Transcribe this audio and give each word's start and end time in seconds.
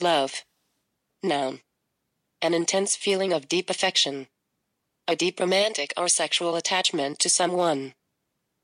Love. 0.00 0.44
Noun. 1.24 1.58
An 2.40 2.54
intense 2.54 2.94
feeling 2.94 3.32
of 3.32 3.48
deep 3.48 3.68
affection. 3.68 4.28
A 5.08 5.16
deep 5.16 5.40
romantic 5.40 5.92
or 5.96 6.06
sexual 6.06 6.54
attachment 6.54 7.18
to 7.18 7.28
someone. 7.28 7.94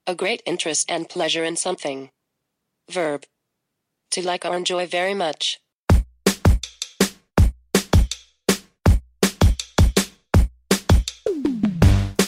A 0.07 0.15
great 0.15 0.45
interest 0.47 0.89
and 0.89 1.09
pleasure 1.09 1.43
in 1.43 1.57
something. 1.57 2.11
Verb. 2.89 3.25
To 4.13 4.25
like 4.25 4.45
or 4.45 4.57
enjoy 4.57 4.87
very 4.87 5.13
much. 5.13 5.59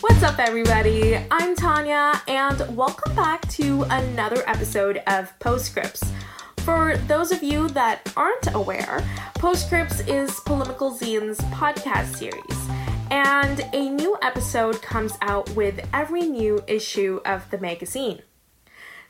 What's 0.00 0.24
up, 0.24 0.40
everybody? 0.40 1.16
I'm 1.30 1.54
Tanya, 1.54 2.20
and 2.26 2.76
welcome 2.76 3.14
back 3.14 3.48
to 3.50 3.84
another 3.84 4.42
episode 4.48 5.00
of 5.06 5.32
Postscripts. 5.38 6.02
For 6.66 6.96
those 7.06 7.30
of 7.30 7.44
you 7.44 7.68
that 7.68 8.12
aren't 8.16 8.52
aware, 8.52 9.04
Postscripts 9.36 10.00
is 10.08 10.40
Polemical 10.40 10.90
Zine's 10.90 11.38
podcast 11.52 12.16
series, 12.16 12.68
and 13.08 13.64
a 13.72 13.88
new 13.88 14.18
episode 14.20 14.82
comes 14.82 15.12
out 15.22 15.48
with 15.50 15.88
every 15.92 16.22
new 16.22 16.64
issue 16.66 17.20
of 17.24 17.48
the 17.52 17.58
magazine. 17.58 18.22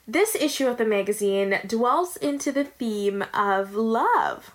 This 0.06 0.34
issue 0.34 0.66
of 0.66 0.76
the 0.76 0.84
magazine 0.84 1.58
dwells 1.66 2.18
into 2.18 2.52
the 2.52 2.64
theme 2.64 3.24
of 3.32 3.74
love. 3.74 4.54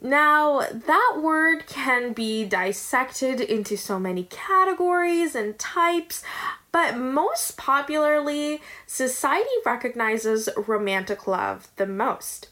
Now, 0.00 0.62
that 0.68 1.20
word 1.22 1.68
can 1.68 2.12
be 2.12 2.44
dissected 2.44 3.40
into 3.40 3.76
so 3.76 4.00
many 4.00 4.24
categories 4.24 5.36
and 5.36 5.56
types, 5.60 6.24
but 6.72 6.96
most 6.96 7.56
popularly, 7.58 8.60
society 8.86 9.50
recognizes 9.64 10.48
romantic 10.56 11.26
love 11.26 11.68
the 11.76 11.86
most. 11.86 12.48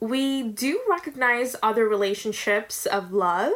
We 0.00 0.42
do 0.42 0.80
recognize 0.90 1.54
other 1.62 1.86
relationships 1.86 2.86
of 2.86 3.12
love 3.12 3.52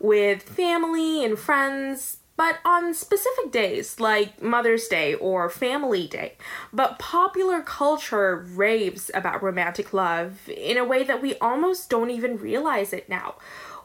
with 0.00 0.42
family 0.42 1.24
and 1.24 1.38
friends, 1.38 2.16
but 2.36 2.58
on 2.64 2.94
specific 2.94 3.52
days 3.52 4.00
like 4.00 4.42
Mother's 4.42 4.88
Day 4.88 5.14
or 5.14 5.48
Family 5.50 6.08
Day. 6.08 6.34
But 6.72 6.98
popular 6.98 7.60
culture 7.60 8.44
raves 8.54 9.10
about 9.14 9.42
romantic 9.42 9.92
love 9.92 10.48
in 10.48 10.78
a 10.78 10.84
way 10.84 11.04
that 11.04 11.22
we 11.22 11.36
almost 11.36 11.90
don't 11.90 12.10
even 12.10 12.38
realize 12.38 12.92
it 12.92 13.08
now. 13.08 13.36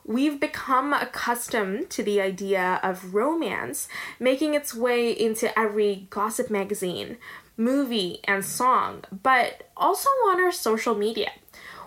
We've 0.06 0.40
become 0.40 0.92
accustomed 0.94 1.90
to 1.92 2.04
the 2.04 2.20
idea 2.20 2.80
of 2.84 3.14
romance 3.14 3.88
making 4.20 4.54
its 4.54 4.76
way 4.76 5.12
into 5.12 5.58
every 5.58 6.08
gossip 6.10 6.50
magazine, 6.50 7.18
movie, 7.56 8.20
and 8.26 8.44
song, 8.44 9.06
but 9.24 9.70
also 9.78 10.10
on 10.10 10.44
our 10.44 10.52
social 10.52 10.96
media 10.96 11.32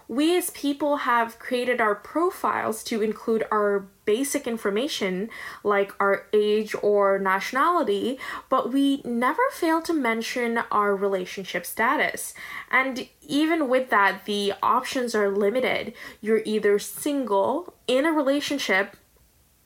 we 0.08 0.36
as 0.36 0.50
people 0.50 0.98
have 0.98 1.38
created 1.38 1.80
our 1.80 1.94
profiles 1.94 2.82
to 2.84 3.02
include 3.02 3.46
our 3.50 3.86
basic 4.04 4.46
information 4.46 5.28
like 5.64 5.92
our 5.98 6.26
age 6.32 6.74
or 6.80 7.18
nationality, 7.18 8.18
but 8.48 8.72
we 8.72 9.02
never 9.04 9.42
fail 9.52 9.82
to 9.82 9.92
mention 9.92 10.58
our 10.70 10.94
relationship 10.94 11.66
status. 11.66 12.34
And 12.70 13.08
even 13.26 13.68
with 13.68 13.90
that, 13.90 14.24
the 14.24 14.52
options 14.62 15.14
are 15.14 15.30
limited. 15.30 15.92
You're 16.20 16.42
either 16.44 16.78
single, 16.78 17.74
in 17.88 18.06
a 18.06 18.12
relationship, 18.12 18.96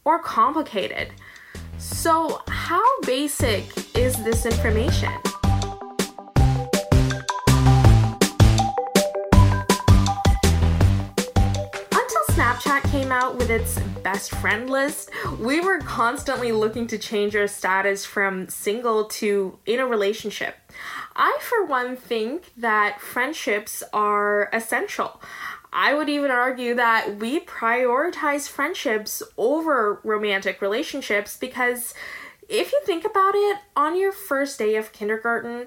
or 0.05 0.19
complicated. 0.19 1.13
So, 1.79 2.43
how 2.49 3.01
basic 3.03 3.97
is 3.97 4.23
this 4.25 4.47
information? 4.47 5.13
Snapchat 12.61 12.91
came 12.91 13.11
out 13.11 13.37
with 13.37 13.49
its 13.51 13.79
best 14.03 14.33
friend 14.33 14.69
list, 14.69 15.11
we 15.39 15.61
were 15.61 15.79
constantly 15.79 16.53
looking 16.53 16.87
to 16.89 16.99
change 16.99 17.35
our 17.35 17.47
status 17.47 18.05
from 18.05 18.51
single 18.51 19.07
to 19.07 19.59
in 19.65 19.81
a 19.81 19.87
relationship. 19.87 20.57
I, 21.17 21.39
for 21.41 21.65
one, 21.65 21.97
think 21.97 22.53
that 22.59 23.01
friendships 23.01 23.83
are 23.95 24.51
essential. 24.53 25.23
I 25.73 25.95
would 25.95 26.11
even 26.11 26.31
argue 26.31 26.75
that 26.75 27.17
we 27.17 27.41
prioritize 27.41 28.47
friendships 28.47 29.23
over 29.39 30.01
romantic 30.05 30.61
relationships 30.61 31.39
because 31.39 31.95
if 32.47 32.73
you 32.73 32.81
think 32.85 33.07
about 33.07 33.35
it, 33.37 33.59
on 33.75 33.99
your 33.99 34.13
first 34.13 34.59
day 34.59 34.77
of 34.77 34.93
kindergarten, 34.93 35.67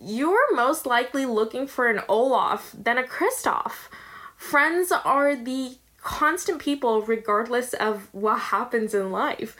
you're 0.00 0.56
most 0.56 0.86
likely 0.86 1.26
looking 1.26 1.66
for 1.66 1.90
an 1.90 2.00
Olaf 2.08 2.74
than 2.76 2.96
a 2.96 3.02
Kristoff. 3.02 3.90
Friends 4.36 4.90
are 4.90 5.36
the 5.36 5.76
constant 6.02 6.60
people 6.60 7.02
regardless 7.02 7.74
of 7.74 8.08
what 8.12 8.38
happens 8.38 8.94
in 8.94 9.10
life. 9.10 9.56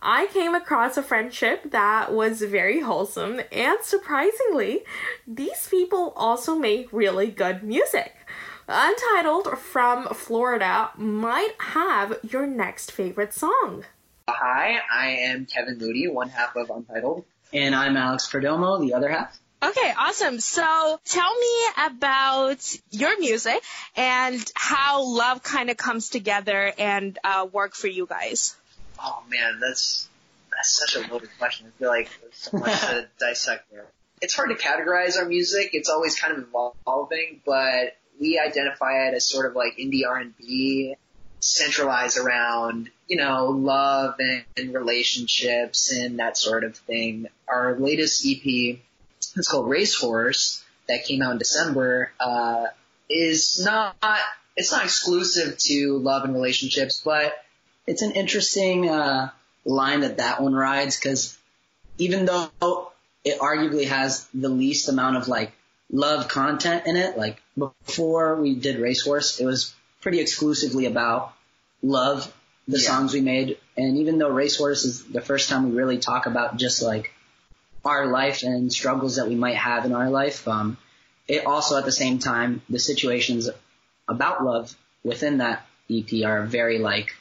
I 0.00 0.26
came 0.26 0.54
across 0.54 0.96
a 0.96 1.02
friendship 1.02 1.70
that 1.72 2.12
was 2.12 2.40
very 2.42 2.80
wholesome, 2.80 3.40
and 3.50 3.78
surprisingly, 3.82 4.84
these 5.26 5.68
people 5.68 6.12
also 6.16 6.56
make 6.56 6.92
really 6.92 7.30
good 7.30 7.64
music. 7.64 8.14
Untitled 8.68 9.58
from 9.58 10.08
Florida 10.08 10.90
might 10.96 11.54
have 11.58 12.18
your 12.22 12.46
next 12.46 12.92
favorite 12.92 13.32
song. 13.32 13.84
Hi, 14.28 14.78
I 14.92 15.08
am 15.08 15.46
Kevin 15.46 15.78
Moody, 15.78 16.06
one 16.06 16.28
half 16.28 16.54
of 16.54 16.70
Untitled. 16.70 17.24
And 17.52 17.74
I'm 17.74 17.96
Alex 17.96 18.30
Perdomo, 18.30 18.78
the 18.78 18.92
other 18.92 19.08
half. 19.08 19.38
Okay, 19.60 19.92
awesome. 19.98 20.38
So 20.38 21.00
tell 21.04 21.34
me 21.34 21.86
about 21.86 22.76
your 22.90 23.18
music 23.18 23.60
and 23.96 24.40
how 24.54 25.02
love 25.02 25.42
kind 25.42 25.68
of 25.70 25.76
comes 25.76 26.10
together 26.10 26.72
and 26.78 27.18
uh, 27.24 27.46
work 27.50 27.74
for 27.74 27.88
you 27.88 28.06
guys. 28.06 28.56
Oh 29.02 29.22
man, 29.28 29.58
that's 29.60 30.08
that's 30.50 30.70
such 30.70 30.96
a 30.96 31.12
loaded 31.12 31.30
question. 31.38 31.66
I 31.66 31.78
feel 31.78 31.88
like 31.88 32.08
there's 32.20 32.36
so 32.36 32.58
much 32.58 32.80
to 32.82 33.08
dissect 33.18 33.70
there. 33.72 33.86
It's 34.20 34.34
hard 34.34 34.50
to 34.50 34.56
categorize 34.56 35.16
our 35.18 35.24
music. 35.24 35.70
It's 35.72 35.88
always 35.88 36.18
kind 36.18 36.36
of 36.36 36.44
evolving, 36.44 37.40
but 37.44 37.96
we 38.20 38.38
identify 38.38 39.08
it 39.08 39.14
as 39.14 39.24
sort 39.24 39.46
of 39.46 39.54
like 39.54 39.76
indie 39.78 40.06
R&B, 40.08 40.96
centralized 41.40 42.18
around 42.18 42.90
you 43.08 43.16
know 43.16 43.46
love 43.46 44.14
and, 44.20 44.44
and 44.56 44.72
relationships 44.72 45.92
and 45.92 46.20
that 46.20 46.36
sort 46.36 46.62
of 46.62 46.76
thing. 46.76 47.26
Our 47.48 47.76
latest 47.76 48.24
EP 48.24 48.78
it's 49.36 49.48
called 49.48 49.68
Racehorse 49.68 50.64
that 50.88 51.04
came 51.04 51.22
out 51.22 51.32
in 51.32 51.38
December, 51.38 52.12
uh, 52.18 52.66
is 53.10 53.62
not, 53.64 53.96
it's 54.56 54.72
not 54.72 54.84
exclusive 54.84 55.58
to 55.58 55.98
love 55.98 56.24
and 56.24 56.34
relationships, 56.34 57.02
but 57.04 57.34
it's 57.86 58.02
an 58.02 58.12
interesting, 58.12 58.88
uh, 58.88 59.30
line 59.64 60.00
that 60.00 60.16
that 60.16 60.42
one 60.42 60.54
rides 60.54 60.98
because 60.98 61.36
even 61.98 62.24
though 62.24 62.92
it 63.24 63.38
arguably 63.38 63.86
has 63.86 64.26
the 64.32 64.48
least 64.48 64.88
amount 64.88 65.16
of 65.16 65.28
like 65.28 65.52
love 65.90 66.28
content 66.28 66.86
in 66.86 66.96
it, 66.96 67.16
like 67.16 67.40
before 67.56 68.36
we 68.40 68.54
did 68.54 68.78
Racehorse, 68.78 69.40
it 69.40 69.44
was 69.44 69.74
pretty 70.00 70.20
exclusively 70.20 70.86
about 70.86 71.34
love, 71.82 72.32
the 72.66 72.78
yeah. 72.78 72.86
songs 72.86 73.12
we 73.12 73.20
made. 73.20 73.58
And 73.76 73.98
even 73.98 74.18
though 74.18 74.30
Racehorse 74.30 74.84
is 74.84 75.04
the 75.04 75.20
first 75.20 75.48
time 75.48 75.70
we 75.70 75.76
really 75.76 75.98
talk 75.98 76.26
about 76.26 76.56
just 76.56 76.82
like 76.82 77.12
our 77.88 78.06
life 78.06 78.42
and 78.42 78.72
struggles 78.72 79.16
that 79.16 79.28
we 79.28 79.34
might 79.34 79.56
have 79.56 79.84
in 79.84 79.94
our 79.94 80.10
life. 80.10 80.46
Um, 80.46 80.76
it 81.26 81.44
also 81.46 81.76
at 81.76 81.84
the 81.84 81.92
same 81.92 82.18
time, 82.18 82.62
the 82.68 82.78
situations 82.78 83.50
about 84.08 84.44
love 84.44 84.74
within 85.04 85.38
that 85.38 85.66
EP 85.90 86.24
are 86.24 86.44
very 86.44 86.78
like 86.78 87.14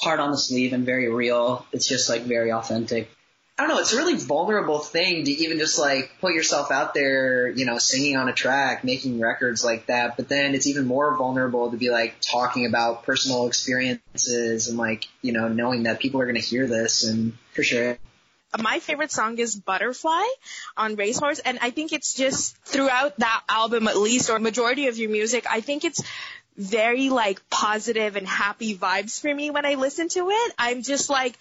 hard 0.00 0.20
on 0.20 0.30
the 0.30 0.38
sleeve 0.38 0.72
and 0.72 0.86
very 0.86 1.10
real. 1.10 1.66
It's 1.72 1.86
just 1.86 2.08
like 2.08 2.22
very 2.22 2.52
authentic. 2.52 3.10
I 3.58 3.66
don't 3.66 3.74
know, 3.74 3.80
it's 3.80 3.92
a 3.92 3.96
really 3.96 4.14
vulnerable 4.14 4.78
thing 4.78 5.24
to 5.24 5.30
even 5.32 5.58
just 5.58 5.80
like 5.80 6.12
put 6.20 6.32
yourself 6.32 6.70
out 6.70 6.94
there, 6.94 7.48
you 7.48 7.66
know, 7.66 7.78
singing 7.78 8.16
on 8.16 8.28
a 8.28 8.32
track, 8.32 8.84
making 8.84 9.18
records 9.18 9.64
like 9.64 9.86
that. 9.86 10.16
But 10.16 10.28
then 10.28 10.54
it's 10.54 10.68
even 10.68 10.86
more 10.86 11.16
vulnerable 11.16 11.72
to 11.72 11.76
be 11.76 11.90
like 11.90 12.20
talking 12.20 12.66
about 12.66 13.02
personal 13.02 13.48
experiences 13.48 14.68
and 14.68 14.78
like, 14.78 15.06
you 15.22 15.32
know, 15.32 15.48
knowing 15.48 15.82
that 15.82 15.98
people 15.98 16.20
are 16.20 16.24
going 16.24 16.36
to 16.36 16.40
hear 16.40 16.68
this 16.68 17.04
and 17.04 17.36
for 17.52 17.64
sure 17.64 17.98
my 18.56 18.78
favorite 18.78 19.12
song 19.12 19.38
is 19.38 19.54
Butterfly 19.54 20.24
on 20.76 20.96
Racehorse, 20.96 21.40
and 21.40 21.58
I 21.60 21.70
think 21.70 21.92
it's 21.92 22.14
just 22.14 22.56
throughout 22.58 23.18
that 23.18 23.42
album, 23.48 23.88
at 23.88 23.96
least, 23.96 24.30
or 24.30 24.38
majority 24.38 24.88
of 24.88 24.96
your 24.96 25.10
music, 25.10 25.44
I 25.50 25.60
think 25.60 25.84
it's 25.84 26.02
very 26.56 27.08
like 27.08 27.48
positive 27.50 28.16
and 28.16 28.26
happy 28.26 28.76
vibes 28.76 29.20
for 29.20 29.32
me 29.32 29.50
when 29.50 29.64
I 29.64 29.74
listen 29.74 30.08
to 30.10 30.30
it. 30.30 30.54
I'm 30.58 30.82
just 30.82 31.08
like 31.08 31.38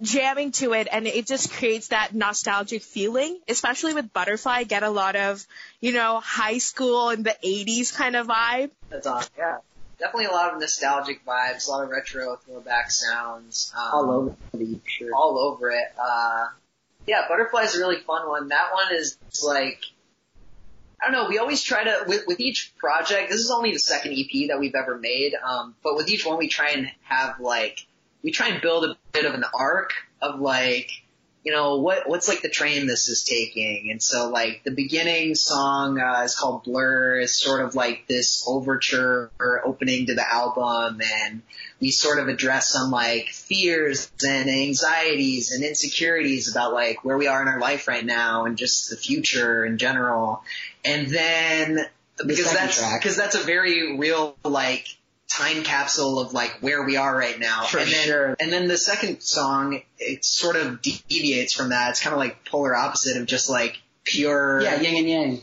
jamming 0.00 0.52
to 0.52 0.72
it 0.72 0.88
and 0.90 1.06
it 1.06 1.26
just 1.26 1.52
creates 1.52 1.88
that 1.88 2.14
nostalgic 2.14 2.82
feeling, 2.82 3.38
especially 3.48 3.94
with 3.94 4.12
Butterfly. 4.12 4.52
I 4.52 4.64
get 4.64 4.82
a 4.82 4.90
lot 4.90 5.16
of, 5.16 5.46
you 5.80 5.92
know, 5.92 6.20
high 6.20 6.58
school 6.58 7.10
in 7.10 7.22
the 7.22 7.36
80s 7.44 7.94
kind 7.94 8.16
of 8.16 8.26
vibe. 8.26 8.70
That's 8.88 9.06
awesome. 9.06 9.32
Yeah 9.36 9.58
definitely 10.04 10.26
a 10.26 10.32
lot 10.32 10.52
of 10.52 10.60
nostalgic 10.60 11.24
vibes, 11.24 11.66
a 11.66 11.70
lot 11.70 11.82
of 11.82 11.88
retro 11.88 12.36
throwback 12.44 12.90
sounds. 12.90 13.72
Um, 13.74 13.90
all 13.92 14.10
over 14.10 14.36
the 14.52 14.78
sure. 14.84 15.14
All 15.14 15.38
over 15.38 15.70
it. 15.70 15.86
Uh, 15.98 16.48
yeah, 17.06 17.22
Butterfly's 17.26 17.74
a 17.74 17.78
really 17.78 18.00
fun 18.00 18.28
one. 18.28 18.48
That 18.48 18.72
one 18.74 18.94
is 18.94 19.16
like, 19.42 19.80
I 21.02 21.10
don't 21.10 21.12
know. 21.12 21.28
We 21.28 21.38
always 21.38 21.62
try 21.62 21.84
to 21.84 22.04
with 22.06 22.26
with 22.26 22.38
each 22.40 22.74
project. 22.76 23.30
This 23.30 23.40
is 23.40 23.50
only 23.50 23.72
the 23.72 23.78
second 23.78 24.12
EP 24.12 24.48
that 24.48 24.60
we've 24.60 24.74
ever 24.74 24.98
made. 24.98 25.32
Um, 25.42 25.74
but 25.82 25.96
with 25.96 26.08
each 26.10 26.26
one, 26.26 26.38
we 26.38 26.48
try 26.48 26.70
and 26.70 26.90
have 27.04 27.40
like 27.40 27.86
we 28.22 28.30
try 28.30 28.48
and 28.48 28.60
build 28.60 28.84
a 28.84 28.96
bit 29.12 29.24
of 29.24 29.32
an 29.32 29.44
arc 29.54 29.94
of 30.20 30.38
like 30.38 30.90
you 31.44 31.52
know, 31.52 31.76
what, 31.76 32.08
what's 32.08 32.26
like 32.26 32.40
the 32.40 32.48
train 32.48 32.86
this 32.86 33.08
is 33.08 33.22
taking? 33.22 33.90
And 33.90 34.02
so 34.02 34.30
like 34.30 34.62
the 34.64 34.70
beginning 34.70 35.34
song, 35.34 36.00
uh, 36.00 36.22
is 36.24 36.34
called 36.34 36.64
Blur 36.64 37.20
is 37.20 37.38
sort 37.38 37.62
of 37.62 37.74
like 37.74 38.06
this 38.08 38.44
overture 38.48 39.30
or 39.38 39.60
opening 39.66 40.06
to 40.06 40.14
the 40.14 40.26
album 40.26 41.00
and 41.02 41.42
we 41.80 41.90
sort 41.90 42.18
of 42.18 42.28
address 42.28 42.70
some 42.70 42.90
like 42.90 43.28
fears 43.28 44.10
and 44.26 44.48
anxieties 44.48 45.52
and 45.52 45.62
insecurities 45.62 46.50
about 46.50 46.72
like 46.72 47.04
where 47.04 47.18
we 47.18 47.26
are 47.26 47.42
in 47.42 47.48
our 47.48 47.60
life 47.60 47.88
right 47.88 48.04
now 48.04 48.46
and 48.46 48.56
just 48.56 48.88
the 48.88 48.96
future 48.96 49.66
in 49.66 49.76
general. 49.76 50.42
And 50.82 51.08
then 51.08 51.86
because 52.24 52.50
that's, 52.52 52.80
cause 53.02 53.16
that's 53.16 53.34
a 53.34 53.42
very 53.42 53.98
real 53.98 54.34
like 54.44 54.86
time 55.28 55.62
capsule 55.62 56.20
of 56.20 56.32
like 56.32 56.58
where 56.60 56.82
we 56.84 56.96
are 56.96 57.16
right 57.16 57.38
now. 57.38 57.64
For 57.64 57.78
and 57.78 57.90
then, 57.90 58.06
sure. 58.06 58.36
And 58.40 58.52
then 58.52 58.68
the 58.68 58.76
second 58.76 59.22
song, 59.22 59.82
it 59.98 60.24
sort 60.24 60.56
of 60.56 60.82
deviates 60.82 61.52
from 61.52 61.70
that. 61.70 61.90
It's 61.90 62.00
kind 62.00 62.12
of 62.12 62.18
like 62.18 62.44
polar 62.44 62.74
opposite 62.74 63.16
of 63.16 63.26
just 63.26 63.48
like 63.50 63.80
pure. 64.04 64.60
Yeah, 64.60 64.80
yin 64.80 64.96
and 64.96 65.08
yang. 65.08 65.42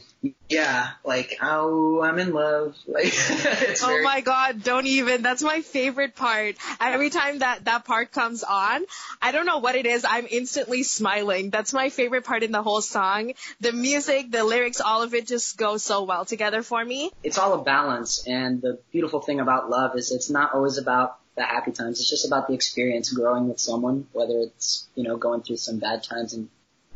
Yeah, 0.50 0.89
like 1.03 1.38
oh, 1.41 2.01
I'm 2.01 2.19
in 2.19 2.33
love. 2.33 2.75
Like 2.88 3.06
it's 3.06 3.83
Oh 3.83 3.88
very, 3.88 4.03
my 4.03 4.21
god, 4.21 4.63
don't 4.63 4.85
even. 4.85 5.21
That's 5.21 5.41
my 5.41 5.62
favorite 5.62 6.15
part. 6.15 6.56
Every 6.79 7.09
time 7.09 7.39
that 7.39 7.65
that 7.65 7.85
part 7.85 8.12
comes 8.12 8.44
on, 8.44 8.85
I 9.21 9.31
don't 9.31 9.45
know 9.45 9.59
what 9.59 9.75
it 9.75 9.85
is, 9.85 10.06
I'm 10.07 10.27
instantly 10.29 10.83
smiling. 10.83 11.50
That's 11.50 11.73
my 11.73 11.89
favorite 11.89 12.25
part 12.25 12.44
in 12.44 12.51
the 12.51 12.62
whole 12.62 12.81
song. 12.81 13.33
The 13.62 13.71
music, 13.71 14.29
the 14.31 14.44
lyrics, 14.44 14.81
all 14.81 15.01
of 15.01 15.13
it 15.13 15.25
just 15.25 15.57
goes 15.57 15.83
so 15.83 16.03
well 16.03 16.25
together 16.25 16.62
for 16.62 16.83
me. 16.83 17.12
It's 17.23 17.38
all 17.38 17.53
a 17.53 17.63
balance, 17.63 18.27
and 18.27 18.62
the 18.62 18.79
beautiful 18.91 19.21
thing 19.21 19.39
about 19.39 19.69
love 19.69 19.95
is 19.95 20.12
it's 20.12 20.29
not 20.29 20.53
always 20.53 20.77
about 20.77 21.18
the 21.35 21.44
happy 21.44 21.71
times. 21.71 22.00
It's 22.00 22.09
just 22.09 22.27
about 22.27 22.47
the 22.47 22.53
experience 22.53 23.12
growing 23.12 23.47
with 23.47 23.59
someone, 23.59 24.07
whether 24.12 24.39
it's 24.41 24.88
you 24.95 25.03
know 25.03 25.18
going 25.18 25.41
through 25.41 25.57
some 25.57 25.79
bad 25.79 26.03
times 26.03 26.33
and 26.33 26.50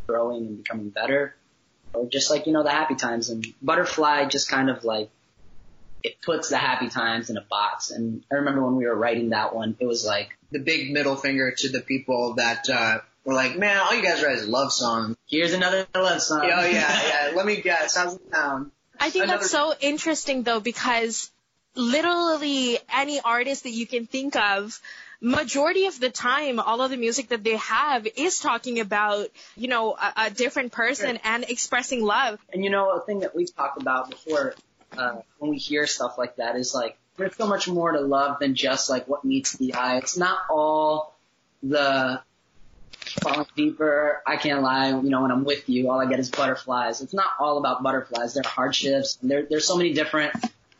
growing 0.07 0.45
and 0.45 0.57
becoming 0.57 0.89
better, 0.89 1.36
or 1.95 2.07
just 2.07 2.30
like 2.30 2.47
you 2.47 2.53
know 2.53 2.63
the 2.63 2.71
happy 2.71 2.95
times. 2.95 3.30
And 3.30 3.45
Butterfly 3.62 4.25
just 4.25 4.50
kind 4.50 4.69
of 4.69 4.83
like 4.83 5.09
it 6.03 6.21
puts 6.21 6.50
the 6.50 6.57
happy 6.57 6.89
times 6.89 7.30
in 7.30 7.38
a 7.38 7.42
box. 7.42 7.89
And 7.92 8.24
I 8.31 8.36
remember 8.36 8.63
when 8.63 8.75
we 8.75 8.86
were 8.86 8.95
writing 8.95 9.30
that 9.30 9.56
one, 9.56 9.75
it 9.80 9.86
was 9.86 10.06
like 10.06 10.38
the 10.51 10.59
big 10.59 10.92
middle 10.92 11.15
finger 11.15 11.51
to 11.57 11.69
the 11.69 11.81
people 11.81 12.36
that 12.36 12.69
uh, 12.69 13.00
were 13.24 13.33
like, 13.33 13.57
man, 13.57 13.77
all 13.77 13.94
you 13.94 14.03
guys 14.03 14.24
write 14.24 14.38
is 14.38 14.47
love 14.47 14.71
songs. 14.71 15.18
here's 15.27 15.53
another 15.53 15.88
love 15.95 16.21
song. 16.21 16.42
oh 16.44 16.65
yeah, 16.65 16.68
yeah. 17.30 17.31
Let 17.36 17.45
me 17.45 17.62
guess. 17.62 17.95
How's 17.95 18.15
it 18.15 18.21
sound? 18.31 18.71
I 19.00 19.09
think 19.09 19.25
Another- 19.25 19.39
that's 19.39 19.51
so 19.51 19.74
interesting 19.81 20.44
though 20.44 20.59
because 20.59 21.31
literally 21.75 22.77
any 22.94 23.19
artist 23.19 23.63
that 23.63 23.71
you 23.71 23.86
can 23.86 24.06
think 24.06 24.36
of 24.36 24.80
majority 25.21 25.85
of 25.85 26.00
the 26.00 26.09
time 26.09 26.59
all 26.59 26.81
of 26.81 26.91
the 26.91 26.97
music 26.97 27.29
that 27.29 27.44
they 27.44 27.57
have 27.57 28.07
is 28.15 28.39
talking 28.39 28.79
about 28.79 29.27
you 29.56 29.67
know 29.67 29.94
a, 29.94 30.13
a 30.17 30.29
different 30.29 30.71
person 30.71 31.19
and 31.23 31.45
expressing 31.50 32.03
love 32.03 32.39
And 32.53 32.63
you 32.63 32.69
know, 32.69 32.91
a 32.91 33.01
thing 33.01 33.19
that 33.19 33.35
we've 33.35 33.53
talked 33.53 33.81
about 33.81 34.09
before, 34.09 34.56
uh, 34.97 35.17
when 35.39 35.51
we 35.51 35.57
hear 35.57 35.88
stuff 35.88 36.17
like 36.17 36.38
that 36.38 36.56
is 36.56 36.73
like, 36.73 36.97
there's 37.17 37.35
so 37.35 37.47
much 37.47 37.67
more 37.67 37.91
to 37.91 38.00
love 38.00 38.39
than 38.39 38.56
just 38.56 38.89
like 38.89 39.07
what 39.07 39.25
meets 39.25 39.53
the 39.57 39.73
eye. 39.73 39.97
It's 39.97 40.17
not 40.17 40.39
all 40.50 41.15
the 41.62 42.21
falling 43.21 43.45
deeper. 43.56 44.21
I 44.25 44.38
can't 44.38 44.62
lie. 44.62 44.89
You 44.89 45.09
know, 45.09 45.21
when 45.21 45.31
I'm 45.31 45.44
with 45.44 45.67
you, 45.67 45.91
all 45.91 46.00
I 46.00 46.06
get 46.07 46.19
is 46.19 46.29
butterflies. 46.29 47.01
It's 47.01 47.13
not 47.13 47.27
all 47.39 47.57
about 47.57 47.83
butterflies. 47.83 48.33
There 48.33 48.44
are 48.45 48.50
hardships. 48.50 49.17
There, 49.21 49.44
there's 49.44 49.67
so 49.67 49.75
many 49.77 49.94
different, 49.94 50.33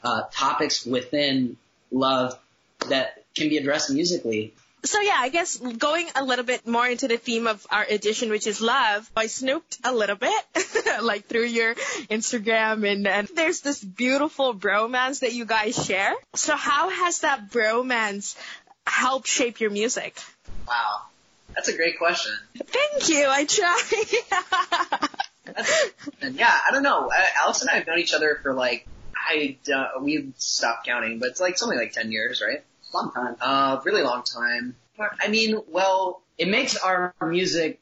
uh, 0.04 0.24
topics 0.32 0.86
within 0.86 1.58
love 1.92 2.40
that 2.90 3.25
can 3.36 3.50
be 3.50 3.58
addressed 3.58 3.90
musically. 3.92 4.54
so 4.84 5.00
yeah 5.02 5.18
i 5.18 5.30
guess 5.30 5.58
going 5.58 6.08
a 6.16 6.24
little 6.24 6.46
bit 6.46 6.68
more 6.68 6.88
into 6.88 7.08
the 7.08 7.18
theme 7.18 7.48
of 7.48 7.66
our 7.72 7.84
edition 7.84 8.30
which 8.30 8.46
is 8.48 8.62
love 8.62 9.10
i 9.16 9.26
snooped 9.28 9.78
a 9.84 9.92
little 9.92 10.16
bit 10.16 10.44
like 11.02 11.26
through 11.26 11.46
your 11.46 11.74
instagram 12.10 12.90
and, 12.90 13.08
and 13.08 13.28
there's 13.36 13.62
this 13.62 13.84
beautiful 13.84 14.54
bromance 14.54 15.22
that 15.22 15.34
you 15.34 15.46
guys 15.46 15.76
share 15.86 16.14
so 16.36 16.56
how 16.56 16.90
has 16.90 17.22
that 17.22 17.50
bromance 17.50 18.36
helped 18.86 19.28
shape 19.28 19.60
your 19.60 19.72
music 19.72 20.16
Wow, 20.68 21.02
that's 21.54 21.70
a 21.70 21.76
great 21.76 21.98
question. 22.00 22.34
Thank 22.58 23.10
you. 23.10 23.28
I 23.30 23.46
try. 23.46 23.82
Yeah, 26.34 26.50
I 26.68 26.72
don't 26.72 26.82
know. 26.84 27.12
Alex 27.38 27.62
and 27.62 27.70
I 27.70 27.76
have 27.76 27.88
known 27.88 28.00
each 28.00 28.14
other 28.14 28.40
for 28.42 28.54
like 28.54 28.88
I 29.16 29.58
uh, 29.74 30.00
we've 30.02 30.34
stopped 30.38 30.88
counting, 30.88 31.20
but 31.20 31.30
it's 31.30 31.40
like 31.40 31.58
something 31.58 31.78
like 31.78 31.92
ten 31.94 32.12
years, 32.12 32.42
right? 32.46 32.64
Long 32.96 33.12
time. 33.12 33.36
Uh, 33.42 33.80
really 33.84 34.04
long 34.04 34.24
time. 34.24 34.76
I 35.22 35.28
mean, 35.28 35.60
well, 35.68 36.22
it 36.38 36.48
makes 36.48 36.78
our 36.78 37.14
music 37.22 37.80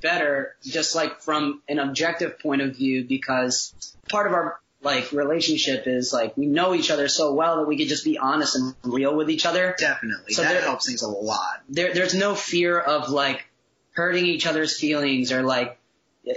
better 0.00 0.54
just 0.62 0.94
like 0.94 1.20
from 1.22 1.60
an 1.68 1.78
objective 1.80 2.38
point 2.38 2.62
of 2.62 2.76
view 2.76 3.04
because 3.04 3.74
part 4.08 4.26
of 4.28 4.32
our 4.32 4.60
like 4.82 5.10
relationship 5.12 5.86
is 5.86 6.12
like 6.12 6.36
we 6.36 6.46
know 6.46 6.74
each 6.74 6.90
other 6.90 7.08
so 7.08 7.32
well 7.32 7.56
that 7.56 7.66
we 7.66 7.76
could 7.78 7.88
just 7.88 8.04
be 8.04 8.18
honest 8.18 8.54
and 8.54 8.74
real 8.84 9.16
with 9.16 9.28
each 9.30 9.46
other. 9.46 9.74
definitely 9.78 10.34
So 10.34 10.42
that 10.42 10.52
there- 10.52 10.62
helps 10.62 10.86
things 10.86 11.02
a 11.02 11.08
lot. 11.08 11.62
There 11.68 11.92
there's 11.94 12.14
no 12.14 12.34
fear 12.34 12.78
of 12.78 13.08
like 13.08 13.44
hurting 13.94 14.26
each 14.26 14.46
other's 14.46 14.78
feelings 14.78 15.32
or 15.32 15.42
like 15.42 15.78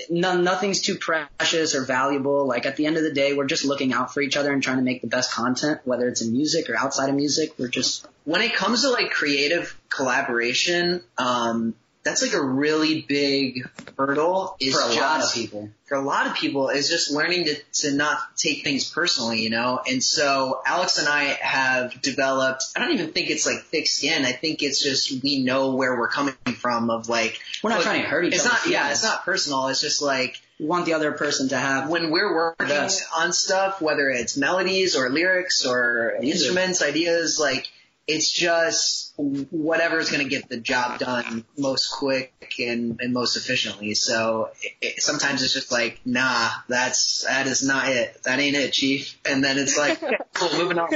no, 0.09 0.37
nothing's 0.37 0.81
too 0.81 0.95
precious 0.95 1.75
or 1.75 1.85
valuable. 1.85 2.45
Like 2.45 2.65
at 2.65 2.75
the 2.75 2.85
end 2.85 2.97
of 2.97 3.03
the 3.03 3.13
day, 3.13 3.33
we're 3.33 3.45
just 3.45 3.65
looking 3.65 3.93
out 3.93 4.13
for 4.13 4.21
each 4.21 4.37
other 4.37 4.51
and 4.51 4.61
trying 4.61 4.77
to 4.77 4.83
make 4.83 5.01
the 5.01 5.07
best 5.07 5.31
content, 5.31 5.81
whether 5.85 6.07
it's 6.07 6.21
in 6.21 6.31
music 6.31 6.69
or 6.69 6.77
outside 6.77 7.09
of 7.09 7.15
music. 7.15 7.53
We're 7.57 7.67
just 7.67 8.05
When 8.25 8.41
it 8.41 8.53
comes 8.53 8.81
to 8.81 8.89
like 8.89 9.11
creative 9.11 9.77
collaboration, 9.89 11.01
um, 11.17 11.73
that's 12.07 12.21
like 12.21 12.33
a 12.33 12.41
really 12.41 13.01
big 13.07 13.67
hurdle. 13.97 14.55
Is 14.59 14.73
for 14.75 14.81
a 14.81 14.95
just, 14.95 14.99
lot 15.01 15.23
of 15.23 15.33
people. 15.33 15.69
for 15.85 15.95
a 15.95 16.01
lot 16.01 16.27
of 16.27 16.35
people 16.35 16.69
is 16.69 16.89
just 16.89 17.11
learning 17.11 17.45
to, 17.45 17.55
to 17.81 17.91
not 17.93 18.19
take 18.37 18.63
things 18.63 18.89
personally, 18.89 19.41
you 19.41 19.49
know? 19.49 19.79
And 19.87 20.03
so 20.03 20.61
Alex 20.65 20.97
and 20.99 21.07
I 21.07 21.23
have 21.41 22.01
developed, 22.01 22.63
I 22.75 22.79
don't 22.79 22.93
even 22.93 23.11
think 23.11 23.29
it's 23.29 23.45
like 23.45 23.59
thick 23.65 23.87
skin. 23.87 24.25
I 24.25 24.31
think 24.31 24.63
it's 24.63 24.81
just 24.81 25.21
we 25.23 25.43
know 25.43 25.75
where 25.75 25.97
we're 25.97 26.09
coming 26.09 26.35
from 26.59 26.89
of 26.89 27.09
like, 27.09 27.39
We're 27.63 27.71
not 27.71 27.77
look, 27.77 27.85
trying 27.85 28.01
to 28.01 28.07
hurt 28.07 28.25
each 28.25 28.35
it's 28.35 28.45
other. 28.45 28.53
not, 28.53 28.67
yeah, 28.67 28.91
it's 28.91 29.03
not 29.03 29.23
personal. 29.25 29.67
It's 29.67 29.81
just 29.81 30.01
like 30.01 30.39
We 30.59 30.65
want 30.65 30.85
the 30.85 30.93
other 30.93 31.11
person 31.11 31.49
to 31.49 31.57
have 31.57 31.89
when 31.89 32.09
we're 32.11 32.33
working 32.33 32.67
on 33.15 33.33
stuff, 33.33 33.81
whether 33.81 34.09
it's 34.09 34.37
melodies 34.37 34.95
or 34.95 35.09
lyrics 35.09 35.65
or 35.65 36.15
Music. 36.19 36.47
instruments, 36.47 36.81
ideas, 36.81 37.39
like 37.39 37.67
it's 38.07 38.31
just 38.31 39.13
whatever's 39.17 40.09
going 40.09 40.23
to 40.23 40.29
get 40.29 40.47
the 40.47 40.57
job 40.57 40.99
done 40.99 41.43
most 41.57 41.91
quick 41.91 42.33
and, 42.57 42.99
and 43.01 43.13
most 43.13 43.35
efficiently. 43.35 43.93
So 43.95 44.49
it, 44.61 44.73
it, 44.81 45.01
sometimes 45.01 45.43
it's 45.43 45.53
just 45.53 45.71
like, 45.71 45.99
nah, 46.05 46.49
that's 46.69 47.25
that 47.25 47.47
is 47.47 47.67
not 47.67 47.89
it. 47.89 48.23
That 48.23 48.39
ain't 48.39 48.55
it, 48.55 48.71
chief. 48.71 49.19
And 49.29 49.43
then 49.43 49.57
it's 49.57 49.77
like, 49.77 50.01
okay, 50.01 50.17
cool, 50.33 50.57
moving 50.57 50.79
on. 50.79 50.89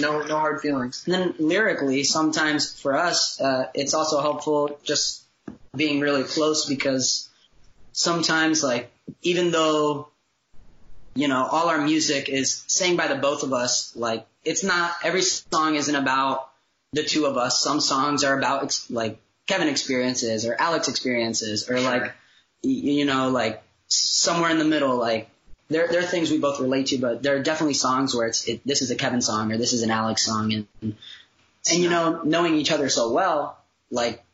No, 0.00 0.22
no 0.22 0.38
hard 0.38 0.60
feelings. 0.60 1.04
And 1.06 1.14
then 1.14 1.34
lyrically, 1.38 2.04
sometimes 2.04 2.78
for 2.78 2.94
us, 2.94 3.40
uh, 3.40 3.68
it's 3.74 3.94
also 3.94 4.20
helpful 4.20 4.78
just 4.82 5.24
being 5.74 6.00
really 6.00 6.24
close 6.24 6.66
because 6.66 7.30
sometimes 7.92 8.62
like, 8.62 8.90
even 9.22 9.50
though, 9.50 10.08
you 11.14 11.28
know, 11.28 11.46
all 11.50 11.68
our 11.68 11.80
music 11.80 12.28
is 12.28 12.64
sang 12.66 12.96
by 12.96 13.06
the 13.08 13.14
both 13.14 13.44
of 13.44 13.52
us, 13.52 13.96
like, 13.96 14.26
it's 14.48 14.64
not, 14.64 14.92
every 15.04 15.20
song 15.20 15.74
isn't 15.74 15.94
about 15.94 16.48
the 16.94 17.04
two 17.04 17.26
of 17.26 17.36
us. 17.36 17.60
Some 17.60 17.80
songs 17.80 18.24
are 18.24 18.36
about 18.36 18.64
ex- 18.64 18.90
like 18.90 19.20
Kevin 19.46 19.68
experiences 19.68 20.46
or 20.46 20.56
Alex 20.58 20.88
experiences 20.88 21.68
or 21.68 21.78
like, 21.80 22.14
you 22.62 23.04
know, 23.04 23.28
like 23.28 23.62
somewhere 23.88 24.50
in 24.50 24.58
the 24.58 24.64
middle, 24.64 24.96
like, 24.96 25.28
there, 25.68 25.88
there 25.88 26.00
are 26.00 26.06
things 26.06 26.30
we 26.30 26.38
both 26.38 26.60
relate 26.60 26.86
to, 26.86 26.98
but 26.98 27.22
there 27.22 27.36
are 27.36 27.42
definitely 27.42 27.74
songs 27.74 28.14
where 28.14 28.26
it's, 28.26 28.48
it, 28.48 28.62
this 28.64 28.80
is 28.80 28.90
a 28.90 28.96
Kevin 28.96 29.20
song 29.20 29.52
or 29.52 29.58
this 29.58 29.74
is 29.74 29.82
an 29.82 29.90
Alex 29.90 30.24
song. 30.24 30.54
And, 30.54 30.66
and, 30.80 30.94
you 31.70 31.90
know, 31.90 32.22
knowing 32.24 32.54
each 32.54 32.72
other 32.72 32.88
so 32.88 33.12
well, 33.12 33.58
like, 33.90 34.24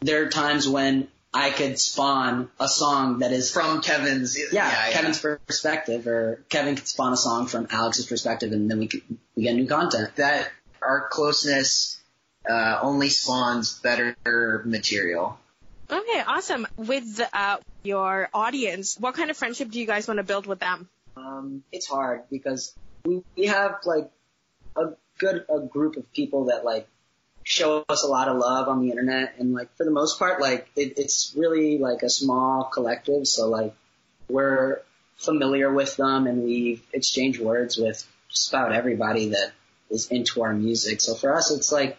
there 0.00 0.22
are 0.24 0.28
times 0.28 0.68
when 0.68 1.08
I 1.34 1.50
could 1.50 1.78
spawn 1.78 2.50
a 2.60 2.68
song 2.68 3.20
that 3.20 3.32
is 3.32 3.50
From 3.50 3.80
Kevin's, 3.80 4.38
yeah, 4.52 4.90
Kevin's 4.90 5.18
perspective, 5.18 6.06
or 6.06 6.44
Kevin 6.50 6.76
could 6.76 6.86
spawn 6.86 7.12
a 7.12 7.16
song 7.16 7.46
from 7.46 7.68
Alex's 7.70 8.06
perspective, 8.06 8.52
and 8.52 8.70
then 8.70 8.78
we 8.78 8.86
could, 8.86 9.02
we 9.34 9.44
get 9.44 9.54
new 9.54 9.66
content. 9.66 10.14
that 10.16 10.50
our 10.82 11.08
closeness 11.08 11.98
uh, 12.48 12.80
only 12.82 13.08
spawns 13.08 13.78
better 13.78 14.62
material. 14.66 15.38
okay, 15.90 16.22
awesome. 16.26 16.66
With 16.76 17.20
uh, 17.32 17.58
your 17.82 18.28
audience, 18.34 18.98
what 18.98 19.14
kind 19.14 19.30
of 19.30 19.36
friendship 19.36 19.70
do 19.70 19.80
you 19.80 19.86
guys 19.86 20.06
want 20.08 20.18
to 20.18 20.24
build 20.24 20.46
with 20.46 20.58
them? 20.58 20.88
Um, 21.16 21.62
it's 21.72 21.86
hard 21.86 22.22
because 22.30 22.74
we, 23.04 23.22
we 23.36 23.46
have 23.46 23.80
like 23.84 24.10
a 24.76 24.90
good 25.18 25.44
a 25.48 25.60
group 25.60 25.96
of 25.96 26.12
people 26.12 26.46
that 26.46 26.64
like 26.64 26.88
show 27.44 27.84
us 27.88 28.04
a 28.04 28.06
lot 28.06 28.28
of 28.28 28.36
love 28.36 28.68
on 28.68 28.80
the 28.82 28.90
internet, 28.90 29.34
and 29.38 29.52
like 29.52 29.74
for 29.76 29.84
the 29.84 29.90
most 29.90 30.18
part, 30.18 30.40
like 30.40 30.68
it, 30.76 30.94
it's 30.96 31.34
really 31.36 31.78
like 31.78 32.02
a 32.02 32.10
small 32.10 32.64
collective. 32.64 33.26
So 33.26 33.48
like 33.48 33.74
we're 34.28 34.80
familiar 35.16 35.72
with 35.72 35.96
them 35.96 36.26
and 36.26 36.42
we've 36.42 36.82
exchanged 36.92 37.40
words 37.40 37.76
with 37.76 38.06
just 38.28 38.48
about 38.48 38.72
everybody 38.72 39.30
that 39.30 39.52
is 39.90 40.08
into 40.08 40.42
our 40.42 40.52
music. 40.52 41.00
So 41.00 41.14
for 41.14 41.34
us, 41.34 41.50
it's 41.50 41.70
like 41.70 41.96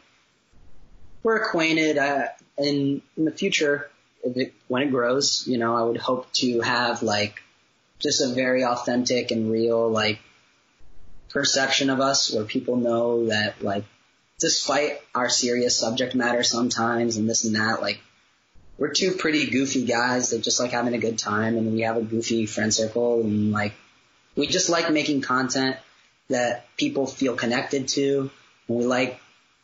we're 1.22 1.38
acquainted. 1.38 1.98
Uh, 1.98 2.28
and 2.58 3.02
in 3.18 3.26
the 3.26 3.32
future, 3.32 3.90
it, 4.24 4.54
when 4.68 4.84
it 4.84 4.92
grows, 4.92 5.46
you 5.48 5.58
know, 5.58 5.76
I 5.76 5.84
would 5.84 5.98
hope 5.98 6.32
to 6.34 6.62
have 6.62 7.04
like 7.04 7.42
just 8.00 8.22
a 8.22 8.34
very 8.34 8.64
authentic 8.64 9.32
and 9.32 9.52
real 9.52 9.90
like 9.90 10.20
perception 11.30 11.90
of 11.90 12.00
us 12.00 12.34
where 12.34 12.44
people 12.44 12.76
know 12.76 13.28
that 13.28 13.64
like 13.64 13.86
despite 14.44 15.00
our 15.16 15.30
serious 15.30 15.80
subject 15.80 16.16
matter 16.16 16.44
sometimes 16.44 17.16
and 17.16 17.30
this 17.30 17.46
and 17.46 17.56
that, 17.56 17.82
like 17.82 18.02
we're 18.78 18.92
two 18.92 19.14
pretty 19.14 19.50
goofy 19.50 19.86
guys 19.86 20.32
that 20.32 20.44
just 20.44 20.60
like 20.60 20.72
having 20.72 20.94
a 20.94 20.98
good 20.98 21.18
time 21.18 21.56
and 21.56 21.72
we 21.72 21.80
have 21.80 21.96
a 21.96 22.02
goofy 22.02 22.46
friend 22.46 22.74
circle 22.74 23.22
and 23.22 23.54
like 23.54 23.74
we 24.36 24.46
just 24.46 24.70
like 24.70 24.92
making 24.92 25.22
content 25.22 25.78
that 26.28 26.66
people 26.76 27.08
feel 27.08 27.38
connected 27.38 27.88
to 27.88 28.30
and 28.68 28.78
we 28.78 28.86
like 28.86 29.18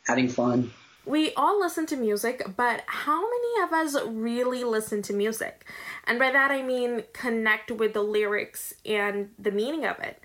having 0.06 0.30
fun. 0.30 0.70
We 1.04 1.34
all 1.34 1.60
listen 1.60 1.84
to 1.86 1.96
music, 1.96 2.42
but 2.56 2.82
how 2.86 3.20
many 3.20 3.62
of 3.64 3.72
us 3.74 4.02
really 4.06 4.64
listen 4.64 5.02
to 5.02 5.12
music? 5.12 5.66
And 6.06 6.18
by 6.18 6.30
that 6.30 6.50
I 6.50 6.62
mean 6.62 7.04
connect 7.12 7.70
with 7.70 7.92
the 7.92 8.02
lyrics 8.02 8.72
and 8.86 9.28
the 9.38 9.50
meaning 9.50 9.84
of 9.84 9.98
it. 9.98 10.22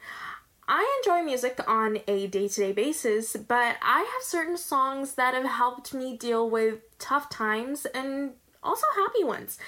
I 0.67 1.00
enjoy 1.03 1.22
music 1.22 1.60
on 1.67 2.00
a 2.07 2.25
day 2.25 2.48
to 2.48 2.55
day 2.55 2.72
basis, 2.72 3.36
but 3.36 3.75
I 3.84 4.00
have 4.00 4.24
certain 4.24 4.57
songs 4.57 5.13
that 5.13 5.36
have 5.36 5.45
helped 5.45 5.93
me 5.93 6.17
deal 6.17 6.50
with 6.50 6.79
tough 6.98 7.29
times 7.29 7.86
and 7.86 8.31
also 8.63 8.88
happy 8.95 9.24
ones. 9.24 9.60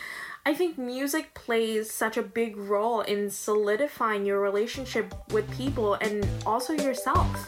I 0.43 0.55
think 0.55 0.79
music 0.79 1.35
plays 1.35 1.91
such 1.91 2.17
a 2.17 2.23
big 2.23 2.57
role 2.57 3.01
in 3.01 3.29
solidifying 3.29 4.25
your 4.25 4.39
relationship 4.39 5.13
with 5.31 5.47
people 5.51 5.93
and 6.01 6.27
also 6.47 6.73
yourself. 6.73 7.47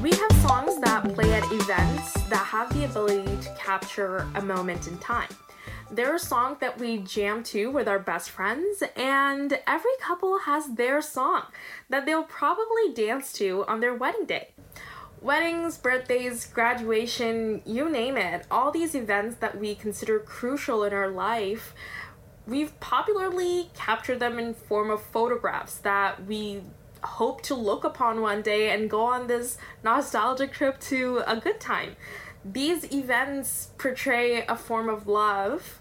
We 0.00 0.12
have 0.12 0.32
songs 0.40 0.80
that 0.80 1.02
play 1.14 1.34
at 1.34 1.44
events 1.52 2.14
that 2.30 2.46
have 2.46 2.72
the 2.72 2.86
ability 2.86 3.36
to 3.42 3.54
capture 3.58 4.26
a 4.36 4.40
moment 4.40 4.88
in 4.88 4.96
time. 4.96 5.28
There 5.92 6.14
are 6.14 6.18
songs 6.18 6.56
that 6.60 6.78
we 6.78 6.96
jam 6.96 7.42
to 7.44 7.70
with 7.70 7.86
our 7.86 7.98
best 7.98 8.30
friends, 8.30 8.82
and 8.96 9.60
every 9.66 9.90
couple 10.00 10.38
has 10.38 10.76
their 10.76 11.02
song 11.02 11.42
that 11.90 12.06
they'll 12.06 12.22
probably 12.22 12.94
dance 12.94 13.30
to 13.34 13.66
on 13.68 13.80
their 13.80 13.94
wedding 13.94 14.24
day 14.24 14.48
weddings, 15.20 15.76
birthdays, 15.78 16.46
graduation, 16.46 17.62
you 17.64 17.88
name 17.88 18.16
it, 18.16 18.44
all 18.50 18.72
these 18.72 18.94
events 18.94 19.36
that 19.36 19.56
we 19.58 19.74
consider 19.74 20.18
crucial 20.18 20.82
in 20.82 20.92
our 20.92 21.08
life, 21.08 21.74
we've 22.46 22.78
popularly 22.80 23.70
captured 23.74 24.18
them 24.18 24.38
in 24.38 24.52
form 24.52 24.90
of 24.90 25.00
photographs 25.00 25.76
that 25.76 26.26
we 26.26 26.60
hope 27.04 27.42
to 27.42 27.54
look 27.54 27.84
upon 27.84 28.20
one 28.20 28.42
day 28.42 28.70
and 28.70 28.90
go 28.90 29.02
on 29.02 29.26
this 29.26 29.58
nostalgic 29.84 30.52
trip 30.52 30.80
to 30.80 31.22
a 31.26 31.36
good 31.36 31.60
time. 31.60 31.94
These 32.44 32.92
events 32.92 33.70
portray 33.78 34.44
a 34.46 34.56
form 34.56 34.88
of 34.88 35.06
love 35.06 35.80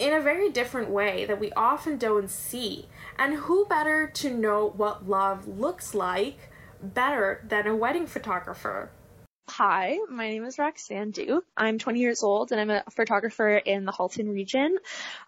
in 0.00 0.14
a 0.14 0.20
very 0.20 0.50
different 0.50 0.88
way 0.88 1.26
that 1.26 1.38
we 1.38 1.52
often 1.52 1.98
don't 1.98 2.30
see. 2.30 2.88
And 3.18 3.34
who 3.34 3.66
better 3.66 4.10
to 4.14 4.30
know 4.30 4.72
what 4.76 5.08
love 5.08 5.46
looks 5.46 5.94
like 5.94 6.38
better 6.82 7.44
than 7.46 7.66
a 7.66 7.76
wedding 7.76 8.06
photographer. 8.06 8.90
Hi, 9.50 9.98
my 10.08 10.28
name 10.28 10.44
is 10.44 10.58
Roxanne 10.58 11.10
Du. 11.10 11.42
I'm 11.56 11.78
20 11.78 11.98
years 11.98 12.22
old 12.22 12.52
and 12.52 12.60
I'm 12.60 12.70
a 12.70 12.84
photographer 12.92 13.56
in 13.56 13.84
the 13.84 13.90
Halton 13.90 14.30
region. 14.30 14.78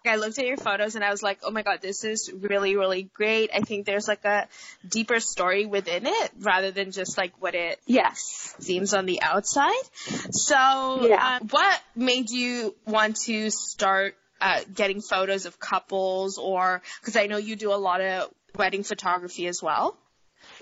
I 0.07 0.15
looked 0.15 0.39
at 0.39 0.47
your 0.47 0.55
photos 0.55 0.95
and 0.95 1.03
I 1.03 1.11
was 1.11 1.21
like, 1.21 1.39
oh 1.43 1.51
my 1.51 1.61
god, 1.61 1.81
this 1.81 2.05
is 2.05 2.31
really, 2.33 2.77
really 2.77 3.03
great. 3.13 3.49
I 3.53 3.59
think 3.59 3.85
there's 3.85 4.07
like 4.07 4.23
a 4.23 4.47
deeper 4.87 5.19
story 5.19 5.65
within 5.65 6.07
it 6.07 6.31
rather 6.39 6.71
than 6.71 6.91
just 6.91 7.17
like 7.17 7.33
what 7.39 7.53
it 7.53 7.79
yes 7.85 8.55
seems 8.59 8.93
on 8.93 9.05
the 9.05 9.21
outside. 9.21 9.83
So, 10.31 11.05
yeah. 11.05 11.39
Um, 11.41 11.49
what 11.49 11.81
made 11.93 12.29
you 12.29 12.75
want 12.87 13.17
to 13.23 13.49
start 13.49 14.15
uh, 14.43 14.59
getting 14.73 15.01
photos 15.01 15.45
of 15.45 15.59
couples 15.59 16.37
or 16.37 16.81
because 16.99 17.15
I 17.15 17.27
know 17.27 17.37
you 17.37 17.55
do 17.55 17.73
a 17.73 17.79
lot 17.79 18.01
of 18.01 18.29
wedding 18.55 18.83
photography 18.83 19.47
as 19.47 19.63
well? 19.63 19.97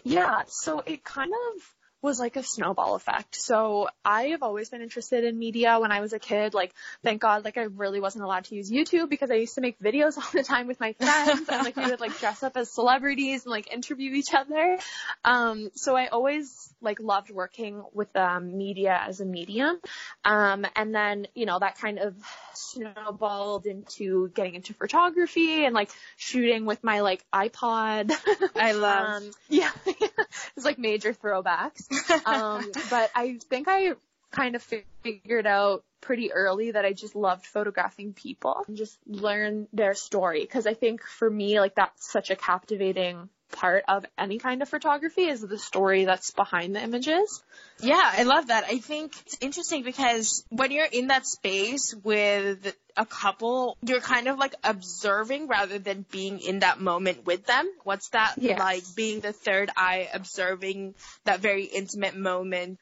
Yeah, 0.04 0.44
so 0.48 0.84
it 0.86 1.04
kind 1.04 1.32
of 1.34 1.62
was 2.02 2.20
like 2.20 2.36
a 2.36 2.44
snowball 2.44 2.96
effect. 2.96 3.36
So 3.36 3.88
I 4.04 4.30
have 4.30 4.44
always 4.44 4.70
been 4.70 4.82
interested 4.82 5.24
in 5.24 5.38
media 5.38 5.80
when 5.80 5.92
I 5.92 6.02
was 6.02 6.14
a 6.14 6.20
kid. 6.20 6.54
Like, 6.54 6.74
thank 7.04 7.22
God, 7.22 7.46
like 7.46 7.58
I 7.58 7.64
really 7.64 8.00
wasn't 8.00 8.24
allowed 8.24 8.46
to 8.46 8.56
use 8.56 8.72
YouTube 8.72 9.10
because 9.10 9.30
I 9.30 9.36
used 9.36 9.56
to 9.56 9.62
make 9.62 9.80
videos 9.80 10.18
all 10.18 10.30
the 10.34 10.44
time 10.44 10.68
with 10.68 10.80
my 10.80 10.94
friends 10.94 11.48
and 11.50 11.64
like 11.64 11.76
we 11.76 11.86
would 11.86 12.00
like 12.00 12.18
dress 12.20 12.44
up 12.44 12.58
as 12.58 12.72
celebrities 12.72 13.44
and 13.46 13.52
like 13.52 13.72
interview 13.72 14.14
each 14.14 14.34
other. 14.34 14.78
Um, 15.24 15.70
so 15.76 15.96
I 15.96 16.08
always 16.08 16.74
like 16.82 17.00
loved 17.00 17.30
working 17.30 17.84
with 17.94 18.16
um, 18.16 18.58
media 18.58 19.00
as 19.08 19.22
a 19.22 19.26
medium. 19.26 19.80
Um, 20.26 20.66
and 20.76 20.94
then, 20.96 21.28
you 21.36 21.46
know, 21.46 21.60
that 21.60 21.78
kind 21.78 22.00
of 22.00 22.16
snowballed 22.54 23.66
into 23.66 24.30
getting 24.30 24.56
into 24.56 24.74
photography 24.74 25.66
and 25.66 25.76
like 25.76 25.92
shooting 26.18 26.66
with 26.66 26.84
my 26.84 27.02
like 27.02 27.24
iPod. 27.34 28.12
I 28.56 28.72
love. 28.72 29.08
um, 29.24 29.32
yeah, 29.50 29.72
it's 29.86 30.66
like 30.66 30.80
major 30.80 31.14
throwbacks. 31.14 31.91
Um, 32.26 32.72
but 32.90 33.12
I 33.16 33.38
think 33.50 33.68
I 33.68 33.94
kind 34.32 34.56
of 34.56 34.64
figured 35.04 35.46
out 35.46 35.84
pretty 36.00 36.32
early 36.32 36.72
that 36.72 36.86
I 36.86 36.94
just 36.94 37.16
loved 37.16 37.46
photographing 37.46 38.14
people 38.14 38.64
and 38.68 38.78
just 38.78 38.98
learn 39.06 39.68
their 39.74 39.94
story. 39.94 40.46
Cause 40.46 40.66
I 40.66 40.74
think 40.74 41.04
for 41.04 41.30
me, 41.30 41.60
like 41.60 41.76
that's 41.76 42.12
such 42.12 42.32
a 42.32 42.36
captivating 42.36 43.30
part 43.52 43.84
of 43.88 44.06
any 44.18 44.40
kind 44.40 44.62
of 44.62 44.70
photography 44.70 45.24
is 45.24 45.42
the 45.42 45.60
story 45.60 46.06
that's 46.06 46.32
behind 46.32 46.76
the 46.76 46.82
images. 46.82 47.44
Yeah, 47.82 48.02
I 48.02 48.24
love 48.24 48.48
that. 48.48 48.64
I 48.64 48.78
think 48.78 49.14
it's 49.26 49.38
interesting 49.42 49.84
because 49.84 50.46
when 50.50 50.72
you're 50.72 50.86
in 50.86 51.08
that 51.08 51.26
space 51.26 51.94
with 52.04 52.76
a 52.98 53.06
couple, 53.06 53.78
you're 53.86 54.02
kind 54.02 54.28
of 54.28 54.38
like 54.38 54.56
observing 54.64 55.48
rather 55.48 55.80
than 55.80 56.06
being 56.12 56.40
in 56.40 56.60
that 56.60 56.80
moment 56.80 57.26
with 57.26 57.46
them. 57.46 57.70
What's 57.84 58.10
that 58.10 58.36
Yes. 58.38 58.60
like 58.60 58.84
being 58.96 59.20
the 59.20 59.34
third 59.34 59.70
eye 59.76 60.10
observing 60.14 60.96
that 61.26 61.40
very 61.40 61.64
intimate 61.64 62.16
moment? 62.16 62.80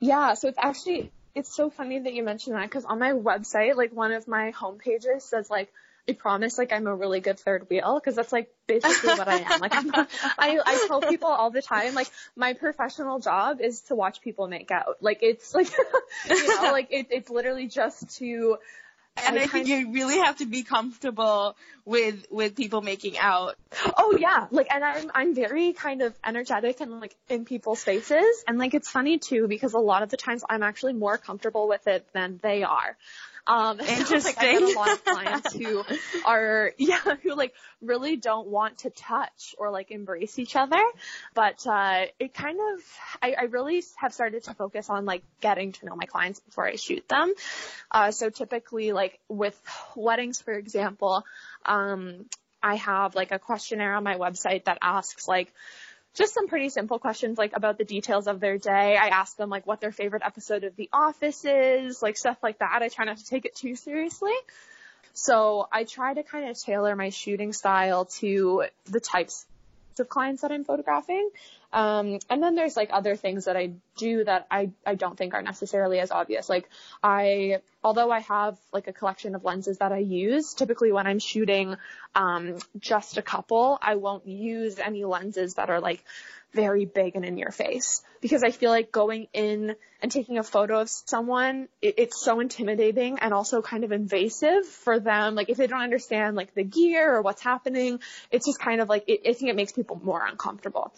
Yeah, 0.00 0.34
so 0.34 0.48
it's 0.48 0.58
actually 0.60 1.10
it's 1.34 1.54
so 1.54 1.70
funny 1.70 1.98
that 1.98 2.14
you 2.14 2.22
mentioned 2.22 2.56
that 2.56 2.62
because 2.62 2.84
on 2.84 2.98
my 2.98 3.12
website, 3.12 3.76
like 3.76 3.92
one 3.92 4.12
of 4.12 4.26
my 4.26 4.50
home 4.50 4.78
pages 4.78 5.24
says 5.24 5.50
like 5.50 5.70
I 6.08 6.12
promise 6.12 6.56
like 6.56 6.72
I'm 6.72 6.86
a 6.86 6.94
really 6.94 7.20
good 7.20 7.38
third 7.38 7.68
wheel 7.68 7.98
because 7.98 8.14
that's 8.14 8.32
like 8.32 8.48
basically 8.66 9.10
what 9.14 9.28
I 9.28 9.40
am. 9.40 9.60
Like 9.60 9.74
I'm 9.74 9.88
not, 9.88 10.08
I 10.38 10.58
I 10.64 10.78
tell 10.86 11.00
people 11.00 11.28
all 11.28 11.50
the 11.50 11.62
time 11.62 11.94
like 11.94 12.08
my 12.36 12.52
professional 12.52 13.18
job 13.18 13.60
is 13.60 13.80
to 13.82 13.94
watch 13.94 14.20
people 14.20 14.46
make 14.46 14.70
out. 14.70 14.96
Like 15.00 15.18
it's 15.22 15.54
like 15.54 15.68
you 16.28 16.62
know 16.62 16.70
like 16.70 16.88
it, 16.90 17.08
it's 17.10 17.28
literally 17.30 17.66
just 17.66 18.18
to 18.18 18.58
And 19.24 19.38
I 19.38 19.42
I 19.42 19.46
think 19.46 19.66
you 19.66 19.92
really 19.92 20.18
have 20.18 20.36
to 20.36 20.46
be 20.46 20.62
comfortable 20.62 21.56
with 21.84 22.26
with 22.30 22.54
people 22.56 22.82
making 22.82 23.18
out. 23.18 23.56
Oh 23.96 24.16
yeah, 24.18 24.46
like 24.50 24.68
and 24.70 24.84
I'm 24.84 25.10
I'm 25.14 25.34
very 25.34 25.72
kind 25.72 26.02
of 26.02 26.14
energetic 26.24 26.80
and 26.80 27.00
like 27.00 27.14
in 27.28 27.44
people's 27.44 27.82
faces 27.82 28.44
and 28.46 28.58
like 28.58 28.74
it's 28.74 28.90
funny 28.90 29.18
too 29.18 29.48
because 29.48 29.72
a 29.72 29.78
lot 29.78 30.02
of 30.02 30.10
the 30.10 30.16
times 30.16 30.44
I'm 30.48 30.62
actually 30.62 30.92
more 30.92 31.16
comfortable 31.16 31.68
with 31.68 31.86
it 31.86 32.06
than 32.12 32.40
they 32.42 32.62
are. 32.62 32.96
Um 33.46 33.78
like, 33.78 33.88
I 33.88 33.92
get 33.92 34.00
Interesting. 34.00 34.62
a 34.62 34.78
lot 34.78 34.92
of 34.92 35.04
clients 35.04 35.52
who 35.52 35.84
are 36.24 36.72
yeah, 36.78 37.00
who 37.22 37.34
like 37.34 37.54
really 37.80 38.16
don't 38.16 38.48
want 38.48 38.78
to 38.78 38.90
touch 38.90 39.54
or 39.58 39.70
like 39.70 39.90
embrace 39.90 40.38
each 40.38 40.56
other. 40.56 40.82
But 41.34 41.66
uh 41.66 42.06
it 42.18 42.34
kind 42.34 42.58
of 42.58 42.82
I, 43.22 43.34
I 43.38 43.42
really 43.44 43.82
have 43.96 44.12
started 44.12 44.44
to 44.44 44.54
focus 44.54 44.90
on 44.90 45.04
like 45.04 45.22
getting 45.40 45.72
to 45.72 45.86
know 45.86 45.96
my 45.96 46.06
clients 46.06 46.40
before 46.40 46.66
I 46.66 46.76
shoot 46.76 47.08
them. 47.08 47.32
Uh 47.90 48.10
so 48.10 48.30
typically 48.30 48.92
like 48.92 49.18
with 49.28 49.60
weddings 49.94 50.40
for 50.40 50.52
example, 50.54 51.24
um 51.64 52.26
I 52.62 52.76
have 52.76 53.14
like 53.14 53.30
a 53.30 53.38
questionnaire 53.38 53.94
on 53.94 54.02
my 54.02 54.16
website 54.16 54.64
that 54.64 54.78
asks 54.82 55.28
like 55.28 55.52
just 56.16 56.32
some 56.32 56.48
pretty 56.48 56.70
simple 56.70 56.98
questions 56.98 57.36
like 57.36 57.54
about 57.54 57.76
the 57.76 57.84
details 57.84 58.26
of 58.26 58.40
their 58.40 58.56
day. 58.56 58.96
I 58.96 59.08
ask 59.08 59.36
them 59.36 59.50
like 59.50 59.66
what 59.66 59.80
their 59.80 59.92
favorite 59.92 60.22
episode 60.24 60.64
of 60.64 60.74
The 60.74 60.88
Office 60.92 61.44
is, 61.44 62.02
like 62.02 62.16
stuff 62.16 62.38
like 62.42 62.58
that. 62.58 62.82
I 62.82 62.88
try 62.88 63.04
not 63.04 63.18
to 63.18 63.26
take 63.26 63.44
it 63.44 63.54
too 63.54 63.76
seriously. 63.76 64.34
So 65.12 65.68
I 65.70 65.84
try 65.84 66.14
to 66.14 66.22
kind 66.22 66.48
of 66.48 66.58
tailor 66.58 66.96
my 66.96 67.10
shooting 67.10 67.52
style 67.52 68.06
to 68.20 68.64
the 68.86 69.00
types 69.00 69.46
of 69.98 70.08
clients 70.08 70.42
that 70.42 70.52
I'm 70.52 70.64
photographing. 70.64 71.30
Um, 71.76 72.20
and 72.30 72.42
then 72.42 72.54
there's 72.54 72.74
like 72.74 72.88
other 72.90 73.16
things 73.16 73.44
that 73.44 73.54
I 73.54 73.72
do 73.98 74.24
that 74.24 74.46
I, 74.50 74.70
I 74.86 74.94
don't 74.94 75.14
think 75.14 75.34
are 75.34 75.42
necessarily 75.42 76.00
as 76.00 76.10
obvious. 76.10 76.48
Like 76.48 76.70
I, 77.02 77.60
although 77.84 78.10
I 78.10 78.20
have 78.20 78.56
like 78.72 78.88
a 78.88 78.94
collection 78.94 79.34
of 79.34 79.44
lenses 79.44 79.76
that 79.78 79.92
I 79.92 79.98
use, 79.98 80.54
typically 80.54 80.90
when 80.90 81.06
I'm 81.06 81.18
shooting, 81.18 81.76
um, 82.14 82.56
just 82.78 83.18
a 83.18 83.22
couple, 83.22 83.78
I 83.82 83.96
won't 83.96 84.26
use 84.26 84.78
any 84.78 85.04
lenses 85.04 85.56
that 85.56 85.68
are 85.68 85.80
like 85.80 86.02
very 86.54 86.86
big 86.86 87.14
and 87.14 87.26
in 87.26 87.36
your 87.36 87.50
face 87.50 88.02
because 88.22 88.42
I 88.42 88.52
feel 88.52 88.70
like 88.70 88.90
going 88.90 89.28
in 89.34 89.76
and 90.00 90.10
taking 90.10 90.38
a 90.38 90.42
photo 90.42 90.80
of 90.80 90.88
someone, 90.88 91.68
it, 91.82 91.96
it's 91.98 92.24
so 92.24 92.40
intimidating 92.40 93.18
and 93.18 93.34
also 93.34 93.60
kind 93.60 93.84
of 93.84 93.92
invasive 93.92 94.64
for 94.64 94.98
them. 94.98 95.34
Like 95.34 95.50
if 95.50 95.58
they 95.58 95.66
don't 95.66 95.82
understand 95.82 96.36
like 96.36 96.54
the 96.54 96.64
gear 96.64 97.16
or 97.16 97.20
what's 97.20 97.42
happening, 97.42 98.00
it's 98.30 98.46
just 98.46 98.58
kind 98.58 98.80
of 98.80 98.88
like, 98.88 99.04
it, 99.08 99.28
I 99.28 99.34
think 99.34 99.50
it 99.50 99.56
makes 99.56 99.72
people 99.72 100.00
more 100.02 100.24
uncomfortable. 100.24 100.94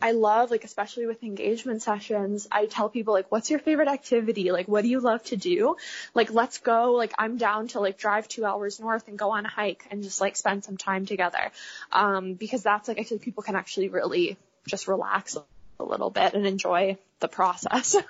I 0.00 0.12
love, 0.12 0.52
like, 0.52 0.62
especially 0.62 1.06
with 1.06 1.24
engagement 1.24 1.82
sessions, 1.82 2.46
I 2.52 2.66
tell 2.66 2.88
people, 2.88 3.14
like, 3.14 3.32
what's 3.32 3.50
your 3.50 3.58
favorite 3.58 3.88
activity? 3.88 4.52
Like, 4.52 4.68
what 4.68 4.82
do 4.82 4.88
you 4.88 5.00
love 5.00 5.24
to 5.24 5.36
do? 5.36 5.76
Like, 6.14 6.32
let's 6.32 6.58
go, 6.58 6.92
like, 6.92 7.12
I'm 7.18 7.36
down 7.36 7.66
to, 7.68 7.80
like, 7.80 7.98
drive 7.98 8.28
two 8.28 8.44
hours 8.44 8.78
north 8.78 9.08
and 9.08 9.18
go 9.18 9.30
on 9.32 9.44
a 9.44 9.48
hike 9.48 9.84
and 9.90 10.04
just, 10.04 10.20
like, 10.20 10.36
spend 10.36 10.62
some 10.62 10.76
time 10.76 11.04
together. 11.04 11.50
Um, 11.90 12.34
because 12.34 12.62
that's, 12.62 12.86
like, 12.86 13.00
I 13.00 13.02
feel 13.02 13.18
people 13.18 13.42
can 13.42 13.56
actually 13.56 13.88
really 13.88 14.36
just 14.68 14.86
relax 14.86 15.36
a 15.80 15.84
little 15.84 16.10
bit 16.10 16.34
and 16.34 16.46
enjoy 16.46 16.96
the 17.18 17.28
process. 17.28 17.96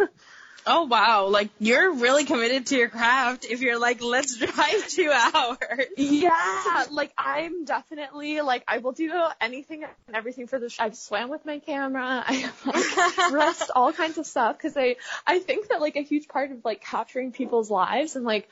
Oh 0.71 0.85
wow, 0.85 1.29
like 1.29 1.49
you're 1.59 1.95
really 1.95 2.27
committed 2.27 2.67
to 2.67 2.77
your 2.77 2.91
craft 2.91 3.47
if 3.47 3.63
you're 3.63 3.79
like, 3.79 4.03
let's 4.03 4.37
drive 4.37 4.89
two 4.89 5.11
hours. 5.11 5.87
Yeah, 5.97 6.85
like 6.91 7.13
I'm 7.17 7.65
definitely 7.65 8.43
like 8.43 8.65
I 8.69 8.79
will 8.79 8.93
do 8.93 9.11
anything 9.41 9.85
and 9.85 10.15
everything 10.15 10.47
for 10.47 10.59
the. 10.59 10.69
Sh- 10.69 10.79
I've 10.79 10.95
swam 10.95 11.31
with 11.31 11.47
my 11.47 11.59
camera. 11.59 12.23
I 12.27 12.35
have 12.35 12.67
like 12.67 13.33
rest 13.33 13.71
all 13.75 13.95
kinds 13.95 14.19
of 14.19 14.27
stuff 14.27 14.59
because 14.59 14.77
I 14.77 14.97
I 15.27 15.39
think 15.39 15.69
that 15.69 15.81
like 15.81 15.97
a 15.97 16.03
huge 16.03 16.29
part 16.29 16.51
of 16.51 16.63
like 16.67 16.83
capturing 16.83 17.33
people's 17.33 17.71
lives 17.71 18.15
and 18.15 18.27
like 18.27 18.47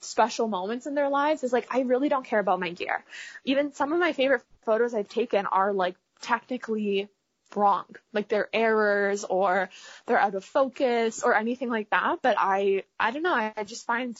special 0.00 0.48
moments 0.48 0.86
in 0.86 0.94
their 0.94 1.08
lives 1.08 1.42
is 1.42 1.54
like 1.54 1.66
I 1.70 1.80
really 1.80 2.10
don't 2.10 2.26
care 2.26 2.40
about 2.40 2.60
my 2.60 2.68
gear. 2.68 3.02
Even 3.46 3.72
some 3.72 3.94
of 3.94 3.98
my 3.98 4.12
favorite 4.12 4.42
photos 4.66 4.92
I've 4.92 5.08
taken 5.08 5.46
are 5.46 5.72
like 5.72 5.96
technically 6.20 7.08
wrong. 7.56 7.86
Like 8.12 8.28
they're 8.28 8.48
errors 8.52 9.24
or 9.24 9.70
they're 10.06 10.20
out 10.20 10.34
of 10.34 10.44
focus 10.44 11.22
or 11.22 11.34
anything 11.34 11.68
like 11.68 11.90
that. 11.90 12.20
But 12.22 12.36
I, 12.38 12.84
I 12.98 13.10
don't 13.10 13.22
know. 13.22 13.34
I, 13.34 13.52
I 13.56 13.64
just 13.64 13.86
find 13.86 14.16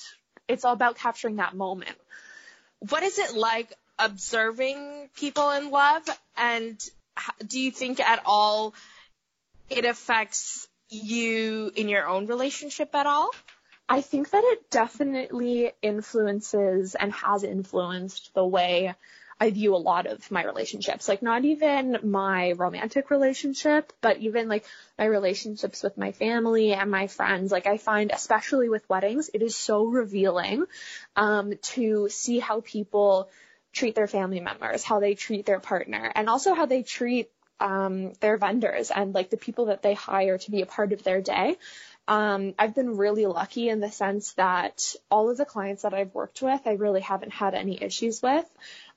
it's 0.48 0.64
all 0.64 0.72
about 0.72 0.96
capturing 0.96 1.36
that 1.36 1.54
moment. 1.54 1.96
What 2.88 3.02
is 3.02 3.18
it 3.18 3.34
like 3.34 3.72
observing 3.98 5.08
people 5.16 5.50
in 5.50 5.70
love? 5.70 6.02
And 6.36 6.82
do 7.46 7.60
you 7.60 7.70
think 7.70 8.00
at 8.00 8.22
all 8.26 8.74
it 9.70 9.84
affects 9.84 10.66
you 10.90 11.70
in 11.74 11.88
your 11.88 12.06
own 12.06 12.26
relationship 12.26 12.94
at 12.94 13.06
all? 13.06 13.30
I 13.88 14.00
think 14.00 14.30
that 14.30 14.42
it 14.44 14.70
definitely 14.70 15.72
influences 15.82 16.94
and 16.94 17.12
has 17.12 17.44
influenced 17.44 18.32
the 18.34 18.44
way 18.44 18.94
I 19.42 19.50
view 19.50 19.74
a 19.74 19.86
lot 19.90 20.06
of 20.06 20.30
my 20.30 20.44
relationships. 20.44 21.08
Like 21.08 21.20
not 21.20 21.44
even 21.44 21.98
my 22.04 22.52
romantic 22.52 23.10
relationship, 23.10 23.92
but 24.00 24.18
even 24.18 24.48
like 24.48 24.64
my 24.96 25.06
relationships 25.06 25.82
with 25.82 25.98
my 25.98 26.12
family 26.12 26.72
and 26.72 26.88
my 26.92 27.08
friends. 27.08 27.50
Like 27.50 27.66
I 27.66 27.76
find, 27.76 28.12
especially 28.12 28.68
with 28.68 28.88
weddings, 28.88 29.30
it 29.34 29.42
is 29.42 29.56
so 29.56 29.84
revealing 29.86 30.66
um, 31.16 31.54
to 31.74 32.08
see 32.08 32.38
how 32.38 32.60
people 32.60 33.30
treat 33.72 33.96
their 33.96 34.06
family 34.06 34.38
members, 34.38 34.84
how 34.84 35.00
they 35.00 35.14
treat 35.14 35.44
their 35.44 35.58
partner, 35.58 36.12
and 36.14 36.28
also 36.28 36.54
how 36.54 36.66
they 36.66 36.84
treat 36.84 37.28
um, 37.58 38.12
their 38.20 38.36
vendors 38.36 38.92
and 38.92 39.12
like 39.12 39.30
the 39.30 39.36
people 39.36 39.66
that 39.66 39.82
they 39.82 39.94
hire 39.94 40.38
to 40.38 40.50
be 40.52 40.62
a 40.62 40.66
part 40.66 40.92
of 40.92 41.02
their 41.02 41.20
day. 41.20 41.56
Um, 42.08 42.54
I've 42.58 42.74
been 42.74 42.96
really 42.96 43.26
lucky 43.26 43.68
in 43.68 43.80
the 43.80 43.90
sense 43.90 44.32
that 44.34 44.94
all 45.10 45.30
of 45.30 45.36
the 45.36 45.44
clients 45.44 45.82
that 45.82 45.94
I've 45.94 46.14
worked 46.14 46.42
with, 46.42 46.60
I 46.66 46.72
really 46.72 47.00
haven't 47.00 47.32
had 47.32 47.54
any 47.54 47.80
issues 47.82 48.20
with. 48.20 48.46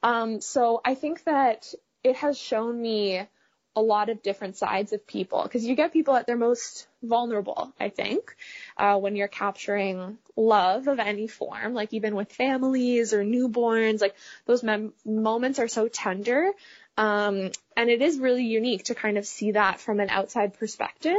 Um, 0.04 0.42
so 0.42 0.82
I 0.84 0.96
think 0.96 1.24
that 1.26 1.74
it 2.04 2.16
has 2.18 2.38
shown 2.38 2.80
me 2.82 3.28
a 3.76 3.82
lot 3.82 4.10
of 4.10 4.24
different 4.24 4.56
sides 4.56 4.94
of 4.94 5.06
people 5.06 5.44
because 5.44 5.66
you 5.66 5.76
get 5.76 5.92
people 5.92 6.16
at 6.16 6.26
their 6.26 6.38
most 6.38 6.88
vulnerable, 7.04 7.74
I 7.80 7.90
think, 7.90 8.36
uh, 8.78 8.98
when 8.98 9.16
you're 9.16 9.28
capturing 9.28 10.18
love 10.38 10.88
of 10.88 11.00
any 11.00 11.28
form, 11.28 11.74
like 11.74 11.94
even 11.94 12.16
with 12.16 12.32
families 12.32 13.14
or 13.14 13.24
newborns, 13.24 14.00
like 14.00 14.16
those 14.46 14.64
mem- 14.64 14.94
moments 15.04 15.60
are 15.60 15.68
so 15.68 15.90
tender. 15.90 16.52
Um, 16.98 17.52
and 17.76 17.90
it 17.90 18.02
is 18.02 18.18
really 18.18 18.46
unique 18.46 18.86
to 18.86 18.96
kind 18.96 19.18
of 19.18 19.26
see 19.26 19.52
that 19.52 19.82
from 19.82 20.00
an 20.00 20.10
outside 20.10 20.54
perspective. 20.54 21.16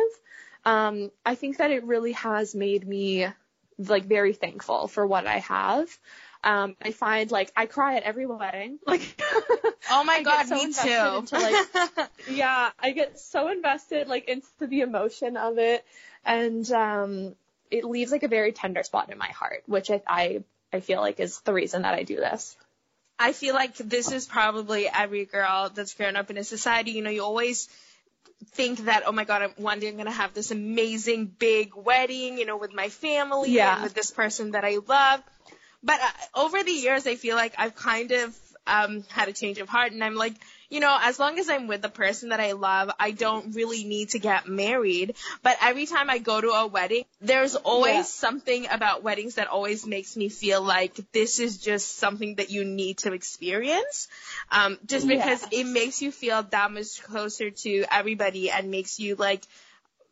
Um, 0.64 1.10
I 1.24 1.34
think 1.34 1.58
that 1.58 1.70
it 1.70 1.84
really 1.84 2.12
has 2.12 2.54
made 2.54 2.88
me 2.88 3.26
like 3.78 4.06
very 4.06 4.32
thankful 4.32 4.88
for 4.88 5.06
what 5.06 5.26
I 5.26 5.40
have. 5.40 5.86
Um, 6.46 6.76
I 6.80 6.92
find 6.92 7.28
like 7.32 7.50
I 7.56 7.66
cry 7.66 7.96
at 7.96 8.04
every 8.04 8.24
wedding. 8.24 8.78
Like, 8.86 9.20
oh 9.90 10.04
my 10.04 10.22
god, 10.22 10.46
so 10.46 10.54
me 10.54 10.72
too. 10.72 11.18
Into, 11.18 11.38
like, 11.38 12.08
yeah, 12.30 12.70
I 12.78 12.92
get 12.92 13.18
so 13.18 13.48
invested 13.48 14.06
like 14.06 14.28
into 14.28 14.46
the 14.60 14.82
emotion 14.82 15.36
of 15.36 15.58
it, 15.58 15.84
and 16.24 16.70
um, 16.70 17.34
it 17.68 17.84
leaves 17.84 18.12
like 18.12 18.22
a 18.22 18.28
very 18.28 18.52
tender 18.52 18.84
spot 18.84 19.10
in 19.10 19.18
my 19.18 19.26
heart, 19.26 19.64
which 19.66 19.90
I, 19.90 20.02
I 20.06 20.44
I 20.72 20.78
feel 20.78 21.00
like 21.00 21.18
is 21.18 21.40
the 21.40 21.52
reason 21.52 21.82
that 21.82 21.94
I 21.94 22.04
do 22.04 22.14
this. 22.14 22.56
I 23.18 23.32
feel 23.32 23.54
like 23.54 23.76
this 23.76 24.12
is 24.12 24.26
probably 24.26 24.88
every 24.88 25.24
girl 25.24 25.70
that's 25.74 25.94
grown 25.94 26.14
up 26.14 26.30
in 26.30 26.38
a 26.38 26.44
society. 26.44 26.92
You 26.92 27.02
know, 27.02 27.10
you 27.10 27.24
always 27.24 27.68
think 28.50 28.84
that 28.84 29.02
oh 29.06 29.12
my 29.12 29.24
god 29.24 29.50
one 29.56 29.80
day 29.80 29.88
i'm 29.88 29.94
going 29.94 30.04
to 30.04 30.12
have 30.12 30.34
this 30.34 30.50
amazing 30.50 31.24
big 31.24 31.74
wedding 31.74 32.36
you 32.36 32.44
know 32.44 32.58
with 32.58 32.74
my 32.74 32.90
family 32.90 33.50
yeah. 33.50 33.76
and 33.76 33.82
with 33.82 33.94
this 33.94 34.10
person 34.10 34.50
that 34.50 34.62
i 34.62 34.76
love 34.86 35.22
but 35.86 36.00
uh, 36.00 36.40
over 36.46 36.62
the 36.62 36.72
years, 36.72 37.06
I 37.06 37.14
feel 37.14 37.36
like 37.36 37.54
I've 37.56 37.76
kind 37.76 38.10
of 38.10 38.36
um, 38.66 39.04
had 39.08 39.28
a 39.28 39.32
change 39.32 39.58
of 39.58 39.68
heart, 39.68 39.92
and 39.92 40.02
I'm 40.02 40.16
like, 40.16 40.34
you 40.68 40.80
know, 40.80 40.98
as 41.00 41.20
long 41.20 41.38
as 41.38 41.48
I'm 41.48 41.68
with 41.68 41.80
the 41.80 41.88
person 41.88 42.30
that 42.30 42.40
I 42.40 42.52
love, 42.52 42.90
I 42.98 43.12
don't 43.12 43.54
really 43.54 43.84
need 43.84 44.10
to 44.10 44.18
get 44.18 44.48
married. 44.48 45.14
But 45.44 45.56
every 45.62 45.86
time 45.86 46.10
I 46.10 46.18
go 46.18 46.40
to 46.40 46.48
a 46.48 46.66
wedding, 46.66 47.04
there's 47.20 47.54
always 47.54 47.94
yeah. 47.94 48.02
something 48.02 48.66
about 48.68 49.04
weddings 49.04 49.36
that 49.36 49.46
always 49.46 49.86
makes 49.86 50.16
me 50.16 50.28
feel 50.28 50.60
like 50.60 50.98
this 51.12 51.38
is 51.38 51.58
just 51.58 51.98
something 51.98 52.34
that 52.36 52.50
you 52.50 52.64
need 52.64 52.98
to 52.98 53.12
experience. 53.12 54.08
Um, 54.50 54.78
just 54.86 55.06
because 55.06 55.46
yeah. 55.52 55.60
it 55.60 55.66
makes 55.68 56.02
you 56.02 56.10
feel 56.10 56.42
that 56.42 56.72
much 56.72 57.00
closer 57.04 57.50
to 57.50 57.84
everybody 57.92 58.50
and 58.50 58.68
makes 58.68 58.98
you 58.98 59.14
like 59.14 59.46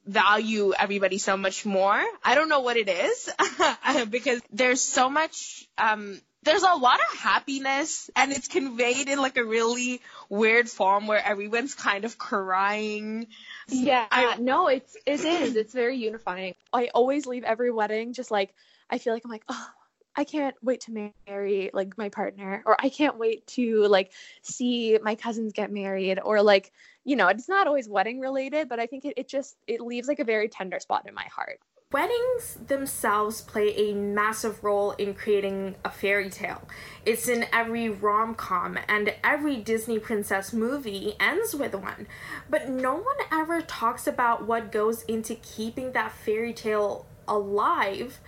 value 0.07 0.73
everybody 0.79 1.19
so 1.19 1.37
much 1.37 1.65
more. 1.65 2.03
I 2.23 2.35
don't 2.35 2.49
know 2.49 2.61
what 2.61 2.77
it 2.77 2.89
is 2.89 3.31
because 4.11 4.41
there's 4.53 4.81
so 4.81 5.09
much, 5.09 5.67
um, 5.79 6.21
there's 6.43 6.63
a 6.63 6.75
lot 6.75 7.01
of 7.01 7.19
happiness 7.19 8.11
and 8.15 8.31
it's 8.33 8.49
conveyed 8.49 9.09
in 9.09 9.19
like 9.19 9.37
a 9.37 9.45
really 9.45 10.01
weird 10.29 10.69
form 10.69 11.07
where 11.07 11.25
everyone's 11.25 11.75
kind 11.75 12.05
of 12.05 12.19
crying. 12.19 13.29
Yeah, 13.69 14.07
I, 14.11 14.37
no, 14.37 14.69
it's, 14.69 14.97
it 15.07 15.25
is. 15.25 15.57
It's 15.57 15.73
very 15.73 15.97
unifying. 15.97 16.55
I 16.73 16.91
always 16.95 17.27
leave 17.27 17.45
every 17.45 17.71
wedding 17.71 18.13
just 18.13 18.31
like, 18.31 18.55
I 18.91 18.99
feel 18.99 19.15
like 19.15 19.25
I'm 19.25 19.31
like, 19.31 19.45
oh, 19.49 19.69
I 20.17 20.25
can't 20.25 20.55
wait 20.63 20.81
to 20.83 21.13
marry 21.27 21.71
like 21.73 21.99
my 21.99 22.09
partner 22.09 22.63
or 22.67 22.77
I 22.79 22.89
can't 22.89 23.19
wait 23.19 23.47
to 23.49 23.87
like 23.87 24.13
see 24.43 24.99
my 25.03 25.15
cousins 25.15 25.53
get 25.53 25.73
married 25.73 26.19
or 26.23 26.43
like 26.43 26.73
you 27.05 27.17
know 27.17 27.29
it's 27.29 27.49
not 27.49 27.67
always 27.67 27.89
wedding 27.89 28.21
related 28.21 28.69
but 28.69 28.79
I 28.79 28.87
think 28.87 29.05
it, 29.05 29.15
it 29.17 29.29
just 29.29 29.57
it 29.67 29.81
leaves 29.81 30.09
like 30.09 30.21
a 30.21 30.25
very 30.25 30.49
tender 30.49 30.79
spot 30.79 31.07
in 31.09 31.15
my 31.15 31.27
heart. 31.35 31.61
Weddings 31.93 32.59
themselves 32.67 33.41
play 33.43 33.69
a 33.77 33.95
massive 33.95 34.65
role 34.65 34.93
in 34.93 35.15
creating 35.15 35.77
a 35.85 35.91
fairy 35.91 36.29
tale. 36.29 36.63
It's 37.07 37.29
in 37.29 37.47
every 37.53 37.89
rom 37.89 38.35
com, 38.35 38.77
and 38.89 39.15
every 39.23 39.59
Disney 39.59 40.01
princess 40.01 40.53
movie 40.53 41.15
ends 41.21 41.55
with 41.55 41.73
one. 41.73 42.09
But 42.51 42.69
no 42.69 42.95
one 42.95 43.17
ever 43.31 43.61
talks 43.61 44.09
about 44.09 44.45
what 44.45 44.73
goes 44.73 45.05
into 45.05 45.37
keeping 45.37 45.93
that 45.93 46.11
fairy 46.11 46.53
tale 46.53 47.07
alive 47.29 48.19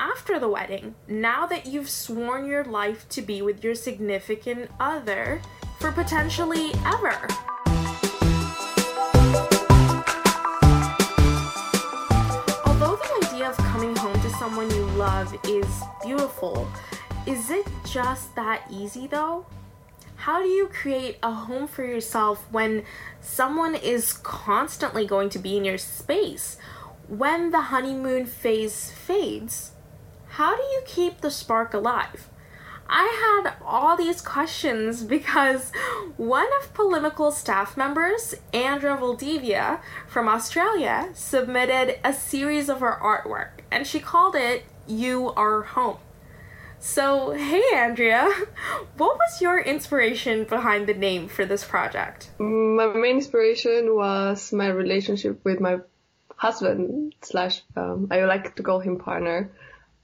after 0.00 0.38
the 0.38 0.48
wedding, 0.48 0.94
now 1.08 1.44
that 1.44 1.66
you've 1.66 1.90
sworn 1.90 2.46
your 2.46 2.64
life 2.64 3.06
to 3.10 3.20
be 3.20 3.42
with 3.42 3.62
your 3.62 3.74
significant 3.74 4.70
other 4.80 5.42
for 5.78 5.92
potentially 5.92 6.70
ever. 6.86 7.14
Although 12.64 12.96
the 12.96 13.28
idea 13.28 13.50
of 13.50 13.56
coming 13.58 13.94
home 13.94 14.18
to 14.22 14.30
someone 14.30 14.70
you 14.70 14.86
love 14.96 15.38
is 15.46 15.68
beautiful, 16.02 16.66
is 17.26 17.50
it 17.50 17.66
just 17.84 18.34
that 18.36 18.62
easy 18.70 19.06
though? 19.06 19.44
How 20.16 20.40
do 20.40 20.48
you 20.48 20.68
create 20.68 21.18
a 21.22 21.30
home 21.30 21.66
for 21.66 21.84
yourself 21.84 22.46
when 22.50 22.84
someone 23.20 23.74
is 23.74 24.14
constantly 24.14 25.06
going 25.06 25.28
to 25.30 25.38
be 25.38 25.58
in 25.58 25.64
your 25.66 25.78
space? 25.78 26.56
When 27.06 27.50
the 27.50 27.60
honeymoon 27.60 28.24
phase 28.24 28.90
fades, 28.92 29.72
how 30.40 30.56
do 30.56 30.62
you 30.62 30.80
keep 30.86 31.20
the 31.20 31.30
spark 31.30 31.74
alive? 31.74 32.30
I 32.88 33.42
had 33.44 33.52
all 33.62 33.94
these 33.94 34.22
questions 34.22 35.04
because 35.16 35.70
one 36.16 36.48
of 36.62 36.72
Polemical 36.72 37.30
staff 37.30 37.76
members, 37.76 38.34
Andrea 38.54 38.96
Valdivia 38.96 39.82
from 40.08 40.28
Australia, 40.28 41.10
submitted 41.12 41.98
a 42.02 42.14
series 42.14 42.70
of 42.70 42.80
her 42.80 42.98
artwork 43.02 43.50
and 43.70 43.86
she 43.86 44.00
called 44.00 44.34
it 44.34 44.64
You 44.86 45.28
Are 45.36 45.60
Home. 45.60 45.98
So, 46.78 47.32
hey 47.32 47.64
Andrea, 47.74 48.24
what 48.96 49.18
was 49.18 49.42
your 49.42 49.60
inspiration 49.60 50.44
behind 50.44 50.86
the 50.86 50.94
name 50.94 51.28
for 51.28 51.44
this 51.44 51.64
project? 51.64 52.30
My 52.38 52.86
main 52.86 53.16
inspiration 53.16 53.94
was 53.94 54.54
my 54.54 54.68
relationship 54.68 55.44
with 55.44 55.60
my 55.60 55.80
husband 56.34 57.14
slash 57.20 57.60
um, 57.76 58.08
I 58.10 58.24
like 58.24 58.56
to 58.56 58.62
call 58.62 58.80
him 58.80 58.96
partner. 58.98 59.50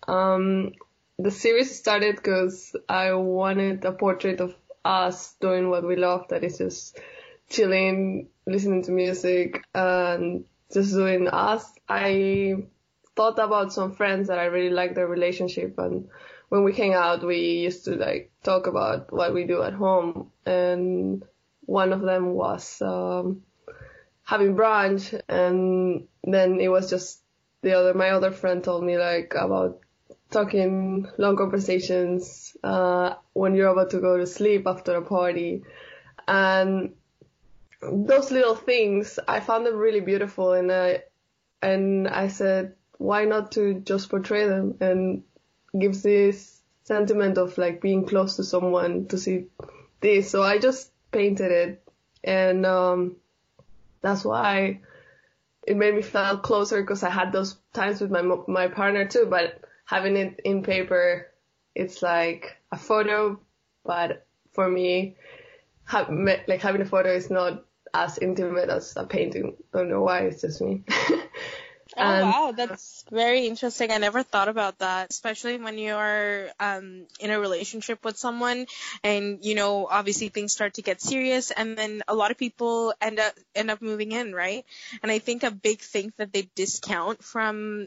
Um, 0.08 0.72
the 1.18 1.30
series 1.30 1.76
started 1.76 2.16
because 2.16 2.76
I 2.88 3.12
wanted 3.14 3.84
a 3.84 3.92
portrait 3.92 4.40
of 4.40 4.54
us 4.84 5.34
doing 5.40 5.70
what 5.70 5.86
we 5.86 5.96
love, 5.96 6.28
that 6.28 6.44
is 6.44 6.58
just 6.58 6.98
chilling, 7.48 8.28
listening 8.46 8.82
to 8.84 8.92
music, 8.92 9.64
and 9.74 10.44
just 10.72 10.92
doing 10.92 11.28
us. 11.28 11.72
I 11.88 12.56
thought 13.14 13.38
about 13.38 13.72
some 13.72 13.94
friends 13.94 14.28
that 14.28 14.38
I 14.38 14.44
really 14.46 14.70
like 14.70 14.94
their 14.94 15.08
relationship, 15.08 15.78
and 15.78 16.08
when 16.48 16.64
we 16.64 16.74
hang 16.74 16.94
out, 16.94 17.26
we 17.26 17.38
used 17.64 17.84
to 17.86 17.96
like 17.96 18.30
talk 18.42 18.66
about 18.66 19.12
what 19.12 19.34
we 19.34 19.44
do 19.44 19.62
at 19.62 19.72
home, 19.72 20.30
and 20.44 21.24
one 21.62 21.92
of 21.92 22.02
them 22.02 22.34
was 22.34 22.80
um, 22.82 23.42
having 24.22 24.54
brunch, 24.54 25.18
and 25.28 26.06
then 26.22 26.60
it 26.60 26.68
was 26.68 26.90
just 26.90 27.22
the 27.62 27.72
other 27.72 27.94
my 27.94 28.10
other 28.10 28.30
friend 28.30 28.62
told 28.62 28.84
me 28.84 28.98
like 28.98 29.34
about 29.34 29.80
talking 30.30 31.08
long 31.18 31.36
conversations 31.36 32.56
uh, 32.64 33.14
when 33.32 33.54
you're 33.54 33.68
about 33.68 33.90
to 33.90 34.00
go 34.00 34.16
to 34.16 34.26
sleep 34.26 34.66
after 34.66 34.96
a 34.96 35.02
party. 35.02 35.62
And 36.26 36.94
those 37.80 38.30
little 38.30 38.56
things, 38.56 39.18
I 39.28 39.40
found 39.40 39.66
them 39.66 39.76
really 39.76 40.00
beautiful 40.00 40.52
and 40.52 40.72
I, 40.72 41.02
and 41.62 42.08
I 42.08 42.28
said, 42.28 42.74
why 42.98 43.24
not 43.24 43.52
to 43.52 43.74
just 43.74 44.08
portray 44.08 44.46
them 44.46 44.76
and 44.80 45.22
gives 45.78 46.02
this 46.02 46.60
sentiment 46.84 47.38
of 47.38 47.58
like 47.58 47.80
being 47.80 48.06
close 48.06 48.36
to 48.36 48.44
someone 48.44 49.06
to 49.08 49.18
see 49.18 49.46
this. 50.00 50.30
So 50.30 50.42
I 50.42 50.58
just 50.58 50.90
painted 51.12 51.52
it 51.52 51.88
and, 52.24 52.66
um, 52.66 53.16
that's 54.00 54.24
why 54.24 54.80
it 55.66 55.76
made 55.76 55.94
me 55.94 56.02
feel 56.02 56.38
closer 56.38 56.80
because 56.80 57.02
I 57.02 57.10
had 57.10 57.32
those 57.32 57.56
times 57.72 58.00
with 58.00 58.10
my, 58.10 58.22
my 58.46 58.68
partner 58.68 59.06
too, 59.06 59.26
but 59.28 59.65
having 59.86 60.16
it 60.16 60.40
in 60.44 60.62
paper, 60.62 61.28
it's 61.74 62.02
like 62.02 62.56
a 62.70 62.76
photo, 62.76 63.40
but 63.84 64.26
for 64.52 64.68
me, 64.68 65.16
have, 65.84 66.10
like 66.10 66.60
having 66.60 66.82
a 66.82 66.86
photo 66.86 67.12
is 67.14 67.30
not 67.30 67.64
as 67.94 68.18
intimate 68.18 68.68
as 68.68 68.94
a 68.96 69.06
painting. 69.06 69.56
I 69.72 69.78
don't 69.78 69.88
know 69.88 70.02
why, 70.02 70.20
it's 70.22 70.42
just 70.42 70.60
me. 70.60 70.84
Oh 71.98 72.02
wow, 72.02 72.52
that's 72.54 73.04
very 73.10 73.46
interesting. 73.46 73.90
I 73.90 73.98
never 73.98 74.22
thought 74.22 74.48
about 74.48 74.80
that, 74.80 75.08
especially 75.10 75.56
when 75.56 75.78
you're 75.78 76.48
um, 76.60 77.06
in 77.20 77.30
a 77.30 77.40
relationship 77.40 78.04
with 78.04 78.18
someone, 78.18 78.66
and 79.02 79.42
you 79.42 79.54
know, 79.54 79.86
obviously 79.86 80.28
things 80.28 80.52
start 80.52 80.74
to 80.74 80.82
get 80.82 81.00
serious, 81.00 81.52
and 81.52 81.78
then 81.78 82.02
a 82.06 82.14
lot 82.14 82.30
of 82.30 82.36
people 82.36 82.92
end 83.00 83.18
up 83.18 83.32
end 83.54 83.70
up 83.70 83.80
moving 83.80 84.12
in, 84.12 84.34
right? 84.34 84.66
And 85.02 85.10
I 85.10 85.20
think 85.20 85.42
a 85.42 85.50
big 85.50 85.80
thing 85.80 86.12
that 86.18 86.32
they 86.32 86.50
discount 86.54 87.24
from 87.24 87.86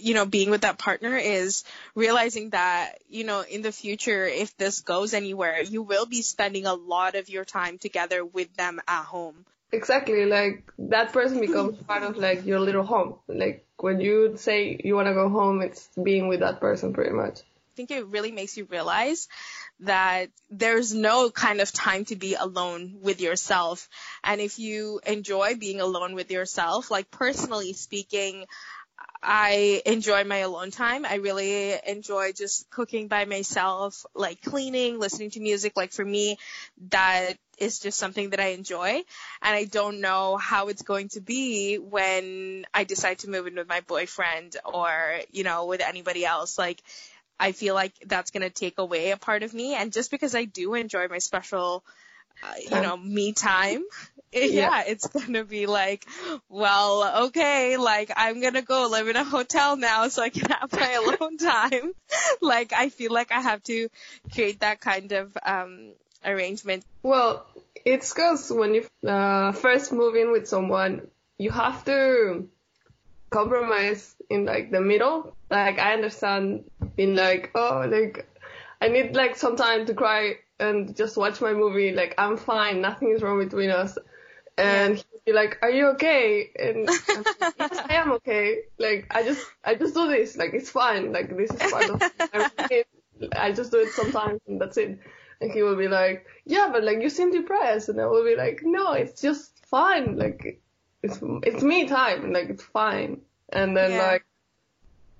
you 0.00 0.14
know, 0.14 0.26
being 0.26 0.50
with 0.50 0.62
that 0.62 0.78
partner 0.78 1.16
is 1.16 1.64
realizing 1.94 2.50
that, 2.50 2.98
you 3.08 3.24
know, 3.24 3.42
in 3.42 3.62
the 3.62 3.72
future, 3.72 4.26
if 4.26 4.56
this 4.56 4.80
goes 4.80 5.14
anywhere, 5.14 5.62
you 5.62 5.82
will 5.82 6.06
be 6.06 6.22
spending 6.22 6.66
a 6.66 6.74
lot 6.74 7.14
of 7.14 7.28
your 7.28 7.44
time 7.44 7.78
together 7.78 8.24
with 8.24 8.54
them 8.56 8.80
at 8.86 9.04
home. 9.04 9.44
Exactly. 9.72 10.24
Like 10.24 10.70
that 10.78 11.12
person 11.12 11.40
becomes 11.40 11.76
part 11.78 12.02
of 12.02 12.16
like 12.16 12.46
your 12.46 12.60
little 12.60 12.84
home. 12.84 13.16
Like 13.26 13.66
when 13.78 14.00
you 14.00 14.36
say 14.36 14.80
you 14.82 14.94
want 14.94 15.08
to 15.08 15.14
go 15.14 15.28
home, 15.28 15.62
it's 15.62 15.88
being 16.00 16.28
with 16.28 16.40
that 16.40 16.60
person 16.60 16.92
pretty 16.92 17.10
much. 17.12 17.40
I 17.40 17.76
think 17.76 17.90
it 17.90 18.06
really 18.06 18.30
makes 18.30 18.56
you 18.56 18.66
realize 18.66 19.26
that 19.80 20.28
there's 20.48 20.94
no 20.94 21.28
kind 21.30 21.60
of 21.60 21.72
time 21.72 22.04
to 22.04 22.14
be 22.14 22.34
alone 22.34 22.98
with 23.02 23.20
yourself. 23.20 23.88
And 24.22 24.40
if 24.40 24.60
you 24.60 25.00
enjoy 25.04 25.56
being 25.56 25.80
alone 25.80 26.14
with 26.14 26.30
yourself, 26.30 26.92
like 26.92 27.10
personally 27.10 27.72
speaking, 27.72 28.46
I 29.24 29.82
enjoy 29.86 30.24
my 30.24 30.38
alone 30.38 30.70
time. 30.70 31.06
I 31.06 31.14
really 31.16 31.74
enjoy 31.86 32.32
just 32.32 32.68
cooking 32.70 33.08
by 33.08 33.24
myself, 33.24 34.04
like 34.14 34.42
cleaning, 34.42 34.98
listening 34.98 35.30
to 35.30 35.40
music. 35.40 35.72
Like 35.76 35.92
for 35.92 36.04
me, 36.04 36.36
that 36.90 37.32
is 37.58 37.78
just 37.78 37.98
something 37.98 38.30
that 38.30 38.40
I 38.40 38.48
enjoy. 38.48 39.02
And 39.42 39.56
I 39.56 39.64
don't 39.64 40.00
know 40.00 40.36
how 40.36 40.68
it's 40.68 40.82
going 40.82 41.08
to 41.10 41.20
be 41.20 41.76
when 41.76 42.66
I 42.74 42.84
decide 42.84 43.20
to 43.20 43.30
move 43.30 43.46
in 43.46 43.54
with 43.54 43.68
my 43.68 43.80
boyfriend 43.80 44.56
or, 44.64 45.20
you 45.30 45.44
know, 45.44 45.66
with 45.66 45.80
anybody 45.80 46.26
else. 46.26 46.58
Like, 46.58 46.82
I 47.40 47.52
feel 47.52 47.74
like 47.74 47.94
that's 48.06 48.30
going 48.30 48.42
to 48.42 48.50
take 48.50 48.78
away 48.78 49.10
a 49.10 49.16
part 49.16 49.42
of 49.42 49.54
me. 49.54 49.74
And 49.74 49.92
just 49.92 50.10
because 50.10 50.34
I 50.34 50.44
do 50.44 50.74
enjoy 50.74 51.08
my 51.08 51.18
special, 51.18 51.82
uh, 52.42 52.54
you 52.60 52.80
know, 52.80 52.96
me 52.96 53.32
time, 53.32 53.84
yeah, 54.42 54.42
yeah, 54.42 54.82
it's 54.86 55.06
gonna 55.06 55.44
be 55.44 55.66
like, 55.66 56.04
well, 56.48 57.26
okay, 57.26 57.76
like 57.76 58.10
I'm 58.16 58.40
gonna 58.40 58.62
go 58.62 58.88
live 58.90 59.06
in 59.06 59.14
a 59.14 59.22
hotel 59.22 59.76
now 59.76 60.08
so 60.08 60.22
I 60.22 60.30
can 60.30 60.50
have 60.50 60.72
my 60.72 60.90
alone 61.02 61.38
time. 61.38 61.92
like 62.40 62.72
I 62.72 62.88
feel 62.88 63.12
like 63.12 63.30
I 63.30 63.40
have 63.40 63.62
to 63.64 63.88
create 64.32 64.60
that 64.60 64.80
kind 64.80 65.12
of 65.12 65.36
um 65.46 65.92
arrangement. 66.24 66.84
Well, 67.04 67.46
it's 67.84 68.12
cause 68.12 68.50
when 68.50 68.74
you 68.74 68.86
uh, 69.08 69.52
first 69.52 69.92
move 69.92 70.16
in 70.16 70.32
with 70.32 70.48
someone, 70.48 71.06
you 71.38 71.52
have 71.52 71.84
to 71.84 72.48
compromise 73.30 74.16
in 74.28 74.46
like 74.46 74.72
the 74.72 74.80
middle. 74.80 75.36
Like 75.48 75.78
I 75.78 75.92
understand 75.92 76.64
being 76.96 77.14
like, 77.14 77.52
oh, 77.54 77.86
like 77.88 78.28
I 78.80 78.88
need 78.88 79.14
like 79.14 79.36
some 79.36 79.54
time 79.54 79.86
to 79.86 79.94
cry 79.94 80.38
and 80.58 80.96
just 80.96 81.16
watch 81.16 81.40
my 81.40 81.52
movie. 81.52 81.92
Like 81.92 82.16
I'm 82.18 82.36
fine, 82.36 82.80
nothing 82.80 83.10
is 83.10 83.22
wrong 83.22 83.38
between 83.38 83.70
us 83.70 83.96
and 84.58 84.96
he'd 84.96 85.24
be 85.26 85.32
like, 85.32 85.58
"Are 85.62 85.70
you 85.70 85.88
okay?" 85.88 86.50
And 86.58 86.88
I'm 87.08 87.24
like, 87.40 87.54
yes, 87.58 87.86
I 87.88 87.94
am 87.94 88.12
okay. 88.12 88.62
Like 88.78 89.06
I 89.10 89.22
just 89.22 89.46
I 89.64 89.74
just 89.74 89.94
do 89.94 90.08
this. 90.08 90.36
Like 90.36 90.54
it's 90.54 90.70
fine. 90.70 91.12
Like 91.12 91.36
this 91.36 91.50
is 91.50 91.70
part 91.70 91.90
of 91.90 92.00
my 92.00 92.50
routine. 92.58 92.84
I 93.36 93.52
just 93.52 93.70
do 93.70 93.78
it 93.78 93.92
sometimes 93.92 94.40
and 94.46 94.60
that's 94.60 94.76
it. 94.76 94.98
And 95.40 95.50
he 95.50 95.62
would 95.62 95.78
be 95.78 95.88
like, 95.88 96.26
"Yeah, 96.44 96.70
but 96.72 96.84
like 96.84 97.02
you 97.02 97.10
seem 97.10 97.30
depressed," 97.30 97.88
and 97.88 98.00
I 98.00 98.06
would 98.06 98.24
be 98.24 98.36
like, 98.36 98.60
"No, 98.62 98.92
it's 98.92 99.20
just 99.20 99.66
fine. 99.66 100.16
Like 100.16 100.60
it's 101.02 101.18
it's 101.42 101.62
me 101.62 101.86
time. 101.86 102.32
Like 102.32 102.50
it's 102.50 102.62
fine." 102.62 103.22
And 103.50 103.76
then 103.76 103.92
yeah. 103.92 104.06
like 104.12 104.24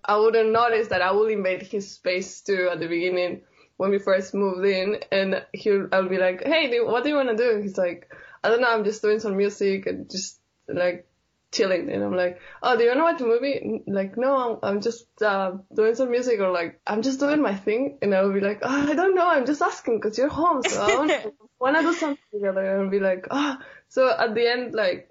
I 0.04 0.16
wouldn't 0.16 0.52
notice 0.52 0.88
that 0.88 1.02
I 1.02 1.10
would 1.12 1.30
invade 1.30 1.62
his 1.62 1.90
space 1.90 2.40
too 2.40 2.68
at 2.70 2.78
the 2.78 2.88
beginning 2.88 3.42
when 3.76 3.90
we 3.90 3.98
first 3.98 4.34
moved 4.34 4.64
in, 4.64 4.98
and 5.10 5.44
he 5.52 5.70
I'll 5.92 6.08
be 6.08 6.18
like, 6.18 6.44
"Hey, 6.44 6.80
what 6.80 7.02
do 7.02 7.10
you 7.10 7.16
want 7.16 7.30
to 7.30 7.36
do?" 7.36 7.60
He's 7.60 7.76
like 7.76 8.10
I 8.44 8.48
don't 8.48 8.60
know, 8.60 8.70
I'm 8.70 8.84
just 8.84 9.02
doing 9.02 9.20
some 9.20 9.36
music 9.36 9.86
and 9.86 10.10
just 10.10 10.38
like 10.68 11.06
chilling. 11.50 11.90
And 11.90 12.04
I'm 12.04 12.14
like, 12.14 12.40
oh, 12.62 12.76
do 12.76 12.84
you 12.84 12.90
want 12.90 12.98
to 12.98 13.04
watch 13.04 13.20
a 13.22 13.24
movie? 13.24 13.82
Like, 13.86 14.18
no, 14.18 14.58
I'm 14.62 14.82
just 14.82 15.06
uh, 15.22 15.52
doing 15.74 15.94
some 15.94 16.10
music 16.10 16.40
or 16.40 16.50
like, 16.50 16.80
I'm 16.86 17.00
just 17.00 17.20
doing 17.20 17.40
my 17.40 17.54
thing. 17.54 17.98
And 18.02 18.14
I'll 18.14 18.32
be 18.32 18.40
like, 18.40 18.60
oh, 18.62 18.90
I 18.90 18.94
don't 18.94 19.14
know, 19.14 19.26
I'm 19.26 19.46
just 19.46 19.62
asking 19.62 19.98
because 19.98 20.18
you're 20.18 20.28
home. 20.28 20.62
So 20.62 20.82
I 20.82 21.30
want 21.58 21.76
to 21.76 21.82
do 21.82 21.94
something 21.94 22.24
together. 22.32 22.80
And 22.80 22.90
be 22.90 23.00
like, 23.00 23.26
oh. 23.30 23.56
So 23.88 24.10
at 24.10 24.34
the 24.34 24.46
end, 24.46 24.74
like, 24.74 25.10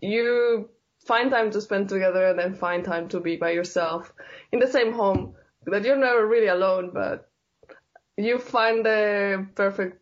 you 0.00 0.68
find 1.06 1.30
time 1.30 1.50
to 1.52 1.60
spend 1.60 1.88
together 1.88 2.26
and 2.26 2.38
then 2.38 2.54
find 2.54 2.84
time 2.84 3.08
to 3.10 3.20
be 3.20 3.36
by 3.36 3.50
yourself 3.50 4.12
in 4.52 4.58
the 4.58 4.66
same 4.66 4.92
home 4.92 5.34
that 5.66 5.84
you're 5.84 5.96
never 5.96 6.26
really 6.26 6.48
alone, 6.48 6.90
but 6.92 7.30
you 8.16 8.38
find 8.38 8.84
the 8.84 9.46
perfect 9.54 10.00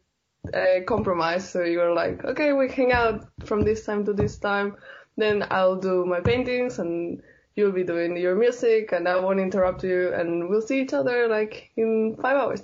uh, 0.52 0.81
compromise. 0.87 1.48
So 1.48 1.62
you're 1.62 1.94
like, 1.94 2.24
okay, 2.24 2.52
we 2.52 2.68
hang 2.68 2.92
out 2.92 3.26
from 3.44 3.62
this 3.62 3.85
time 3.85 4.05
to 4.07 4.12
this 4.12 4.38
time. 4.38 4.76
Then 5.16 5.44
I'll 5.50 5.76
do 5.76 6.05
my 6.07 6.20
paintings 6.20 6.78
and 6.78 7.22
you'll 7.55 7.72
be 7.72 7.85
doing 7.85 8.16
your 8.16 8.35
music 8.35 8.92
and 8.92 9.07
I 9.07 9.18
won't 9.20 9.40
interrupt 9.40 9.85
you 9.85 10.12
and 10.12 10.48
we'll 10.48 10.62
see 10.62 10.81
each 10.81 10.94
other 10.94 11.28
like 11.28 11.70
in 11.76 12.16
five 12.20 12.37
hours. 12.37 12.62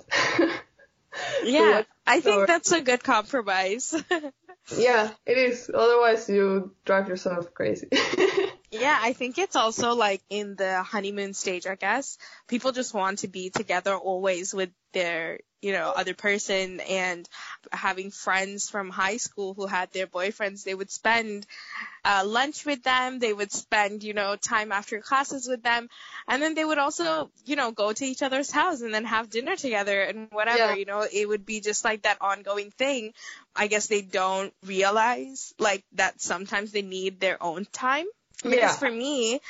yeah, 1.43 1.83
I 2.07 2.21
think 2.21 2.47
that's 2.47 2.71
a 2.71 2.81
good 2.81 3.03
compromise. 3.03 3.93
yeah, 4.77 5.11
it 5.25 5.37
is. 5.37 5.69
Otherwise 5.73 6.27
you 6.29 6.73
drive 6.85 7.07
yourself 7.07 7.53
crazy. 7.53 7.87
Yeah, 8.71 8.97
I 9.01 9.13
think 9.13 9.37
it's 9.37 9.55
also 9.55 9.95
like 9.95 10.21
in 10.29 10.55
the 10.55 10.83
honeymoon 10.83 11.33
stage, 11.33 11.65
I 11.65 11.75
guess. 11.75 12.17
People 12.47 12.71
just 12.71 12.93
want 12.93 13.19
to 13.19 13.27
be 13.27 13.49
together 13.49 13.95
always 13.95 14.53
with 14.53 14.69
their, 14.93 15.39
you 15.61 15.71
know, 15.71 15.91
other 15.95 16.13
person 16.13 16.79
and 16.81 17.27
having 17.71 18.11
friends 18.11 18.69
from 18.69 18.89
high 18.89 19.17
school 19.17 19.55
who 19.55 19.65
had 19.65 19.91
their 19.91 20.05
boyfriends, 20.07 20.63
they 20.63 20.75
would 20.75 20.91
spend 20.91 21.47
uh, 22.05 22.23
lunch 22.25 22.65
with 22.65 22.83
them. 22.83 23.19
They 23.19 23.33
would 23.33 23.51
spend, 23.51 24.03
you 24.03 24.13
know, 24.13 24.35
time 24.35 24.71
after 24.71 24.99
classes 25.01 25.47
with 25.47 25.63
them. 25.63 25.89
And 26.27 26.41
then 26.41 26.53
they 26.53 26.65
would 26.65 26.77
also, 26.77 27.31
you 27.45 27.55
know, 27.55 27.71
go 27.71 27.91
to 27.91 28.05
each 28.05 28.21
other's 28.21 28.51
house 28.51 28.81
and 28.81 28.93
then 28.93 29.05
have 29.05 29.29
dinner 29.31 29.55
together 29.55 30.01
and 30.01 30.27
whatever, 30.31 30.57
Yeah. 30.57 30.75
you 30.75 30.85
know, 30.85 31.05
it 31.11 31.27
would 31.27 31.45
be 31.45 31.59
just 31.59 31.83
like 31.83 32.03
that 32.03 32.21
ongoing 32.21 32.71
thing. 32.71 33.13
I 33.55 33.67
guess 33.67 33.87
they 33.87 34.01
don't 34.01 34.53
realize 34.65 35.53
like 35.57 35.83
that 35.93 36.21
sometimes 36.21 36.71
they 36.71 36.83
need 36.83 37.19
their 37.19 37.41
own 37.41 37.65
time. 37.71 38.05
Because 38.43 38.57
Yeah. 38.57 38.75
for 38.75 38.91
me, 38.91 39.41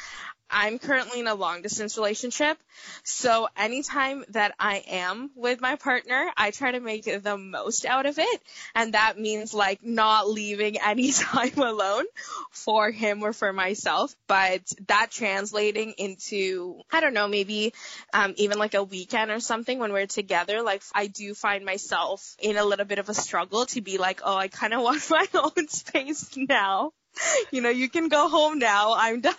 I'm 0.51 0.79
currently 0.79 1.19
in 1.19 1.27
a 1.27 1.35
long 1.35 1.61
distance 1.61 1.95
relationship. 1.95 2.57
So 3.03 3.47
anytime 3.55 4.25
that 4.29 4.55
I 4.59 4.77
am 4.87 5.29
with 5.35 5.61
my 5.61 5.75
partner, 5.75 6.31
I 6.35 6.49
try 6.51 6.71
to 6.71 6.79
make 6.79 7.05
the 7.05 7.37
most 7.37 7.85
out 7.85 8.07
of 8.07 8.17
it. 8.17 8.41
And 8.73 8.93
that 8.93 9.19
means 9.19 9.53
like 9.53 9.83
not 9.83 10.27
leaving 10.27 10.79
any 10.81 11.11
time 11.11 11.57
alone 11.59 12.05
for 12.51 12.89
him 12.89 13.21
or 13.21 13.31
for 13.33 13.53
myself, 13.53 14.15
but 14.27 14.61
that 14.87 15.11
translating 15.11 15.93
into, 15.97 16.81
I 16.91 17.01
don't 17.01 17.13
know, 17.13 17.27
maybe, 17.27 17.73
um, 18.13 18.33
even 18.37 18.57
like 18.57 18.73
a 18.73 18.83
weekend 18.83 19.29
or 19.31 19.39
something 19.39 19.77
when 19.77 19.93
we're 19.93 20.07
together, 20.07 20.63
like 20.63 20.81
I 20.95 21.07
do 21.07 21.35
find 21.35 21.63
myself 21.63 22.35
in 22.39 22.57
a 22.57 22.65
little 22.65 22.85
bit 22.85 22.99
of 22.99 23.09
a 23.09 23.13
struggle 23.13 23.65
to 23.67 23.81
be 23.81 23.97
like, 23.99 24.21
oh, 24.23 24.35
I 24.35 24.47
kind 24.47 24.73
of 24.73 24.81
want 24.83 25.07
my 25.11 25.27
own 25.35 25.67
space 25.67 26.35
now. 26.35 26.91
You 27.51 27.61
know, 27.61 27.69
you 27.69 27.89
can 27.89 28.09
go 28.09 28.29
home 28.29 28.59
now. 28.59 28.95
I'm 28.95 29.21
done. 29.21 29.35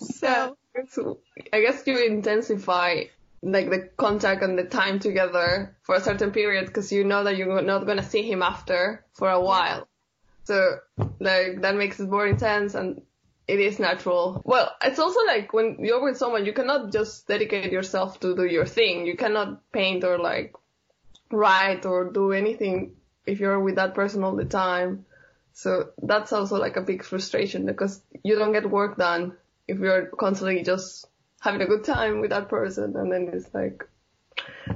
so, 0.00 0.56
So 0.88 1.18
I 1.52 1.60
guess 1.60 1.82
you 1.86 1.98
intensify 1.98 3.04
like 3.42 3.70
the 3.70 3.88
contact 3.96 4.42
and 4.42 4.58
the 4.58 4.64
time 4.64 4.98
together 4.98 5.76
for 5.82 5.94
a 5.94 6.00
certain 6.00 6.30
period 6.30 6.66
because 6.66 6.90
you 6.90 7.04
know 7.04 7.24
that 7.24 7.36
you're 7.36 7.62
not 7.62 7.86
gonna 7.86 8.02
see 8.02 8.22
him 8.22 8.42
after 8.42 9.04
for 9.12 9.30
a 9.30 9.40
while. 9.40 9.86
So 10.44 10.78
like 11.20 11.60
that 11.62 11.76
makes 11.76 12.00
it 12.00 12.08
more 12.08 12.26
intense 12.26 12.74
and 12.74 13.02
it 13.46 13.60
is 13.60 13.78
natural. 13.78 14.40
Well, 14.44 14.74
it's 14.82 14.98
also 14.98 15.20
like 15.26 15.52
when 15.52 15.76
you're 15.80 16.02
with 16.02 16.16
someone, 16.16 16.46
you 16.46 16.52
cannot 16.52 16.92
just 16.92 17.28
dedicate 17.28 17.72
yourself 17.72 18.18
to 18.20 18.34
do 18.34 18.44
your 18.44 18.66
thing. 18.66 19.06
You 19.06 19.16
cannot 19.16 19.70
paint 19.72 20.04
or 20.04 20.18
like 20.18 20.54
write 21.30 21.84
or 21.84 22.10
do 22.10 22.32
anything 22.32 22.96
if 23.26 23.40
you're 23.40 23.60
with 23.60 23.76
that 23.76 23.94
person 23.94 24.24
all 24.24 24.36
the 24.36 24.44
time. 24.44 25.04
So 25.54 25.90
that's 26.02 26.32
also 26.32 26.58
like 26.58 26.76
a 26.76 26.82
big 26.82 27.04
frustration 27.04 27.64
because 27.64 28.02
you 28.22 28.36
don't 28.36 28.52
get 28.52 28.68
work 28.68 28.98
done 28.98 29.36
if 29.68 29.78
you're 29.78 30.06
constantly 30.06 30.62
just 30.64 31.06
having 31.40 31.62
a 31.62 31.66
good 31.66 31.84
time 31.84 32.20
with 32.20 32.30
that 32.30 32.48
person 32.48 32.96
and 32.96 33.10
then 33.10 33.30
it's 33.32 33.54
like, 33.54 33.88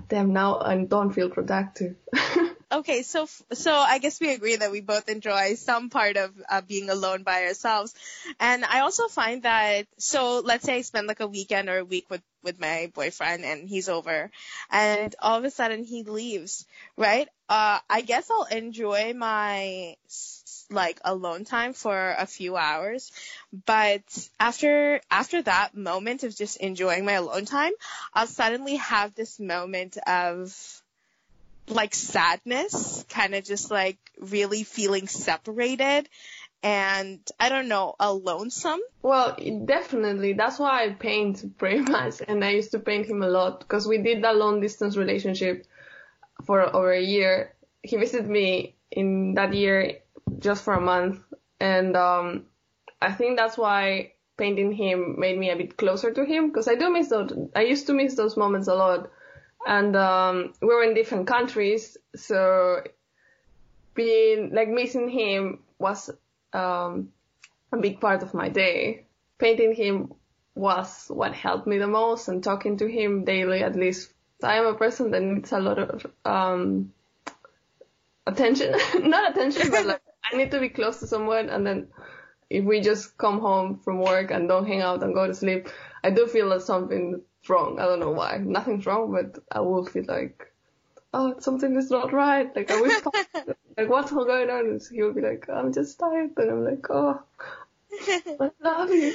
damn, 0.09 0.33
now 0.33 0.61
I 0.61 0.77
don't 0.85 1.13
feel 1.13 1.31
productive. 1.31 1.97
okay, 2.73 3.03
so 3.03 3.27
so 3.53 3.73
I 3.73 3.99
guess 3.99 4.21
we 4.21 4.33
agree 4.33 4.57
that 4.57 4.71
we 4.71 4.81
both 4.81 5.09
enjoy 5.09 5.55
some 5.55 5.91
part 5.91 6.17
of 6.17 6.31
uh, 6.49 6.61
being 6.61 6.91
alone 6.91 7.23
by 7.23 7.47
ourselves, 7.47 7.95
and 8.39 8.65
I 8.65 8.81
also 8.81 9.09
find 9.09 9.43
that 9.43 9.87
so 9.99 10.41
let's 10.41 10.65
say 10.65 10.77
I 10.77 10.83
spend 10.83 11.07
like 11.07 11.21
a 11.21 11.27
weekend 11.27 11.69
or 11.69 11.79
a 11.79 11.85
week 11.85 12.07
with 12.11 12.23
with 12.43 12.61
my 12.61 12.91
boyfriend 12.95 13.45
and 13.45 13.69
he's 13.69 13.89
over, 13.89 14.31
and 14.71 15.15
all 15.21 15.39
of 15.39 15.45
a 15.45 15.51
sudden 15.51 15.85
he 15.85 16.03
leaves, 16.05 16.67
right? 16.97 17.29
Uh, 17.49 17.81
I 17.89 18.03
guess 18.03 18.31
I'll 18.31 18.45
enjoy 18.45 19.15
my 19.15 19.97
like 20.71 21.01
alone 21.05 21.45
time 21.45 21.73
for 21.73 22.15
a 22.19 22.27
few 22.27 22.57
hours, 22.57 23.13
but 23.67 24.03
after 24.39 25.01
after 25.11 25.43
that 25.43 25.77
moment 25.77 26.23
of 26.25 26.37
just 26.37 26.59
enjoying 26.59 27.05
my 27.05 27.13
alone 27.13 27.45
time, 27.45 27.73
I'll 28.13 28.27
suddenly 28.27 28.77
have 28.77 29.15
this 29.15 29.41
moment 29.41 29.97
of 30.07 30.55
like 31.69 31.95
sadness, 31.95 33.05
kind 33.09 33.35
of 33.35 33.45
just 33.45 33.71
like 33.71 33.99
really 34.19 34.65
feeling 34.65 35.07
separated 35.07 36.09
and 36.63 37.21
I 37.39 37.49
don't 37.49 37.69
know, 37.69 37.95
a 38.01 38.13
lonesome. 38.13 38.81
Well, 39.03 39.37
definitely. 39.65 40.33
That's 40.33 40.59
why 40.59 40.85
I 40.85 40.91
paint 40.91 41.57
pretty 41.57 41.81
much, 41.91 42.21
and 42.27 42.45
I 42.45 42.51
used 42.51 42.73
to 42.73 42.79
paint 42.79 43.07
him 43.07 43.23
a 43.23 43.29
lot 43.29 43.61
because 43.61 43.87
we 43.87 43.99
did 43.99 44.25
that 44.25 44.37
long 44.37 44.61
distance 44.61 44.97
relationship 44.97 45.67
for 46.45 46.75
over 46.75 46.93
a 46.93 47.01
year. 47.01 47.55
He 47.83 47.97
visited 47.97 48.29
me 48.29 48.75
in 48.91 49.35
that 49.35 49.55
year 49.55 49.99
just 50.39 50.65
for 50.65 50.75
a 50.75 50.81
month, 50.81 51.21
and 51.61 51.97
um, 51.97 52.45
I 53.01 53.13
think 53.13 53.37
that's 53.37 53.59
why 53.59 54.13
painting 54.37 54.73
him 54.73 55.17
made 55.19 55.39
me 55.39 55.51
a 55.51 55.57
bit 55.57 55.77
closer 55.77 56.13
to 56.13 56.25
him 56.25 56.49
because 56.49 56.69
I 56.69 56.77
do 56.77 56.91
miss 56.91 57.09
those. 57.09 57.33
I 57.55 57.63
used 57.63 57.87
to 57.89 57.93
miss 57.93 58.15
those 58.15 58.37
moments 58.37 58.69
a 58.69 58.75
lot, 58.75 59.11
and 59.67 59.97
um, 59.97 60.53
we 60.61 60.69
were 60.69 60.85
in 60.85 60.95
different 60.95 61.27
countries, 61.27 61.97
so 62.15 62.83
being 63.95 64.55
like 64.55 64.69
missing 64.69 65.09
him 65.09 65.59
was 65.79 66.11
um, 66.53 67.09
a 67.73 67.77
big 67.77 68.01
part 68.01 68.23
of 68.23 68.35
my 68.35 68.49
day. 68.49 69.05
Painting 69.39 69.75
him 69.75 70.15
was 70.55 71.07
what 71.09 71.33
helped 71.35 71.67
me 71.67 71.79
the 71.79 71.87
most 71.87 72.29
and 72.29 72.43
talking 72.43 72.77
to 72.79 72.87
him 72.87 73.25
daily 73.25 73.63
at 73.63 73.77
least. 73.77 74.13
I 74.43 74.57
am 74.57 74.67
a 74.67 74.75
person 74.75 75.11
that 75.11 75.23
needs 75.23 75.53
a 75.53 75.61
lot 75.61 75.79
of 75.79 76.07
um, 76.25 76.93
attention. 78.27 78.75
Not 79.01 79.33
attention, 79.33 79.71
but 79.71 79.87
like 79.87 80.03
I 80.31 80.37
need 80.37 80.51
to 80.51 80.61
be 80.61 80.69
close 80.69 81.01
to 81.01 81.07
someone 81.07 81.49
and 81.49 81.67
then 81.67 81.89
if 82.51 82.65
we 82.65 82.81
just 82.81 83.17
come 83.19 83.41
home 83.41 83.79
from 83.85 84.01
work 84.01 84.31
and 84.31 84.49
don't 84.49 84.67
hang 84.67 84.81
out 84.81 85.03
and 85.03 85.15
go 85.15 85.27
to 85.27 85.35
sleep, 85.35 85.69
I 86.03 86.11
do 86.11 86.27
feel 86.27 86.49
that 86.51 86.63
something's 86.63 87.21
wrong. 87.49 87.79
I 87.79 87.85
don't 87.85 88.01
know 88.01 88.11
why. 88.11 88.39
Nothing's 88.39 88.87
wrong, 88.87 89.13
but 89.13 89.43
I 89.53 89.61
will 89.61 89.85
feel 89.85 90.05
like, 90.09 90.53
oh, 91.13 91.39
something 91.41 91.77
is 91.77 91.91
not 91.91 92.13
right. 92.13 92.55
Like 92.55 92.71
I 92.71 92.81
wish, 92.81 93.03
like 93.77 93.89
what's 93.89 94.13
going 94.13 94.51
on? 94.51 94.67
And 94.67 94.83
he'll 94.91 95.13
be 95.13 95.21
like, 95.21 95.49
I'm 95.49 95.73
just 95.73 95.99
tired, 95.99 96.31
and 96.37 96.51
I'm 96.51 96.65
like, 96.65 96.87
oh, 96.91 97.23
I 98.41 98.51
love 98.63 98.91
you. 98.91 99.15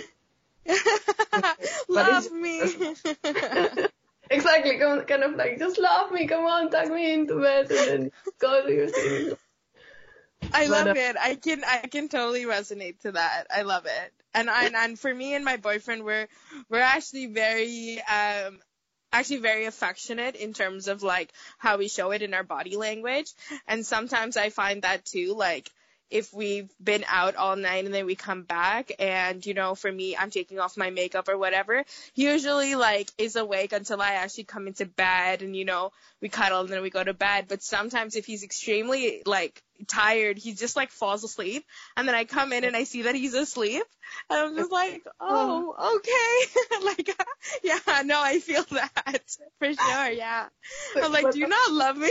Love 1.90 2.32
me. 2.32 2.62
Exactly, 4.30 4.80
kind 4.80 5.06
kind 5.06 5.24
of 5.24 5.36
like 5.36 5.60
just 5.60 5.78
love 5.78 6.12
me, 6.12 6.26
come 6.26 6.46
on, 6.46 6.72
tuck 6.72 6.90
me 6.90 7.14
into 7.14 7.42
bed, 7.42 7.70
and 7.70 7.88
then 7.88 8.12
go 8.40 8.66
to 8.66 8.74
your 8.74 8.88
thing. 8.88 9.34
I 10.52 10.68
love 10.68 10.88
uh, 10.88 10.94
it. 10.96 11.16
I 11.20 11.36
can 11.36 11.64
I 11.64 11.88
can 11.88 12.10
totally 12.10 12.44
resonate 12.44 13.00
to 13.02 13.14
that. 13.14 13.48
I 13.50 13.64
love 13.64 13.86
it. 13.86 14.14
And 14.34 14.50
and, 14.50 14.76
and 14.76 15.00
for 15.00 15.14
me 15.14 15.36
and 15.36 15.46
my 15.46 15.58
boyfriend 15.58 16.04
we're 16.04 16.28
we're 16.70 16.80
actually 16.80 17.28
very 17.28 18.02
um 18.02 18.60
actually 19.12 19.38
very 19.38 19.66
affectionate 19.66 20.36
in 20.36 20.54
terms 20.54 20.88
of 20.88 21.04
like 21.04 21.32
how 21.60 21.78
we 21.78 21.88
show 21.88 22.12
it 22.12 22.22
in 22.22 22.34
our 22.34 22.44
body 22.44 22.76
language. 22.76 23.32
And 23.68 23.86
sometimes 23.86 24.38
I 24.38 24.50
find 24.50 24.82
that 24.82 25.06
too 25.06 25.36
like 25.36 25.70
if 26.10 26.34
we've 26.34 26.70
been 26.84 27.04
out 27.08 27.36
all 27.36 27.56
night 27.56 27.86
and 27.86 27.94
then 27.94 28.06
we 28.06 28.16
come 28.16 28.44
back 28.44 28.92
and 29.00 29.46
you 29.46 29.54
know 29.54 29.76
for 29.76 29.92
me 29.92 30.16
I'm 30.16 30.30
taking 30.30 30.60
off 30.60 30.78
my 30.78 30.90
makeup 30.90 31.28
or 31.28 31.38
whatever 31.38 31.84
he 32.14 32.24
usually 32.24 32.76
like 32.76 33.10
is 33.18 33.36
awake 33.36 33.74
until 33.74 34.02
I 34.02 34.14
actually 34.14 34.46
come 34.46 34.68
into 34.68 34.86
bed 34.86 35.42
and 35.42 35.56
you 35.56 35.66
know 35.66 35.92
we 36.24 36.30
cuddle 36.30 36.62
and 36.62 36.70
then 36.70 36.82
we 36.82 36.90
go 36.90 37.04
to 37.04 37.14
bed. 37.14 37.48
But 37.50 37.62
sometimes 37.62 38.16
if 38.16 38.26
he's 38.26 38.44
extremely 38.44 39.22
like 39.26 39.62
tired 39.88 40.38
he 40.38 40.54
just 40.54 40.78
like 40.78 40.90
falls 40.90 41.24
asleep 41.24 41.66
and 41.98 42.08
then 42.08 42.16
I 42.16 42.24
come 42.24 42.54
in 42.54 42.64
and 42.64 42.76
I 42.76 42.86
see 42.86 43.02
that 43.04 43.16
he's 43.16 43.34
asleep 43.34 43.84
and 44.30 44.40
I'm 44.40 44.56
just 44.56 44.72
like 44.72 45.04
oh. 45.20 45.76
oh. 45.78 45.96
Okay. 45.98 46.86
Like 46.86 47.10
yeah 47.64 48.02
no 48.04 48.22
I 48.22 48.40
feel 48.40 48.64
that 48.72 49.22
for 49.60 49.74
sure 49.74 50.10
yeah. 50.12 50.48
I'm 50.96 51.12
like 51.12 51.32
do 51.32 51.40
you 51.40 51.48
not 51.48 51.72
love 51.72 51.98
me 51.98 52.10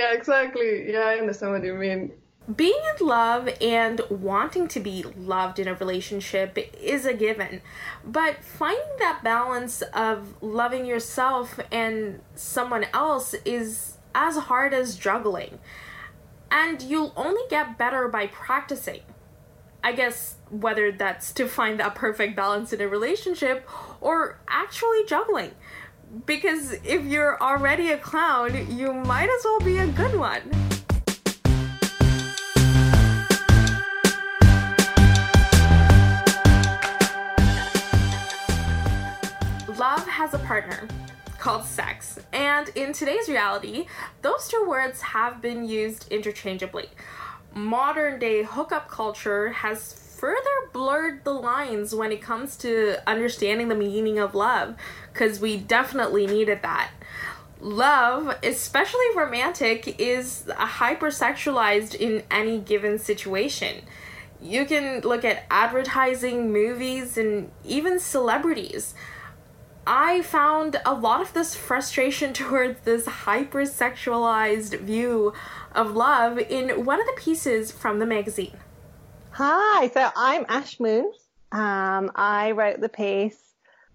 Yeah, 0.00 0.14
exactly. 0.14 0.90
Yeah, 0.90 1.00
I 1.00 1.16
understand 1.16 1.52
what 1.52 1.62
you 1.62 1.74
mean. 1.74 2.12
Being 2.56 2.80
in 2.98 3.06
love 3.06 3.50
and 3.60 4.00
wanting 4.08 4.66
to 4.68 4.80
be 4.80 5.04
loved 5.14 5.58
in 5.58 5.68
a 5.68 5.74
relationship 5.74 6.56
is 6.80 7.04
a 7.04 7.12
given, 7.12 7.60
but 8.02 8.42
finding 8.42 8.96
that 8.98 9.20
balance 9.22 9.82
of 9.92 10.42
loving 10.42 10.86
yourself 10.86 11.60
and 11.70 12.20
someone 12.34 12.86
else 12.94 13.34
is 13.44 13.98
as 14.14 14.38
hard 14.38 14.72
as 14.72 14.96
juggling. 14.96 15.58
And 16.50 16.80
you'll 16.80 17.12
only 17.14 17.42
get 17.50 17.76
better 17.76 18.08
by 18.08 18.28
practicing. 18.28 19.02
I 19.84 19.92
guess 19.92 20.36
whether 20.48 20.90
that's 20.92 21.30
to 21.34 21.46
find 21.46 21.78
that 21.78 21.94
perfect 21.94 22.36
balance 22.36 22.72
in 22.72 22.80
a 22.80 22.88
relationship 22.88 23.68
or 24.00 24.40
actually 24.48 25.04
juggling. 25.06 25.52
Because 26.26 26.72
if 26.84 27.04
you're 27.04 27.40
already 27.40 27.92
a 27.92 27.96
clown, 27.96 28.76
you 28.76 28.92
might 28.92 29.30
as 29.30 29.44
well 29.44 29.60
be 29.60 29.78
a 29.78 29.86
good 29.86 30.18
one. 30.18 30.42
Love 39.78 40.06
has 40.08 40.34
a 40.34 40.38
partner 40.40 40.88
called 41.38 41.64
sex, 41.64 42.18
and 42.32 42.68
in 42.74 42.92
today's 42.92 43.28
reality, 43.28 43.86
those 44.20 44.48
two 44.48 44.64
words 44.68 45.00
have 45.00 45.40
been 45.40 45.64
used 45.64 46.06
interchangeably. 46.10 46.88
modern 47.54 48.18
day 48.18 48.42
hookup 48.42 48.88
culture 48.88 49.50
has 49.50 49.78
further 50.20 50.68
blurred 50.74 51.24
the 51.24 51.32
lines 51.32 51.94
when 51.94 52.12
it 52.12 52.20
comes 52.20 52.54
to 52.54 52.96
understanding 53.08 53.68
the 53.68 53.74
meaning 53.74 54.18
of 54.18 54.34
love 54.34 54.76
because 55.10 55.40
we 55.40 55.56
definitely 55.56 56.26
needed 56.26 56.60
that. 56.60 56.90
Love, 57.58 58.36
especially 58.42 59.06
romantic, 59.16 59.98
is 59.98 60.44
hypersexualized 60.48 61.94
in 61.94 62.22
any 62.30 62.58
given 62.58 62.98
situation. 62.98 63.82
You 64.42 64.66
can 64.66 65.00
look 65.00 65.24
at 65.24 65.44
advertising, 65.50 66.52
movies, 66.52 67.16
and 67.16 67.50
even 67.64 67.98
celebrities. 67.98 68.94
I 69.86 70.20
found 70.20 70.80
a 70.84 70.92
lot 70.92 71.22
of 71.22 71.32
this 71.32 71.54
frustration 71.54 72.32
towards 72.34 72.80
this 72.82 73.06
hypersexualized 73.06 74.80
view 74.80 75.32
of 75.74 75.92
love 75.96 76.38
in 76.38 76.84
one 76.84 77.00
of 77.00 77.06
the 77.06 77.16
pieces 77.16 77.72
from 77.72 78.00
the 78.00 78.06
magazine. 78.06 78.56
Hi, 79.32 79.88
so 79.88 80.10
I'm 80.16 80.44
Ash 80.48 80.80
Moon. 80.80 81.12
Um, 81.52 82.10
I 82.14 82.50
wrote 82.50 82.80
the 82.80 82.88
piece 82.88 83.38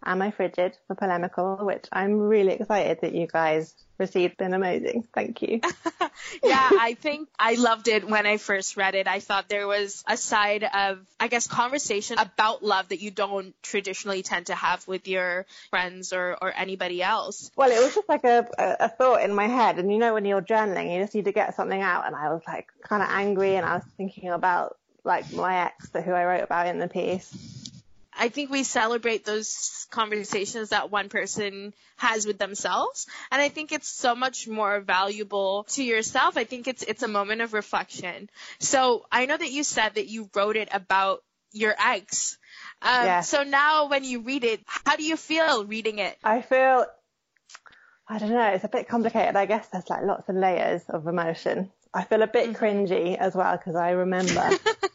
Am 0.03 0.21
I 0.21 0.31
Frigid 0.31 0.77
for 0.87 0.95
Polemical, 0.95 1.57
which 1.61 1.85
I'm 1.91 2.19
really 2.19 2.53
excited 2.53 2.99
that 3.01 3.13
you 3.13 3.27
guys 3.27 3.73
received. 3.97 4.37
Been 4.37 4.53
amazing. 4.53 5.07
Thank 5.13 5.41
you. 5.41 5.61
yeah, 6.43 6.69
I 6.79 6.95
think 6.99 7.27
I 7.37 7.55
loved 7.55 7.87
it 7.87 8.07
when 8.07 8.25
I 8.25 8.37
first 8.37 8.77
read 8.77 8.95
it. 8.95 9.07
I 9.07 9.19
thought 9.19 9.49
there 9.49 9.67
was 9.67 10.03
a 10.07 10.15
side 10.15 10.63
of, 10.63 10.99
I 11.19 11.27
guess, 11.27 11.47
conversation 11.47 12.17
about 12.17 12.63
love 12.63 12.89
that 12.89 13.01
you 13.01 13.11
don't 13.11 13.53
traditionally 13.61 14.21
tend 14.23 14.47
to 14.47 14.55
have 14.55 14.87
with 14.87 15.07
your 15.07 15.45
friends 15.69 16.13
or, 16.13 16.37
or 16.41 16.53
anybody 16.55 17.03
else. 17.03 17.51
Well, 17.55 17.71
it 17.71 17.83
was 17.83 17.95
just 17.95 18.09
like 18.09 18.23
a, 18.23 18.47
a, 18.57 18.75
a 18.85 18.89
thought 18.89 19.21
in 19.21 19.33
my 19.33 19.47
head. 19.47 19.79
And 19.79 19.91
you 19.91 19.97
know, 19.97 20.13
when 20.13 20.25
you're 20.25 20.41
journaling, 20.41 20.93
you 20.93 21.01
just 21.01 21.13
need 21.13 21.25
to 21.25 21.33
get 21.33 21.55
something 21.55 21.81
out. 21.81 22.07
And 22.07 22.15
I 22.15 22.29
was 22.29 22.41
like 22.47 22.67
kind 22.83 23.03
of 23.03 23.09
angry 23.11 23.55
and 23.55 23.65
I 23.65 23.75
was 23.75 23.85
thinking 23.97 24.29
about 24.29 24.77
like 25.05 25.31
my 25.31 25.65
ex 25.65 25.89
who 25.93 26.11
I 26.11 26.25
wrote 26.25 26.43
about 26.43 26.67
in 26.67 26.79
the 26.79 26.87
piece 26.87 27.55
I 28.17 28.29
think 28.29 28.49
we 28.49 28.63
celebrate 28.63 29.25
those 29.25 29.87
conversations 29.91 30.69
that 30.69 30.89
one 30.89 31.09
person 31.09 31.73
has 31.97 32.25
with 32.25 32.37
themselves. 32.37 33.07
And 33.31 33.41
I 33.41 33.49
think 33.49 33.71
it's 33.71 33.89
so 33.89 34.15
much 34.15 34.47
more 34.47 34.79
valuable 34.79 35.65
to 35.71 35.83
yourself. 35.83 36.37
I 36.37 36.45
think 36.45 36.67
it's, 36.67 36.83
it's 36.83 37.03
a 37.03 37.07
moment 37.07 37.41
of 37.41 37.53
reflection. 37.53 38.29
So 38.59 39.05
I 39.11 39.25
know 39.25 39.37
that 39.37 39.51
you 39.51 39.63
said 39.63 39.95
that 39.95 40.07
you 40.07 40.29
wrote 40.33 40.55
it 40.55 40.69
about 40.71 41.23
your 41.51 41.75
ex. 41.77 42.37
Um, 42.81 43.05
yeah. 43.05 43.21
So 43.21 43.43
now 43.43 43.89
when 43.89 44.03
you 44.03 44.21
read 44.21 44.43
it, 44.43 44.61
how 44.65 44.95
do 44.95 45.03
you 45.03 45.17
feel 45.17 45.65
reading 45.65 45.99
it? 45.99 46.17
I 46.23 46.41
feel, 46.41 46.85
I 48.07 48.17
don't 48.17 48.29
know, 48.29 48.47
it's 48.49 48.63
a 48.63 48.69
bit 48.69 48.87
complicated. 48.87 49.35
I 49.35 49.45
guess 49.45 49.67
there's 49.69 49.89
like 49.89 50.03
lots 50.03 50.29
of 50.29 50.35
layers 50.35 50.83
of 50.89 51.07
emotion. 51.07 51.71
I 51.93 52.03
feel 52.03 52.21
a 52.21 52.27
bit 52.27 52.49
mm-hmm. 52.49 52.63
cringy 52.63 53.17
as 53.17 53.35
well 53.35 53.55
because 53.57 53.75
I 53.75 53.91
remember 53.91 54.49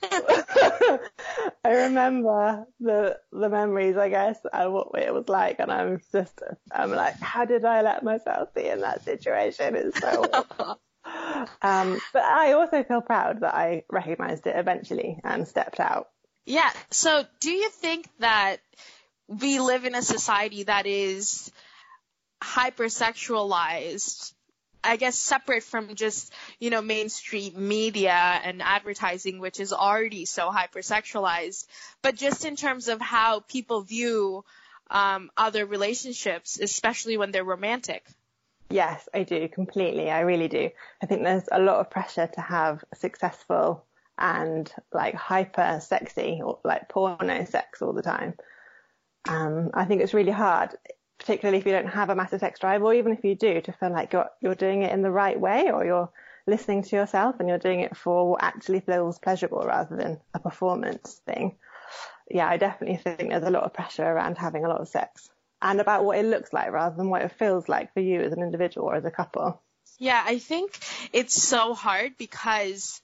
I 1.71 1.85
remember 1.85 2.67
the 2.81 3.17
the 3.31 3.49
memories, 3.49 3.97
I 3.97 4.09
guess, 4.09 4.39
and 4.53 4.73
what 4.73 4.89
it 5.01 5.15
was 5.15 5.29
like, 5.29 5.61
and 5.61 5.71
I'm 5.71 6.01
just, 6.11 6.43
I'm 6.73 6.91
like, 6.91 7.21
how 7.21 7.45
did 7.45 7.65
I 7.65 7.83
let 7.83 8.03
myself 8.03 8.53
be 8.55 8.67
in 8.67 8.81
that 8.81 9.05
situation? 9.05 9.77
It's 9.77 10.01
so. 10.01 10.25
um, 11.63 12.01
but 12.13 12.23
I 12.23 12.55
also 12.55 12.83
feel 12.83 13.03
proud 13.03 13.43
that 13.43 13.55
I 13.55 13.85
recognised 13.89 14.49
it 14.49 14.57
eventually 14.57 15.21
and 15.23 15.47
stepped 15.47 15.79
out. 15.79 16.09
Yeah. 16.45 16.73
So, 16.91 17.25
do 17.39 17.53
you 17.53 17.71
think 17.71 18.09
that 18.19 18.57
we 19.29 19.61
live 19.61 19.85
in 19.85 19.95
a 19.95 20.03
society 20.03 20.65
that 20.65 20.87
is 20.87 21.53
hypersexualized 22.43 24.33
I 24.83 24.97
guess 24.97 25.19
separate 25.19 25.63
from 25.63 25.95
just, 25.95 26.33
you 26.59 26.71
know, 26.71 26.83
mainstream 26.83 27.69
media 27.69 28.13
and 28.13 28.63
advertising, 28.63 29.39
which 29.39 29.61
is 29.61 29.73
already 29.73 30.25
so 30.25 30.51
hypersexualized, 30.51 31.67
but 32.03 32.17
just 32.17 32.45
in 32.45 32.57
terms 32.57 32.89
of 32.89 33.01
how 33.01 33.41
people 33.41 33.83
view 33.83 34.45
um, 34.91 35.31
other 35.37 35.67
relationships, 35.67 36.59
especially 36.61 37.17
when 37.17 37.31
they're 37.31 37.45
romantic. 37.45 38.05
Yes, 38.71 39.09
I 39.13 39.25
do 39.25 39.49
completely. 39.49 40.11
I 40.11 40.21
really 40.21 40.49
do. 40.49 40.71
I 41.03 41.07
think 41.07 41.23
there's 41.23 41.49
a 41.51 41.61
lot 41.61 41.81
of 41.81 41.91
pressure 41.91 42.29
to 42.35 42.41
have 42.41 42.85
successful 42.95 43.85
and 44.17 44.73
like 44.93 45.15
hyper 45.15 45.81
sexy 45.81 46.41
or 46.45 46.59
like 46.65 46.89
porno 46.89 47.45
sex 47.45 47.83
all 47.83 47.93
the 47.93 48.03
time. 48.03 48.35
Um, 49.29 49.71
I 49.75 49.85
think 49.85 50.03
it's 50.03 50.15
really 50.15 50.33
hard 50.33 50.71
particularly 51.21 51.59
if 51.59 51.67
you 51.67 51.73
don't 51.73 51.87
have 51.87 52.11
a 52.11 52.17
massive 52.17 52.41
sex 52.41 52.59
drive, 52.59 52.83
or 52.83 52.95
even 52.95 53.13
if 53.13 53.23
you 53.23 53.37
do, 53.37 53.61
to 53.61 53.73
feel 53.73 53.93
like 53.93 54.13
you're 54.13 54.31
you're 54.41 54.55
doing 54.57 54.83
it 54.83 54.93
in 54.93 55.03
the 55.03 55.11
right 55.11 55.39
way, 55.39 55.71
or 55.71 55.85
you're 55.85 56.11
listening 56.47 56.83
to 56.83 56.97
yourself 56.97 57.37
and 57.39 57.49
you're 57.49 57.59
doing 57.59 57.81
it 57.81 57.97
for 57.97 58.31
what 58.31 58.43
actually 58.43 58.81
feels 58.81 59.19
pleasurable 59.19 59.63
rather 59.63 59.95
than 59.97 60.21
a 60.35 60.41
performance 60.41 61.21
thing. 61.27 61.57
Yeah, 62.29 62.49
I 62.49 62.57
definitely 62.57 62.97
think 62.97 63.31
there's 63.31 63.45
a 63.45 63.51
lot 63.51 63.65
of 63.65 63.75
pressure 63.75 64.05
around 64.05 64.39
having 64.39 64.65
a 64.65 64.69
lot 64.69 64.81
of 64.81 64.89
sex 64.89 65.29
and 65.61 65.81
about 65.81 66.05
what 66.05 66.19
it 66.19 66.25
looks 66.25 66.53
like 66.53 66.73
rather 66.73 66.97
than 66.97 67.11
what 67.11 67.23
it 67.23 67.33
feels 67.33 67.69
like 67.69 67.93
for 67.93 68.01
you 68.01 68.21
as 68.21 68.33
an 68.33 68.43
individual 68.43 68.89
or 68.89 68.97
as 68.97 69.05
a 69.05 69.11
couple. 69.11 69.61
Yeah, 69.99 70.23
I 70.25 70.39
think 70.39 70.79
it's 71.13 71.35
so 71.35 71.75
hard 71.75 72.17
because 72.17 73.03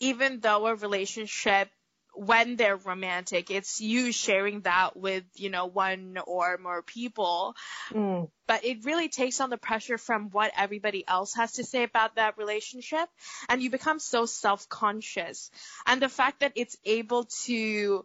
even 0.00 0.40
though 0.40 0.66
a 0.66 0.74
relationship 0.74 1.70
when 2.14 2.56
they're 2.56 2.76
romantic, 2.76 3.50
it's 3.50 3.80
you 3.80 4.12
sharing 4.12 4.60
that 4.62 4.96
with, 4.96 5.24
you 5.34 5.50
know, 5.50 5.66
one 5.66 6.18
or 6.26 6.58
more 6.58 6.82
people. 6.82 7.54
Mm. 7.90 8.28
But 8.46 8.64
it 8.64 8.84
really 8.84 9.08
takes 9.08 9.40
on 9.40 9.50
the 9.50 9.56
pressure 9.56 9.98
from 9.98 10.30
what 10.30 10.52
everybody 10.56 11.04
else 11.06 11.34
has 11.34 11.52
to 11.52 11.64
say 11.64 11.82
about 11.82 12.16
that 12.16 12.38
relationship. 12.38 13.08
And 13.48 13.62
you 13.62 13.70
become 13.70 13.98
so 13.98 14.26
self-conscious. 14.26 15.50
And 15.86 16.00
the 16.00 16.08
fact 16.08 16.40
that 16.40 16.52
it's 16.54 16.76
able 16.84 17.24
to 17.44 18.04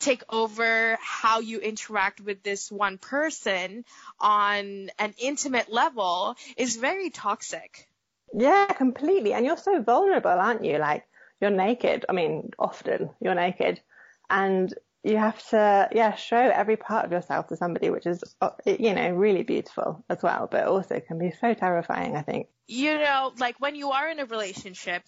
take 0.00 0.22
over 0.28 0.98
how 1.00 1.40
you 1.40 1.60
interact 1.60 2.20
with 2.20 2.42
this 2.42 2.70
one 2.70 2.98
person 2.98 3.84
on 4.20 4.90
an 4.98 5.14
intimate 5.18 5.72
level 5.72 6.36
is 6.56 6.76
very 6.76 7.10
toxic. 7.10 7.88
Yeah, 8.36 8.66
completely. 8.66 9.32
And 9.32 9.46
you're 9.46 9.56
so 9.56 9.80
vulnerable, 9.80 10.30
aren't 10.30 10.64
you? 10.64 10.78
Like, 10.78 11.06
you're 11.40 11.50
naked. 11.50 12.04
I 12.08 12.12
mean, 12.12 12.50
often 12.58 13.10
you're 13.20 13.34
naked 13.34 13.80
and 14.30 14.72
you 15.02 15.18
have 15.18 15.46
to, 15.50 15.88
yeah, 15.92 16.14
show 16.14 16.38
every 16.38 16.76
part 16.76 17.04
of 17.04 17.12
yourself 17.12 17.48
to 17.48 17.56
somebody, 17.56 17.90
which 17.90 18.06
is, 18.06 18.24
uh, 18.40 18.50
you 18.64 18.94
know, 18.94 19.10
really 19.10 19.42
beautiful 19.42 20.02
as 20.08 20.22
well, 20.22 20.48
but 20.50 20.66
also 20.66 20.98
can 21.00 21.18
be 21.18 21.30
so 21.40 21.52
terrifying, 21.52 22.16
I 22.16 22.22
think. 22.22 22.48
You 22.66 22.98
know, 22.98 23.32
like 23.38 23.60
when 23.60 23.74
you 23.74 23.90
are 23.90 24.08
in 24.08 24.18
a 24.18 24.24
relationship, 24.24 25.02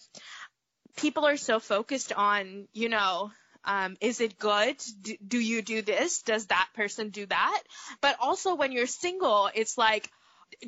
people 0.95 1.25
are 1.25 1.37
so 1.37 1.59
focused 1.59 2.13
on, 2.13 2.67
you 2.73 2.89
know, 2.89 3.31
um, 3.65 3.97
is 3.99 4.21
it 4.21 4.37
good? 4.37 4.77
Do, 5.01 5.15
do 5.27 5.39
you 5.39 5.63
do 5.63 5.81
this? 5.81 6.21
Does 6.21 6.45
that 6.45 6.69
person 6.75 7.09
do 7.09 7.25
that? 7.25 7.63
But 7.99 8.17
also 8.19 8.55
when 8.55 8.71
you're 8.71 8.85
single, 8.85 9.49
it's 9.53 9.77
like, 9.77 10.09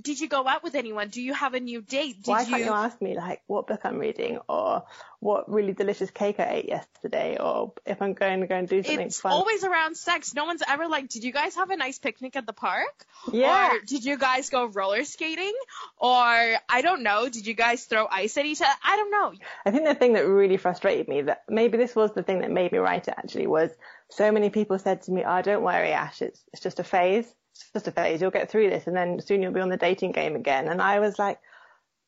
did 0.02 0.20
you 0.20 0.28
go 0.28 0.48
out 0.48 0.64
with 0.64 0.76
anyone? 0.76 1.10
Do 1.10 1.22
you 1.22 1.34
have 1.34 1.54
a 1.54 1.60
new 1.60 1.82
date? 1.82 2.18
Did 2.18 2.28
Why 2.28 2.46
can't 2.46 2.60
you... 2.60 2.68
you 2.68 2.74
ask 2.74 3.02
me 3.02 3.16
like 3.16 3.42
what 3.48 3.68
book 3.68 3.82
I'm 3.84 3.98
reading 3.98 4.40
or 4.48 4.84
what 5.20 5.52
really 5.52 5.74
delicious 5.74 6.12
cake 6.12 6.40
I 6.40 6.50
ate 6.50 6.66
yesterday 6.68 7.38
or 7.40 7.74
if 7.86 8.02
I'm 8.02 8.14
going 8.14 8.42
to 8.42 8.48
go 8.48 8.56
and 8.56 8.68
do 8.68 8.84
something 8.84 9.08
it's 9.08 9.20
fun? 9.20 9.32
It's 9.32 9.40
always 9.40 9.64
around 9.64 9.98
sex. 9.98 10.34
No 10.36 10.46
one's 10.46 10.62
ever 10.68 10.88
like, 10.88 11.10
did 11.10 11.24
you 11.24 11.32
guys 11.32 11.56
have 11.56 11.70
a 11.72 11.76
nice 11.76 11.98
picnic 11.98 12.36
at 12.36 12.46
the 12.46 12.54
park? 12.54 13.06
Yeah. 13.32 13.76
Or 13.76 13.80
did 13.86 14.06
you 14.06 14.18
guys 14.18 14.50
go 14.50 14.66
roller 14.66 15.04
skating? 15.04 15.54
Or 15.98 16.12
I 16.12 16.82
don't 16.82 17.02
know, 17.02 17.28
did 17.28 17.48
you 17.48 17.54
guys 17.54 17.86
throw 17.86 18.08
ice 18.10 18.38
at 18.38 18.46
each 18.46 18.62
other? 18.62 18.72
I 18.84 18.96
don't 18.96 19.12
know. 19.12 19.34
I 19.66 19.72
think 19.72 19.86
the 19.86 19.96
thing 19.96 20.14
that 20.14 20.28
really 20.28 20.58
frustrated 20.58 21.08
me 21.08 21.24
that 21.24 21.44
maybe 21.50 21.78
this 21.78 21.96
was 21.96 22.14
the 22.14 22.24
thing 22.24 22.42
that 22.42 22.52
made 22.52 22.72
me 22.72 22.78
write 22.78 23.08
it 23.08 23.16
actually 23.18 23.48
was 23.48 23.72
so 24.10 24.32
many 24.32 24.50
people 24.50 24.78
said 24.78 25.02
to 25.04 25.12
me, 25.12 25.24
oh, 25.26 25.42
don't 25.42 25.64
worry, 25.64 25.92
Ash, 25.92 26.22
it's, 26.22 26.42
it's 26.54 26.62
just 26.62 26.80
a 26.80 26.84
phase 26.84 27.26
it's 27.52 27.70
just 27.74 27.88
a 27.88 27.92
phase. 27.92 28.22
You'll 28.22 28.32
get 28.32 28.50
through 28.50 28.70
this 28.70 28.88
and 28.88 28.96
then 28.96 29.20
soon 29.20 29.42
you'll 29.42 29.54
be 29.54 29.62
on 29.62 29.70
the 29.70 29.78
dating 29.78 30.12
game 30.12 30.36
again. 30.36 30.68
And 30.68 30.82
I 30.82 31.00
was 31.00 31.20
like, 31.20 31.40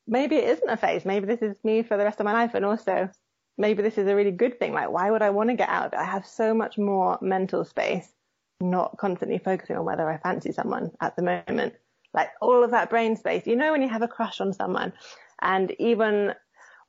maybe 0.08 0.36
it 0.36 0.50
isn't 0.50 0.70
a 0.70 0.78
phase. 0.78 1.06
Maybe 1.06 1.26
this 1.26 1.42
is 1.42 1.56
me 1.64 1.84
for 1.84 1.98
the 1.98 2.04
rest 2.04 2.20
of 2.20 2.26
my 2.26 2.34
life. 2.34 2.54
And 2.54 2.66
also 2.66 3.10
maybe 3.58 3.84
this 3.84 3.98
is 3.98 4.08
a 4.08 4.16
really 4.16 4.32
good 4.32 4.60
thing. 4.60 4.74
Like, 4.74 4.92
why 4.92 5.12
would 5.12 5.22
I 5.22 5.30
want 5.30 5.50
to 5.50 5.56
get 5.56 5.70
out? 5.70 5.96
I 5.96 6.04
have 6.04 6.26
so 6.26 6.54
much 6.54 6.78
more 6.78 7.18
mental 7.22 7.64
space, 7.66 8.12
not 8.60 8.98
constantly 8.98 9.38
focusing 9.38 9.78
on 9.78 9.86
whether 9.86 10.10
I 10.10 10.18
fancy 10.18 10.52
someone 10.52 10.92
at 11.02 11.16
the 11.16 11.24
moment. 11.24 11.74
Like 12.14 12.30
all 12.42 12.64
of 12.64 12.72
that 12.72 12.90
brain 12.90 13.16
space, 13.16 13.48
you 13.48 13.56
know, 13.56 13.72
when 13.72 13.82
you 13.82 13.90
have 13.90 14.02
a 14.02 14.08
crush 14.08 14.42
on 14.42 14.54
someone 14.54 14.92
and 15.42 15.74
even 15.80 16.34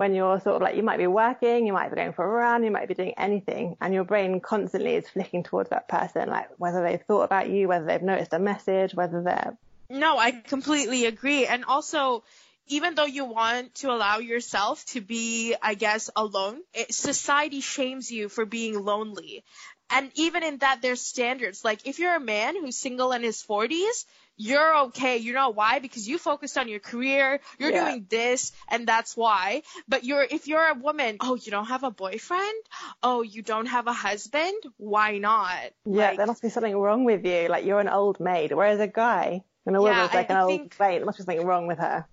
when 0.03 0.17
you're 0.17 0.41
sort 0.41 0.57
of 0.57 0.63
like, 0.63 0.75
you 0.75 0.83
might 0.83 0.99
be 0.99 1.07
working, 1.07 1.65
you 1.65 1.73
might 1.73 1.89
be 1.89 1.95
going 1.95 2.13
for 2.13 2.25
a 2.25 2.29
run, 2.29 2.65
you 2.65 2.73
might 2.73 2.89
be 2.89 2.95
doing 2.95 3.15
anything, 3.17 3.77
and 3.81 3.95
your 3.95 4.03
brain 4.03 4.41
constantly 4.41 4.97
is 4.97 5.09
flicking 5.09 5.45
towards 5.45 5.71
that 5.71 5.87
person, 5.87 6.29
like 6.29 6.49
whether 6.59 6.83
they've 6.83 7.03
thought 7.03 7.23
about 7.23 7.49
you, 7.49 7.69
whether 7.69 7.87
they've 7.87 8.03
noticed 8.03 8.33
a 8.33 8.41
message, 8.41 8.97
whether 8.97 9.23
they're. 9.23 9.57
No, 9.89 10.19
I 10.19 10.33
completely 10.33 11.07
agree. 11.07 11.47
And 11.47 11.65
also, 11.65 12.25
even 12.67 12.97
though 12.97 13.07
you 13.07 13.27
want 13.27 13.77
to 13.77 13.93
allow 13.93 14.19
yourself 14.19 14.85
to 14.87 15.01
be, 15.01 15.55
I 15.63 15.75
guess, 15.75 16.11
alone, 16.17 16.59
it, 16.75 16.93
society 16.93 17.61
shames 17.61 18.11
you 18.11 18.29
for 18.29 18.45
being 18.45 18.83
lonely. 18.83 19.45
And 19.89 20.11
even 20.17 20.43
in 20.43 20.59
that, 20.59 20.83
there's 20.83 21.01
standards. 21.01 21.65
Like, 21.65 21.87
if 21.87 22.01
you're 22.01 22.17
a 22.17 22.21
man 22.35 22.57
who's 22.61 22.77
single 22.77 23.13
in 23.13 23.23
his 23.23 23.41
40s, 23.41 24.05
you're 24.37 24.77
okay. 24.87 25.19
You 25.19 25.33
know 25.35 25.51
why? 25.51 25.79
Because 25.79 26.09
you 26.09 26.19
focused 26.19 26.57
on 26.59 26.69
your 26.69 26.81
career. 26.81 27.41
You're 27.59 27.71
Yeah. 27.71 27.91
doing 27.91 28.07
this 28.09 28.53
and 28.69 28.87
that's 28.87 29.17
why. 29.17 29.63
But 29.89 30.05
you're, 30.05 30.23
if 30.23 30.49
you're 30.49 30.67
a 30.67 30.75
woman, 30.75 31.19
oh, 31.21 31.35
you 31.37 31.51
don't 31.51 31.67
have 31.67 31.85
a 31.85 31.91
boyfriend? 31.91 32.63
Oh, 33.03 33.23
you 33.23 33.43
don't 33.43 33.67
have 33.67 33.87
a 33.87 33.93
husband? 33.93 34.55
Why 34.79 35.19
not? 35.19 35.57
Yeah, 35.85 36.09
Like, 36.09 36.17
there 36.17 36.27
must 36.27 36.43
be 36.43 36.49
something 36.49 36.77
wrong 36.77 37.05
with 37.05 37.25
you. 37.27 37.49
Like 37.49 37.65
you're 37.65 37.81
an 37.81 37.89
old 37.89 38.21
maid, 38.21 38.53
whereas 38.53 38.81
a 38.81 38.89
guy 38.89 39.45
and 39.67 39.77
a 39.77 39.79
Yeah, 39.81 39.85
woman's 39.91 40.15
like 40.15 40.31
I 40.31 40.35
an 40.35 40.41
old 40.41 40.51
think- 40.51 40.81
maid. 40.81 40.99
There 40.99 41.07
must 41.07 41.19
be 41.19 41.25
something 41.25 41.47
wrong 41.47 41.67
with 41.67 41.79
her. 41.79 42.07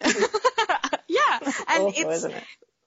yeah. 1.08 1.38
And 1.68 1.84
Awful, 1.84 1.92
it's, 2.10 2.24
it? 2.24 2.44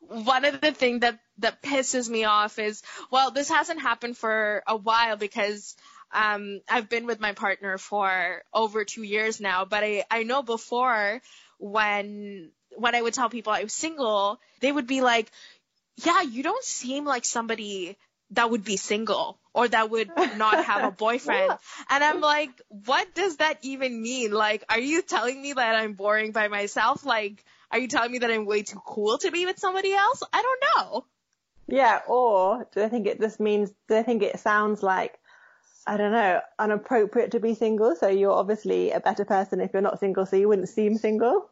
one 0.07 0.45
of 0.45 0.59
the 0.61 0.71
things 0.71 1.01
that 1.01 1.19
that 1.37 1.61
pisses 1.61 2.09
me 2.09 2.23
off 2.25 2.57
is 2.59 2.81
well 3.11 3.31
this 3.31 3.49
hasn't 3.49 3.79
happened 3.81 4.17
for 4.17 4.63
a 4.67 4.75
while 4.75 5.17
because 5.17 5.75
um 6.13 6.61
I've 6.69 6.89
been 6.89 7.05
with 7.05 7.19
my 7.19 7.33
partner 7.33 7.77
for 7.77 8.43
over 8.53 8.85
2 8.85 9.03
years 9.03 9.39
now 9.39 9.65
but 9.65 9.83
I 9.83 10.03
I 10.09 10.23
know 10.23 10.43
before 10.43 11.21
when 11.57 12.51
when 12.75 12.95
I 12.95 13.01
would 13.01 13.13
tell 13.13 13.29
people 13.29 13.53
I 13.53 13.63
was 13.63 13.73
single 13.73 14.39
they 14.59 14.71
would 14.71 14.87
be 14.87 15.01
like 15.01 15.31
yeah 16.03 16.21
you 16.21 16.43
don't 16.43 16.63
seem 16.63 17.05
like 17.05 17.25
somebody 17.25 17.97
that 18.31 18.49
would 18.49 18.63
be 18.63 18.77
single 18.77 19.39
or 19.53 19.67
that 19.67 19.89
would 19.89 20.11
not 20.37 20.63
have 20.63 20.83
a 20.83 20.91
boyfriend 21.05 21.57
and 21.89 22.03
I'm 22.03 22.21
like 22.21 22.51
what 22.69 23.13
does 23.15 23.37
that 23.37 23.57
even 23.63 24.01
mean 24.01 24.31
like 24.31 24.63
are 24.69 24.79
you 24.79 25.01
telling 25.01 25.41
me 25.41 25.53
that 25.53 25.75
I'm 25.75 25.93
boring 25.93 26.31
by 26.31 26.47
myself 26.47 27.05
like 27.05 27.43
are 27.71 27.79
you 27.79 27.87
telling 27.87 28.11
me 28.11 28.19
that 28.19 28.31
I'm 28.31 28.45
way 28.45 28.63
too 28.63 28.81
cool 28.83 29.17
to 29.19 29.31
be 29.31 29.45
with 29.45 29.59
somebody 29.59 29.93
else? 29.93 30.23
I 30.33 30.41
don't 30.41 30.63
know. 30.75 31.05
Yeah, 31.67 32.01
or 32.07 32.67
do 32.73 32.79
they 32.79 32.89
think 32.89 33.05
it 33.05 33.19
just 33.19 33.39
means, 33.39 33.69
do 33.69 33.75
they 33.89 34.03
think 34.03 34.23
it 34.23 34.39
sounds 34.39 34.81
like, 34.81 35.19
I 35.89 35.97
don't 35.97 36.11
know, 36.11 36.39
inappropriate 36.63 37.31
to 37.31 37.39
be 37.39 37.55
single? 37.55 37.95
So 37.95 38.09
you're 38.09 38.31
obviously 38.31 38.91
a 38.91 38.99
better 38.99 39.25
person 39.25 39.59
if 39.59 39.73
you're 39.73 39.81
not 39.81 39.99
single, 39.99 40.27
so 40.27 40.35
you 40.35 40.47
wouldn't 40.47 40.69
seem 40.69 40.99
single? 40.99 41.49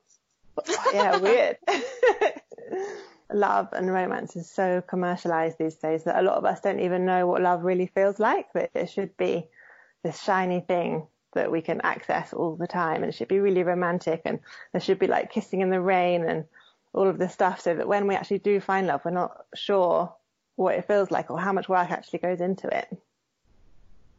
yeah, 0.94 1.18
weird. 1.22 1.58
love 3.34 3.70
and 3.74 3.92
romance 3.92 4.36
is 4.36 4.48
so 4.48 4.84
commercialized 4.88 5.58
these 5.58 5.78
days 5.78 6.04
that 6.04 6.20
a 6.20 6.22
lot 6.22 6.38
of 6.38 6.46
us 6.46 6.62
don't 6.62 6.82
even 6.82 7.04
know 7.04 7.26
what 7.26 7.42
love 7.42 7.64
really 7.64 7.88
feels 7.88 8.20
like, 8.20 8.46
but 8.54 8.70
it 8.76 8.92
should 8.92 9.18
be 9.18 9.48
this 10.04 10.22
shiny 10.22 10.60
thing 10.60 11.08
that 11.34 11.52
we 11.52 11.62
can 11.62 11.82
access 11.82 12.32
all 12.32 12.56
the 12.56 12.68
time 12.68 12.98
and 13.02 13.06
it 13.06 13.16
should 13.16 13.28
be 13.28 13.40
really 13.40 13.64
romantic 13.64 14.22
and 14.24 14.40
there 14.72 14.82
should 14.82 15.00
be 15.00 15.08
like 15.08 15.32
kissing 15.32 15.62
in 15.62 15.72
the 15.72 15.82
rain 15.82 16.24
and 16.24 16.46
all 16.94 17.08
of 17.08 17.18
this 17.18 17.34
stuff 17.34 17.60
so 17.62 17.74
that 17.74 17.88
when 17.88 18.06
we 18.06 18.14
actually 18.14 18.38
do 18.38 18.60
find 18.60 18.86
love, 18.86 19.02
we're 19.04 19.10
not 19.10 19.46
sure 19.56 20.14
what 20.58 20.76
it 20.76 20.86
feels 20.86 21.10
like 21.10 21.32
or 21.32 21.40
how 21.40 21.54
much 21.54 21.68
work 21.68 21.90
actually 21.90 22.20
goes 22.20 22.40
into 22.40 22.68
it. 22.68 22.88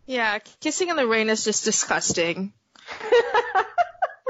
Yeah, 0.09 0.39
kissing 0.61 0.89
in 0.89 0.97
the 0.97 1.07
rain 1.07 1.29
is 1.29 1.45
just 1.45 1.65
disgusting. 1.65 2.55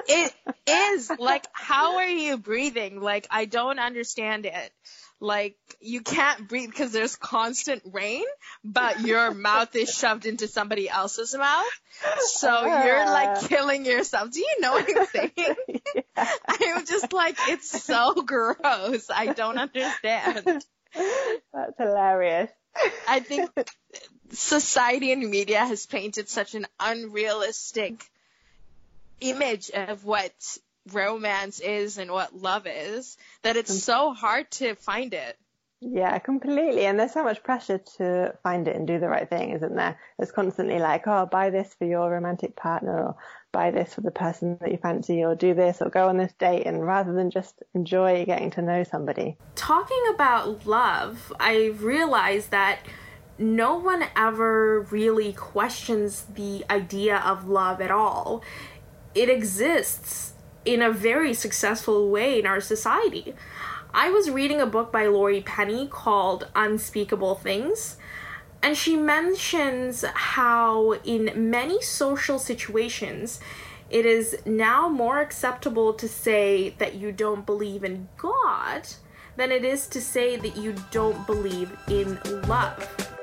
it 0.09 0.35
is 0.67 1.09
like 1.21 1.47
how 1.53 1.99
are 1.99 2.09
you 2.09 2.37
breathing? 2.37 3.01
Like 3.01 3.29
I 3.31 3.45
don't 3.45 3.79
understand 3.79 4.45
it. 4.45 4.73
Like 5.21 5.57
you 5.81 6.01
can't 6.01 6.49
breathe 6.49 6.71
because 6.71 6.91
there's 6.91 7.15
constant 7.15 7.83
rain, 7.93 8.25
but 8.65 9.03
your 9.03 9.33
mouth 9.33 9.75
is 9.77 9.95
shoved 9.95 10.27
into 10.27 10.49
somebody 10.49 10.91
else's 10.91 11.33
mouth. 11.33 11.65
So 12.19 12.67
you're 12.85 13.07
like 13.07 13.39
ah. 13.39 13.47
killing 13.49 13.87
yourself. 13.87 14.33
Do 14.33 14.41
you 14.41 14.57
know 14.61 14.73
what 14.73 14.89
I'm 14.97 15.07
saying? 15.07 15.57
I'm 16.17 16.87
just 16.87 17.13
like, 17.13 17.37
it's 17.49 17.85
so 17.85 18.15
gross. 18.15 19.11
I 19.15 19.33
don't 19.33 19.59
understand. 19.59 20.45
That's 20.95 21.79
hilarious. 21.79 22.51
I 23.09 23.21
think 23.21 23.51
society 24.33 25.13
and 25.13 25.29
media 25.29 25.65
has 25.65 25.87
painted 25.87 26.29
such 26.29 26.55
an 26.55 26.67
unrealistic 26.79 28.05
image 29.21 29.71
of 29.71 30.05
what 30.05 30.33
romance 30.93 31.61
is 31.61 31.99
and 31.99 32.11
what 32.11 32.35
love 32.35 32.67
is 32.67 33.17
that 33.43 33.57
it's 33.57 33.75
mm. 33.75 33.81
so 33.81 34.13
hard 34.13 34.51
to 34.51 34.75
find 34.75 35.15
it. 35.15 35.37
Yeah, 35.81 36.19
completely. 36.19 36.87
And 36.87 36.99
there's 36.99 37.13
so 37.13 37.23
much 37.23 37.43
pressure 37.45 37.79
to 37.99 38.35
find 38.43 38.67
it 38.67 38.75
and 38.75 38.87
do 38.87 38.99
the 38.99 39.09
right 39.09 39.29
thing, 39.31 39.51
isn't 39.51 39.77
there? 39.77 39.97
It's 40.19 40.33
constantly 40.33 40.81
like, 40.81 41.07
oh, 41.07 41.27
buy 41.27 41.51
this 41.51 41.73
for 41.79 41.85
your 41.85 42.11
romantic 42.11 42.57
partner 42.57 42.99
or 42.99 43.17
buy 43.53 43.71
this 43.71 43.95
for 43.95 44.01
the 44.01 44.11
person 44.11 44.59
that 44.61 44.73
you 44.73 44.79
fancy 44.79 45.23
or 45.23 45.37
do 45.37 45.55
this 45.55 45.81
or 45.81 45.89
go 45.89 46.09
on 46.09 46.17
this 46.17 46.33
date. 46.33 46.67
And 46.67 46.85
rather 46.85 47.13
than 47.13 47.31
just 47.31 47.63
enjoy 47.75 48.25
getting 48.25 48.51
to 48.53 48.63
know 48.63 48.83
somebody. 48.83 49.37
Talking 49.55 50.03
about 50.15 50.67
love, 50.67 51.33
I've 51.39 51.85
realized 51.85 52.51
that 52.51 52.81
no 53.39 53.77
one 53.77 54.05
ever 54.17 54.81
really 54.81 55.33
questions 55.33 56.25
the 56.35 56.65
idea 56.69 57.19
of 57.19 57.49
love 57.49 57.81
at 57.81 57.91
all. 57.91 58.43
It 59.15 59.29
exists 59.29 60.35
in 60.65 60.83
a 60.83 60.93
very 60.93 61.33
successful 61.33 62.11
way 62.11 62.39
in 62.39 62.47
our 62.47 62.61
society. 62.61 63.35
I 63.95 64.11
was 64.11 64.31
reading 64.31 64.61
a 64.61 64.67
book 64.67 64.93
by 64.93 65.07
Laurie 65.07 65.41
Penny 65.41 65.87
called 65.87 66.49
Unspeakable 66.55 67.37
Things, 67.37 67.97
and 68.63 68.77
she 68.77 68.97
mentions 68.97 70.05
how 70.05 70.93
in 71.05 71.51
many 71.51 71.81
social 71.81 72.39
situations 72.39 73.41
it 73.89 74.05
is 74.05 74.37
now 74.45 74.89
more 74.89 75.21
acceptable 75.21 75.95
to 75.95 76.09
say 76.09 76.71
that 76.79 76.97
you 76.97 77.13
don't 77.13 77.47
believe 77.47 77.85
in 77.85 78.09
God 78.19 78.87
than 79.37 79.51
it 79.51 79.65
is 79.65 79.87
to 79.87 80.01
say 80.01 80.37
that 80.37 80.57
you 80.57 80.75
don't 80.91 81.27
believe 81.27 81.75
in 81.89 82.19
love. 82.47 83.18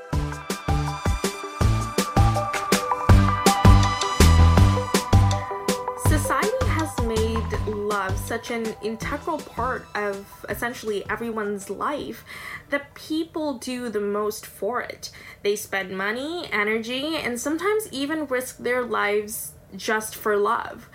Such 8.36 8.52
an 8.52 8.76
integral 8.84 9.38
part 9.38 9.88
of 9.96 10.46
essentially 10.50 11.10
everyone's 11.10 11.70
life 11.70 12.26
that 12.70 12.94
people 12.94 13.58
do 13.58 13.88
the 13.88 14.02
most 14.02 14.46
for 14.46 14.82
it. 14.82 15.10
They 15.42 15.56
spend 15.56 15.98
money, 15.98 16.50
energy, 16.52 17.16
and 17.16 17.40
sometimes 17.40 17.88
even 17.94 18.28
risk 18.28 18.58
their 18.58 18.84
lives 18.84 19.54
just 19.74 20.18
for 20.18 20.36
love. 20.36 20.90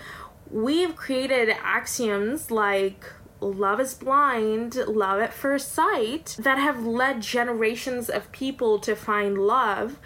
We've 0.50 0.94
created 0.94 1.48
axioms 1.62 2.50
like 2.50 3.06
love 3.40 3.80
is 3.80 3.94
blind, 3.94 4.74
love 4.74 5.20
at 5.22 5.32
first 5.32 5.72
sight, 5.72 6.36
that 6.40 6.58
have 6.58 6.84
led 6.84 7.22
generations 7.22 8.10
of 8.10 8.30
people 8.32 8.78
to 8.80 8.94
find 8.94 9.38
love, 9.38 9.98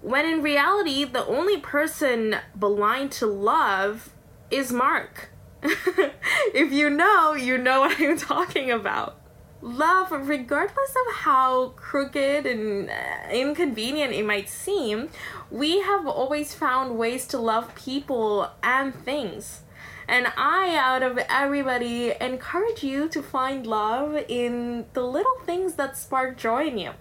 when 0.00 0.26
in 0.26 0.42
reality, 0.42 1.04
the 1.04 1.24
only 1.26 1.58
person 1.58 2.34
blind 2.56 3.12
to 3.12 3.26
love 3.26 4.10
is 4.50 4.72
Mark. 4.72 5.29
if 6.54 6.72
you 6.72 6.90
know, 6.90 7.34
you 7.34 7.58
know 7.58 7.80
what 7.80 8.00
I'm 8.00 8.18
talking 8.18 8.70
about. 8.70 9.16
Love, 9.62 10.10
regardless 10.10 10.90
of 10.90 11.14
how 11.16 11.68
crooked 11.76 12.46
and 12.46 12.88
uh, 12.88 12.94
inconvenient 13.30 14.14
it 14.14 14.24
might 14.24 14.48
seem, 14.48 15.10
we 15.50 15.80
have 15.80 16.06
always 16.06 16.54
found 16.54 16.96
ways 16.96 17.26
to 17.26 17.38
love 17.38 17.74
people 17.74 18.50
and 18.62 18.94
things. 18.94 19.60
And 20.08 20.32
I, 20.36 20.76
out 20.76 21.02
of 21.02 21.18
everybody, 21.28 22.12
encourage 22.20 22.82
you 22.82 23.08
to 23.10 23.22
find 23.22 23.66
love 23.66 24.16
in 24.28 24.86
the 24.94 25.02
little 25.02 25.38
things 25.44 25.74
that 25.74 25.96
spark 25.96 26.36
joy 26.36 26.66
in 26.68 26.78
you. 26.78 26.92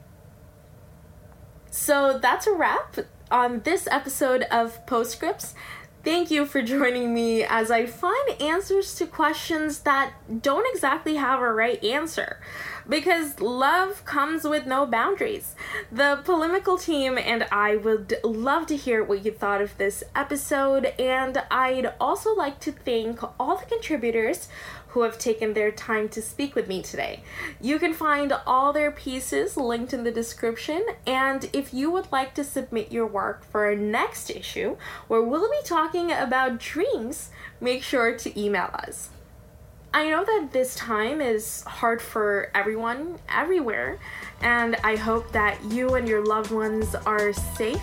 So 1.71 2.19
that's 2.19 2.45
a 2.45 2.53
wrap 2.53 2.97
on 3.31 3.61
this 3.61 3.87
episode 3.89 4.43
of 4.51 4.85
Postscripts. 4.85 5.53
Thank 6.01 6.31
you 6.31 6.45
for 6.45 6.61
joining 6.61 7.13
me 7.13 7.43
as 7.43 7.69
I 7.69 7.85
find 7.85 8.41
answers 8.41 8.95
to 8.95 9.05
questions 9.05 9.79
that 9.79 10.13
don't 10.41 10.65
exactly 10.73 11.15
have 11.15 11.41
a 11.41 11.53
right 11.53 11.83
answer. 11.83 12.39
Because 12.87 13.41
love 13.41 14.05
comes 14.05 14.45
with 14.45 14.65
no 14.65 14.85
boundaries. 14.85 15.55
The 15.91 16.21
polemical 16.23 16.77
team 16.77 17.17
and 17.17 17.45
I 17.51 17.75
would 17.75 18.15
love 18.23 18.65
to 18.67 18.77
hear 18.77 19.03
what 19.03 19.25
you 19.25 19.31
thought 19.33 19.61
of 19.61 19.77
this 19.77 20.01
episode, 20.15 20.85
and 20.97 21.43
I'd 21.51 21.93
also 21.99 22.33
like 22.33 22.61
to 22.61 22.71
thank 22.71 23.19
all 23.37 23.57
the 23.57 23.65
contributors 23.65 24.47
who 24.89 25.03
have 25.03 25.17
taken 25.17 25.53
their 25.53 25.71
time 25.71 26.09
to 26.09 26.21
speak 26.21 26.55
with 26.55 26.67
me 26.67 26.81
today. 26.81 27.23
You 27.61 27.79
can 27.79 27.93
find 27.93 28.33
all 28.45 28.73
their 28.73 28.91
pieces 28.91 29.55
linked 29.55 29.93
in 29.93 30.03
the 30.03 30.11
description, 30.11 30.85
and 31.05 31.49
if 31.53 31.73
you 31.73 31.91
would 31.91 32.11
like 32.11 32.33
to 32.35 32.43
submit 32.43 32.91
your 32.91 33.07
work 33.07 33.43
for 33.45 33.65
our 33.65 33.75
next 33.75 34.29
issue, 34.29 34.77
where 35.07 35.21
we'll 35.21 35.49
be 35.49 35.61
talking 35.63 36.11
about 36.11 36.59
dreams, 36.59 37.29
make 37.61 37.83
sure 37.83 38.17
to 38.17 38.39
email 38.39 38.69
us. 38.73 39.09
I 39.91 40.09
know 40.09 40.23
that 40.23 40.49
this 40.51 40.75
time 40.75 41.19
is 41.19 41.63
hard 41.63 41.99
for 42.01 42.51
everyone, 42.53 43.17
everywhere, 43.27 43.99
and 44.41 44.75
I 44.83 44.95
hope 44.95 45.31
that 45.31 45.63
you 45.65 45.95
and 45.95 46.07
your 46.07 46.23
loved 46.23 46.51
ones 46.51 46.93
are 46.93 47.33
safe. 47.33 47.81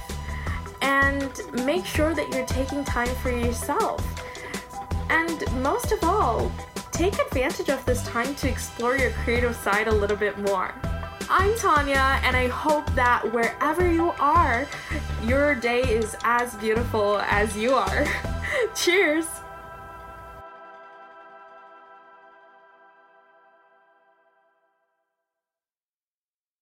And 0.82 1.32
make 1.64 1.84
sure 1.84 2.14
that 2.14 2.32
you're 2.32 2.46
taking 2.46 2.84
time 2.84 3.12
for 3.22 3.30
yourself. 3.30 4.04
And 5.10 5.62
most 5.62 5.90
of 5.90 6.04
all, 6.04 6.52
take 6.96 7.18
advantage 7.18 7.68
of 7.68 7.84
this 7.84 8.02
time 8.04 8.34
to 8.36 8.48
explore 8.48 8.96
your 8.96 9.10
creative 9.10 9.54
side 9.54 9.86
a 9.86 9.92
little 9.92 10.16
bit 10.16 10.38
more. 10.38 10.74
I'm 11.28 11.54
Tanya, 11.58 12.18
and 12.22 12.34
I 12.34 12.48
hope 12.48 12.90
that 12.94 13.30
wherever 13.34 13.90
you 13.90 14.12
are, 14.12 14.66
your 15.22 15.54
day 15.54 15.82
is 15.82 16.16
as 16.24 16.54
beautiful 16.54 17.18
as 17.18 17.54
you 17.54 17.74
are. 17.74 18.06
Cheers! 18.74 19.26